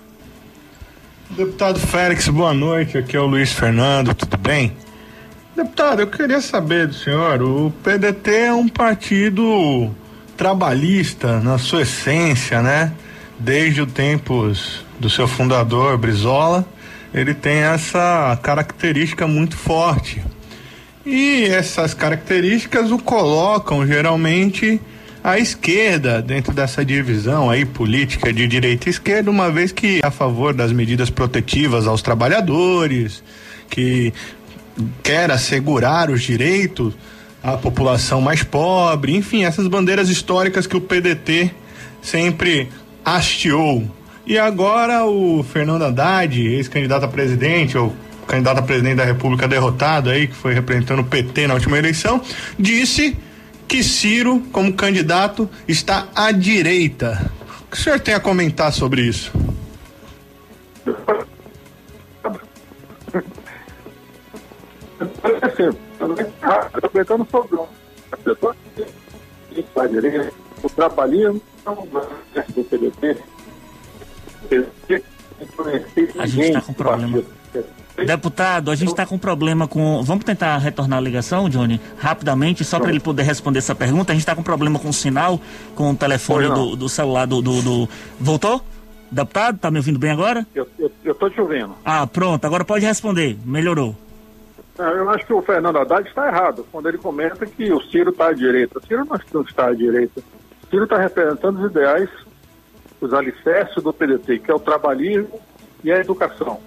Deputado 1.31 1.79
Félix, 1.79 2.27
boa 2.27 2.53
noite. 2.53 2.99
Aqui 2.99 3.17
é 3.17 3.21
o 3.21 3.27
Luiz 3.27 3.53
Fernando, 3.53 4.13
tudo 4.13 4.37
bem? 4.37 4.73
Deputado, 5.55 6.01
eu 6.01 6.09
queria 6.09 6.41
saber 6.41 6.89
do 6.89 6.95
senhor, 6.95 7.41
o 7.43 7.73
PDT 7.85 8.31
é 8.33 8.53
um 8.53 8.67
partido 8.69 9.89
trabalhista 10.37 11.39
na 11.39 11.59
sua 11.59 11.83
essência, 11.83 12.61
né? 12.61 12.93
Desde 13.39 13.83
os 13.83 13.93
tempos 13.93 14.85
do 14.99 15.09
seu 15.09 15.29
fundador, 15.29 15.97
Brizola, 15.97 16.67
ele 17.15 17.35
tem 17.35 17.59
essa 17.59 18.37
característica 18.43 19.29
muito 19.29 19.57
forte. 19.57 20.21
E 21.07 21.45
essas 21.45 21.95
características 21.95 22.91
o 22.91 22.99
colocam 22.99 23.87
geralmente 23.87 24.81
à 25.23 25.39
esquerda 25.39 26.21
dentro 26.21 26.53
dessa 26.53 26.85
divisão 26.85 27.49
aí 27.49 27.65
política 27.65 28.33
de 28.33 28.45
direita 28.49 28.89
e 28.89 28.91
esquerda, 28.91 29.31
uma 29.31 29.49
vez 29.49 29.71
que 29.71 30.01
é 30.03 30.07
a 30.07 30.11
favor 30.11 30.53
das 30.53 30.73
medidas 30.73 31.09
protetivas 31.09 31.87
aos 31.87 32.03
trabalhadores, 32.03 33.23
que 33.71 34.13
quer 35.01 35.31
assegurar 35.31 36.11
os 36.11 36.23
direitos 36.23 36.93
à 37.41 37.57
população 37.57 38.21
mais 38.21 38.43
pobre, 38.43 39.15
enfim, 39.15 39.45
essas 39.45 39.69
bandeiras 39.69 40.09
históricas 40.09 40.67
que 40.67 40.77
o 40.77 40.81
PDT 40.81 41.53
sempre 42.03 42.69
hasteou. 43.05 43.89
E 44.27 44.37
agora 44.37 45.05
o 45.05 45.45
Fernando 45.45 45.83
Haddad, 45.83 46.37
ex-candidato 46.41 47.05
a 47.05 47.09
presidente, 47.09 47.79
ou 47.79 47.95
candidato 48.27 48.59
a 48.59 48.63
presidente 48.63 48.97
da 48.97 49.05
República 49.05 49.49
derrotado 49.49 50.11
aí, 50.11 50.27
que 50.27 50.35
foi 50.35 50.53
representando 50.55 51.01
o 51.01 51.05
PT 51.05 51.47
na 51.47 51.55
última 51.55 51.79
eleição, 51.79 52.21
disse 52.59 53.17
que 53.67 53.83
Ciro, 53.83 54.41
como 54.53 54.73
candidato, 54.73 55.49
está 55.67 56.09
à 56.15 56.31
direita. 56.33 57.31
O 57.63 57.71
que 57.71 57.77
o 57.77 57.81
senhor 57.81 58.01
tem 58.01 58.15
a 58.15 58.21
comentar 58.21 58.73
sobre 58.73 59.03
isso? 59.03 59.33
A 76.19 76.27
gente 76.27 76.49
está 76.49 76.61
com 76.61 76.73
problema. 76.73 77.23
Deputado, 78.05 78.71
a 78.71 78.75
gente 78.75 78.89
está 78.91 79.07
com 79.07 79.17
problema 79.19 79.67
com. 79.67 80.03
Vamos 80.03 80.25
tentar 80.25 80.59
retornar 80.59 80.99
a 80.99 81.03
ligação, 81.03 81.49
Johnny, 81.49 81.81
rapidamente, 81.99 82.65
só 82.65 82.79
para 82.79 82.91
ele 82.91 83.01
poder 83.01 83.23
responder 83.23 83.59
essa 83.61 83.75
pergunta. 83.75 84.13
A 84.13 84.15
gente 84.15 84.23
está 84.23 84.35
com 84.37 84.43
problema 84.43 84.79
com 84.79 84.89
o 84.89 84.93
sinal, 84.93 85.41
com 85.75 85.91
o 85.93 85.97
telefone 85.97 86.49
do, 86.49 86.77
do 86.77 86.89
celular 86.89 87.27
do, 87.27 87.41
do, 87.41 87.63
do- 87.63 87.89
Voltou? 88.21 88.61
Deputado, 89.11 89.59
tá 89.59 89.71
me 89.71 89.79
ouvindo 89.79 89.99
bem 89.99 90.11
agora? 90.11 90.47
Eu, 90.55 90.69
eu, 90.79 90.91
eu 91.05 91.15
tô 91.15 91.31
te 91.31 91.41
ouvindo. 91.41 91.75
Ah, 91.85 92.07
pronto, 92.07 92.45
agora 92.45 92.65
pode 92.65 92.85
responder. 92.85 93.39
Melhorou. 93.45 93.95
Eu 94.79 95.09
acho 95.09 95.25
que 95.25 95.33
o 95.33 95.41
Fernando 95.41 95.79
Haddad 95.79 96.07
está 96.07 96.27
errado 96.29 96.67
quando 96.71 96.89
ele 96.89 96.99
comenta 96.99 97.47
que 97.47 97.73
o 97.73 97.81
Ciro 97.85 98.11
está 98.11 98.29
à 98.29 98.33
direita. 98.35 98.79
O 98.79 98.87
Ciro 98.87 99.07
não 99.33 99.41
está 99.43 99.69
à 99.69 99.73
direita. 99.73 100.21
O 100.21 100.67
Ciro 100.69 100.85
está 100.85 100.99
representando 100.99 101.61
os 101.65 101.71
ideais, 101.71 102.11
os 103.01 103.15
alicerces 103.15 103.83
do 103.83 103.93
PDT, 103.93 104.41
que 104.41 104.51
é 104.51 104.55
o 104.55 104.59
trabalhismo 104.59 105.41
e 105.83 105.91
a 105.91 105.99
educação. 105.99 106.59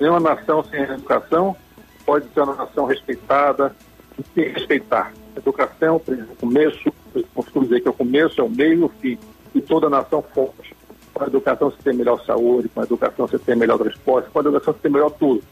Nenhuma 0.00 0.20
nação 0.20 0.62
sem 0.64 0.82
educação 0.82 1.56
pode 2.04 2.28
ser 2.32 2.40
uma 2.40 2.54
nação 2.54 2.84
respeitada 2.84 3.74
e 4.18 4.22
se 4.22 4.48
respeitar. 4.48 5.12
Educação, 5.36 5.96
o 5.96 6.36
começo, 6.36 6.92
costumo 7.34 7.64
dizer 7.64 7.80
que 7.80 7.88
é 7.88 7.90
o 7.90 7.94
começo, 7.94 8.40
é 8.40 8.44
o 8.44 8.48
meio 8.48 8.80
e 8.80 8.84
o 8.84 8.88
fim. 8.88 9.18
E 9.54 9.60
toda 9.60 9.88
nação 9.88 10.22
forte. 10.22 10.74
Com 11.12 11.24
a 11.24 11.26
educação 11.26 11.70
você 11.70 11.82
tem 11.82 11.94
melhor 11.94 12.22
saúde, 12.24 12.68
com 12.68 12.80
a 12.80 12.84
educação 12.84 13.26
você 13.26 13.38
tem 13.38 13.56
melhor 13.56 13.78
transporte, 13.78 14.30
com 14.30 14.38
a 14.38 14.42
educação 14.42 14.74
você 14.74 14.80
tem 14.80 14.92
melhor 14.92 15.10
tudo. 15.10 15.42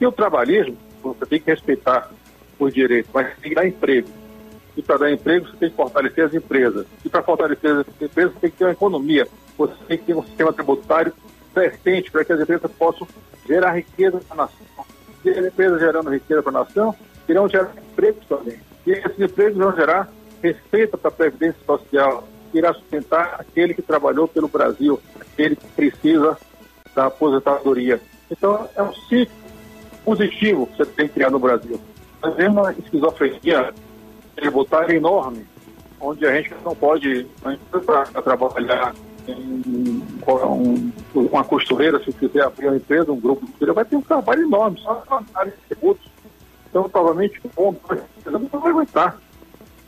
E 0.00 0.06
o 0.06 0.12
trabalhismo, 0.12 0.76
você 1.02 1.26
tem 1.26 1.40
que 1.40 1.50
respeitar 1.50 2.10
os 2.58 2.72
direitos, 2.72 3.10
mas 3.12 3.36
tem 3.38 3.50
que 3.50 3.54
dar 3.54 3.66
emprego. 3.66 4.08
E 4.76 4.82
para 4.82 4.98
dar 4.98 5.10
emprego, 5.10 5.48
você 5.48 5.56
tem 5.56 5.70
que 5.70 5.76
fortalecer 5.76 6.24
as 6.24 6.34
empresas. 6.34 6.86
E 7.04 7.08
para 7.08 7.22
fortalecer 7.22 7.70
as 7.72 7.86
empresas, 8.00 8.32
você 8.32 8.40
tem 8.40 8.50
que 8.50 8.56
ter 8.58 8.64
uma 8.64 8.72
economia. 8.72 9.26
Você 9.56 9.74
tem 9.88 9.98
que 9.98 10.04
ter 10.04 10.14
um 10.14 10.22
sistema 10.22 10.52
tributário 10.52 11.12
decente 11.54 12.10
para 12.10 12.24
que 12.24 12.32
as 12.32 12.40
empresas 12.40 12.70
possam 12.72 13.06
gerar 13.46 13.72
riqueza 13.72 14.20
para 14.28 14.42
a 14.42 14.46
nação. 14.46 14.86
E 15.24 15.30
as 15.30 15.46
empresas 15.46 15.80
gerando 15.80 16.10
riqueza 16.10 16.42
para 16.42 16.58
a 16.58 16.64
nação, 16.64 16.94
irão 17.28 17.48
gerar 17.48 17.72
empregos 17.76 18.24
também. 18.26 18.58
E 18.86 18.92
esses 18.92 19.18
empregos 19.18 19.58
vão 19.58 19.74
gerar 19.74 20.08
receita 20.42 20.96
para 20.96 21.08
a 21.08 21.12
Previdência 21.12 21.60
Social, 21.66 22.26
que 22.50 22.58
irá 22.58 22.72
sustentar 22.72 23.36
aquele 23.38 23.74
que 23.74 23.82
trabalhou 23.82 24.28
pelo 24.28 24.48
Brasil, 24.48 25.00
aquele 25.20 25.56
que 25.56 25.66
precisa 25.68 26.38
da 26.94 27.06
aposentadoria. 27.06 28.00
Então, 28.30 28.68
é 28.74 28.82
um 28.82 28.92
ciclo 28.94 29.34
positivo 30.04 30.66
que 30.66 30.76
você 30.78 30.86
tem 30.86 31.08
que 31.08 31.14
criar 31.14 31.30
no 31.30 31.38
Brasil. 31.38 31.80
Nós 32.22 32.34
vemos 32.34 32.56
uma 32.56 32.72
esquizofrenia 32.72 33.72
tributária 34.34 34.96
enorme, 34.96 35.46
onde 36.00 36.26
a 36.26 36.34
gente 36.34 36.54
não 36.64 36.74
pode, 36.74 37.26
a 37.44 37.50
gente 37.50 37.62
para 37.84 38.04
trabalhar 38.22 38.94
em 39.32 40.02
um- 40.26 40.92
uma 41.14 41.44
costureira, 41.44 42.02
se 42.02 42.12
quiser 42.12 42.44
abrir 42.44 42.66
uma 42.66 42.76
empresa, 42.76 43.12
um 43.12 43.20
grupo 43.20 43.44
de 43.44 43.50
costureira, 43.52 43.74
vai 43.74 43.84
ter 43.84 43.96
um 43.96 44.00
trabalho 44.00 44.42
enorme, 44.42 44.78
só 44.80 45.04
na 45.08 45.40
área 45.40 45.52
de 45.52 45.58
tributos. 45.68 46.06
Então, 46.70 46.88
provavelmente, 46.88 47.40
um, 47.56 47.72
três 47.72 48.02
anos 48.26 48.52
não 48.52 48.60
vai 48.60 48.70
aguentar. 48.70 49.18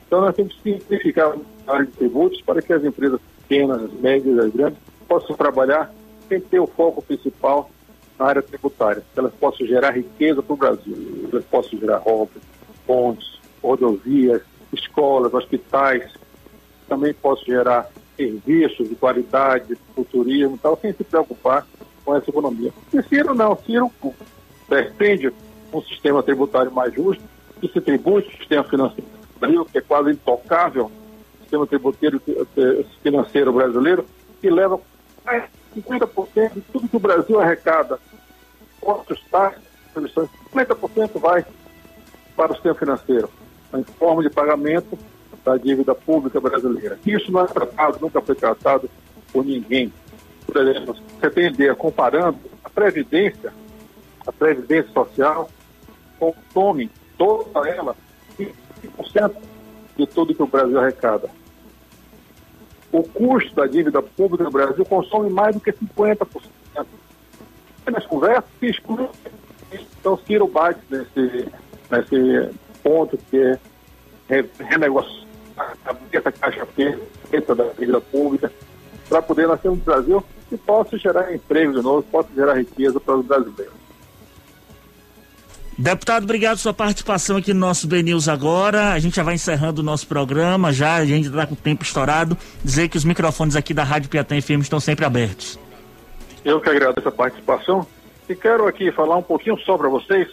Então, 0.07 0.21
nós 0.21 0.35
temos 0.35 0.55
que 0.55 0.73
simplificar 0.73 1.35
a 1.67 1.73
área 1.73 1.87
de 1.87 1.93
tributos 1.93 2.41
para 2.43 2.61
que 2.61 2.73
as 2.73 2.85
empresas 2.85 3.21
pequenas, 3.43 3.83
as 3.83 3.93
médias, 3.93 4.39
as 4.39 4.53
grandes, 4.53 4.79
possam 5.09 5.37
trabalhar 5.37 5.93
sem 6.29 6.41
ter 6.41 6.61
o 6.61 6.67
foco 6.67 7.03
principal 7.03 7.71
na 8.19 8.27
área 8.27 8.43
tributária, 8.43 9.03
que 9.13 9.19
elas 9.19 9.33
possam 9.35 9.67
gerar 9.67 9.91
riqueza 9.91 10.43
para 10.43 10.55
o 10.55 10.57
Brasil, 10.57 11.29
elas 11.33 11.45
possam 11.47 11.79
gerar 11.79 12.03
obras, 12.05 12.43
pontes, 12.87 13.41
rodovias, 13.63 14.43
escolas, 14.73 15.33
hospitais, 15.33 16.13
também 16.89 17.15
possam 17.15 17.47
gerar 17.47 17.91
serviços 18.21 18.89
de 18.89 18.95
qualidade, 18.95 19.79
o 19.97 20.05
turismo 20.05 20.57
e 20.57 20.59
tal, 20.59 20.77
sem 20.77 20.93
se 20.93 21.03
preocupar 21.03 21.67
com 22.05 22.15
essa 22.15 22.29
economia. 22.29 22.73
E 22.93 23.03
Ciro 23.03 23.35
não, 23.35 23.57
Ciro 23.57 23.91
defende 24.69 25.33
um 25.73 25.83
sistema 25.83 26.23
tributário 26.23 26.71
mais 26.71 26.93
justo, 26.93 27.23
que 27.61 27.69
se 27.69 27.81
tribute 27.81 28.37
sistema 28.37 28.65
financeiro 28.65 29.07
do 29.07 29.41
Brasil, 29.41 29.65
que 29.65 29.79
é 29.79 29.81
quase 29.81 30.11
intocável, 30.11 30.91
sistema 31.41 31.67
tributário 31.67 32.21
eh, 32.29 32.85
financeiro 33.03 33.53
brasileiro, 33.53 34.05
que 34.41 34.51
leva 34.51 34.81
mais 35.25 35.45
de 35.75 35.83
50% 35.83 36.55
de 36.55 36.61
tudo 36.61 36.89
que 36.89 36.97
o 36.97 37.01
Brasil 37.01 37.41
arrecada, 37.41 37.99
impostos, 38.77 39.23
taxas, 39.31 39.63
comissões, 39.95 40.29
50% 40.53 41.19
vai 41.21 41.45
para 42.37 42.53
o 42.53 42.55
sistema 42.55 42.75
financeiro, 42.75 43.31
em 43.75 43.85
forma 43.85 44.23
de 44.23 44.31
pagamento 44.31 44.99
da 45.45 45.57
dívida 45.57 45.95
pública 45.95 46.41
brasileira. 46.41 46.99
Isso 47.07 47.31
não 47.33 47.41
é 47.41 47.47
tratado, 47.47 47.99
nunca 48.01 48.21
foi 48.21 48.35
tratado 48.35 48.91
por 49.33 49.45
ninguém. 49.45 49.93
Por 50.47 50.57
exemplo, 50.57 50.97
você 51.19 51.31
tem 51.31 51.47
ideia, 51.47 51.75
comparando 51.75 52.39
a 52.65 52.69
Previdência, 52.69 53.53
a 54.27 54.33
Previdência 54.33 54.91
Social, 54.93 55.49
consome 56.19 56.91
toda 57.17 57.69
ela 57.69 57.97
5% 58.39 59.35
de 59.97 60.07
tudo 60.07 60.35
que 60.35 60.43
o 60.43 60.47
Brasil 60.47 60.79
arrecada. 60.79 61.31
O 62.93 63.03
custo 63.03 63.55
da 63.55 63.67
dívida 63.67 64.03
pública 64.03 64.45
no 64.45 64.51
Brasil 64.51 64.85
consome 64.85 65.31
mais 65.31 65.55
do 65.55 65.61
que 65.61 65.73
50%. 65.73 66.27
Nas 67.91 68.07
conversas, 68.07 68.45
se 68.59 68.67
exclui. 68.67 69.09
Então, 69.73 70.19
Ciro 70.27 70.47
bate 70.47 70.81
nesse, 70.91 71.49
nesse 71.91 72.57
ponto 72.83 73.17
que 73.31 73.59
é 74.29 74.45
renegociar 74.59 75.20
essa 76.13 76.33
caixa 76.33 76.67
preta 76.67 77.55
da 77.55 77.65
dívida 77.79 78.01
pública 78.01 78.53
para 79.09 79.23
poder 79.23 79.49
nascer 79.49 79.69
um 79.69 79.77
Brasil 79.77 80.25
que 80.49 80.57
possa 80.57 80.99
gerar 80.99 81.33
emprego 81.35 81.73
de 81.73 81.83
novo, 81.83 82.03
possa 82.03 82.29
gerar 82.35 82.55
riqueza 82.55 82.99
para 83.01 83.17
os 83.17 83.27
brasileiros. 83.27 83.81
Deputado, 85.79 86.25
obrigado 86.25 86.51
pela 86.51 86.59
sua 86.59 86.75
participação 86.75 87.39
aqui 87.39 87.55
no 87.55 87.61
nosso 87.61 87.89
BNews 87.89 88.29
agora. 88.29 88.93
A 88.93 88.99
gente 88.99 89.17
já 89.17 89.23
vai 89.23 89.35
encerrando 89.35 89.81
o 89.81 89.85
nosso 89.85 90.07
programa, 90.07 90.73
já 90.73 90.97
a 90.97 91.07
gente 91.07 91.29
está 91.29 91.47
com 91.47 91.55
o 91.55 91.57
tempo 91.57 91.83
estourado. 91.83 92.37
Dizer 92.63 92.89
que 92.89 92.99
os 92.99 93.05
microfones 93.05 93.57
aqui 93.57 93.73
da 93.73 93.83
Rádio 93.83 94.11
Piatã 94.11 94.39
FM 94.39 94.61
estão 94.61 94.79
sempre 94.79 95.07
abertos. 95.07 95.59
Eu 96.45 96.61
que 96.61 96.69
agradeço 96.69 97.09
a 97.09 97.13
participação 97.13 97.87
e 98.29 98.35
quero 98.35 98.67
aqui 98.67 98.93
falar 98.93 99.17
um 99.17 99.23
pouquinho 99.23 99.59
só 99.61 99.79
para 99.79 99.89
vocês 99.89 100.29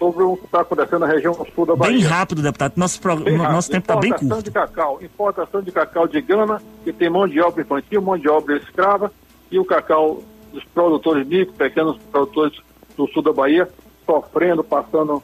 sobre 0.00 0.24
o 0.24 0.34
que 0.34 0.46
está 0.46 0.62
acontecendo 0.62 1.00
na 1.00 1.06
região 1.06 1.34
sul 1.54 1.66
da 1.66 1.76
Bahia. 1.76 1.98
Bem 1.98 2.02
rápido, 2.02 2.40
deputado. 2.40 2.72
Nosso, 2.76 2.98
pro... 2.98 3.16
nosso 3.18 3.70
tempo 3.70 3.84
está 3.84 3.96
bem 3.96 4.10
curto. 4.10 4.24
Importação 4.24 4.42
de 4.42 4.50
cacau, 4.50 4.98
importação 5.02 5.62
de 5.62 5.70
cacau 5.70 6.08
de 6.08 6.20
Gana, 6.22 6.62
que 6.82 6.90
tem 6.90 7.10
mão 7.10 7.28
de 7.28 7.38
obra 7.40 7.62
infantil, 7.62 8.00
mão 8.00 8.16
de 8.16 8.28
obra 8.28 8.56
escrava, 8.56 9.12
e 9.50 9.58
o 9.58 9.64
cacau 9.64 10.22
dos 10.52 10.64
produtores 10.64 11.26
micro, 11.26 11.54
pequenos 11.54 11.98
produtores 12.10 12.58
do 12.96 13.06
sul 13.08 13.22
da 13.22 13.32
Bahia, 13.32 13.68
sofrendo, 14.06 14.64
passando 14.64 15.22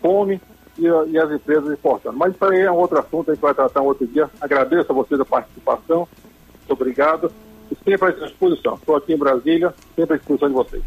fome 0.00 0.40
e, 0.78 0.86
e, 0.86 1.18
as 1.18 1.30
empresas 1.30 1.70
importando. 1.70 2.16
Mas 2.16 2.34
isso 2.34 2.44
aí 2.46 2.60
é 2.62 2.72
um 2.72 2.76
outro 2.76 2.98
assunto, 2.98 3.30
a 3.30 3.34
gente 3.34 3.42
vai 3.42 3.54
tratar 3.54 3.82
um 3.82 3.86
outro 3.86 4.06
dia. 4.06 4.30
Agradeço 4.40 4.90
a 4.90 4.94
vocês 4.94 5.20
a 5.20 5.24
participação, 5.24 6.08
muito 6.58 6.72
obrigado 6.72 7.30
e 7.70 7.90
sempre 7.90 8.08
à 8.08 8.10
disposição. 8.10 8.74
Estou 8.74 8.96
aqui 8.96 9.12
em 9.12 9.18
Brasília, 9.18 9.74
sempre 9.94 10.14
à 10.14 10.16
disposição 10.16 10.48
de 10.48 10.54
vocês. 10.54 10.82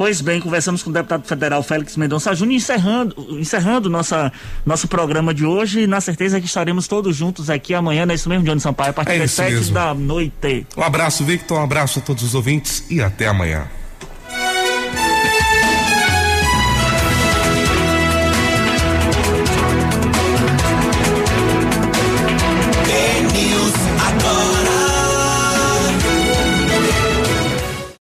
Pois 0.00 0.22
bem, 0.22 0.40
conversamos 0.40 0.82
com 0.82 0.88
o 0.88 0.92
deputado 0.94 1.26
federal 1.26 1.62
Félix 1.62 1.94
Mendonça 1.94 2.34
Júnior, 2.34 2.56
encerrando, 2.56 3.38
encerrando 3.38 3.90
nossa, 3.90 4.32
nosso 4.64 4.88
programa 4.88 5.34
de 5.34 5.44
hoje, 5.44 5.86
na 5.86 6.00
certeza 6.00 6.40
que 6.40 6.46
estaremos 6.46 6.88
todos 6.88 7.14
juntos 7.14 7.50
aqui 7.50 7.74
amanhã, 7.74 8.06
nesse 8.06 8.26
mesmo 8.26 8.46
Johnny 8.46 8.62
Sampaio, 8.62 8.92
a 8.92 8.94
partir 8.94 9.16
é 9.16 9.18
das 9.18 9.32
sete 9.32 9.70
da 9.70 9.92
noite. 9.92 10.66
Um 10.74 10.82
abraço, 10.82 11.22
Victor, 11.22 11.58
um 11.58 11.62
abraço 11.62 11.98
a 11.98 12.02
todos 12.02 12.22
os 12.22 12.34
ouvintes 12.34 12.82
e 12.88 13.02
até 13.02 13.28
amanhã. 13.28 13.68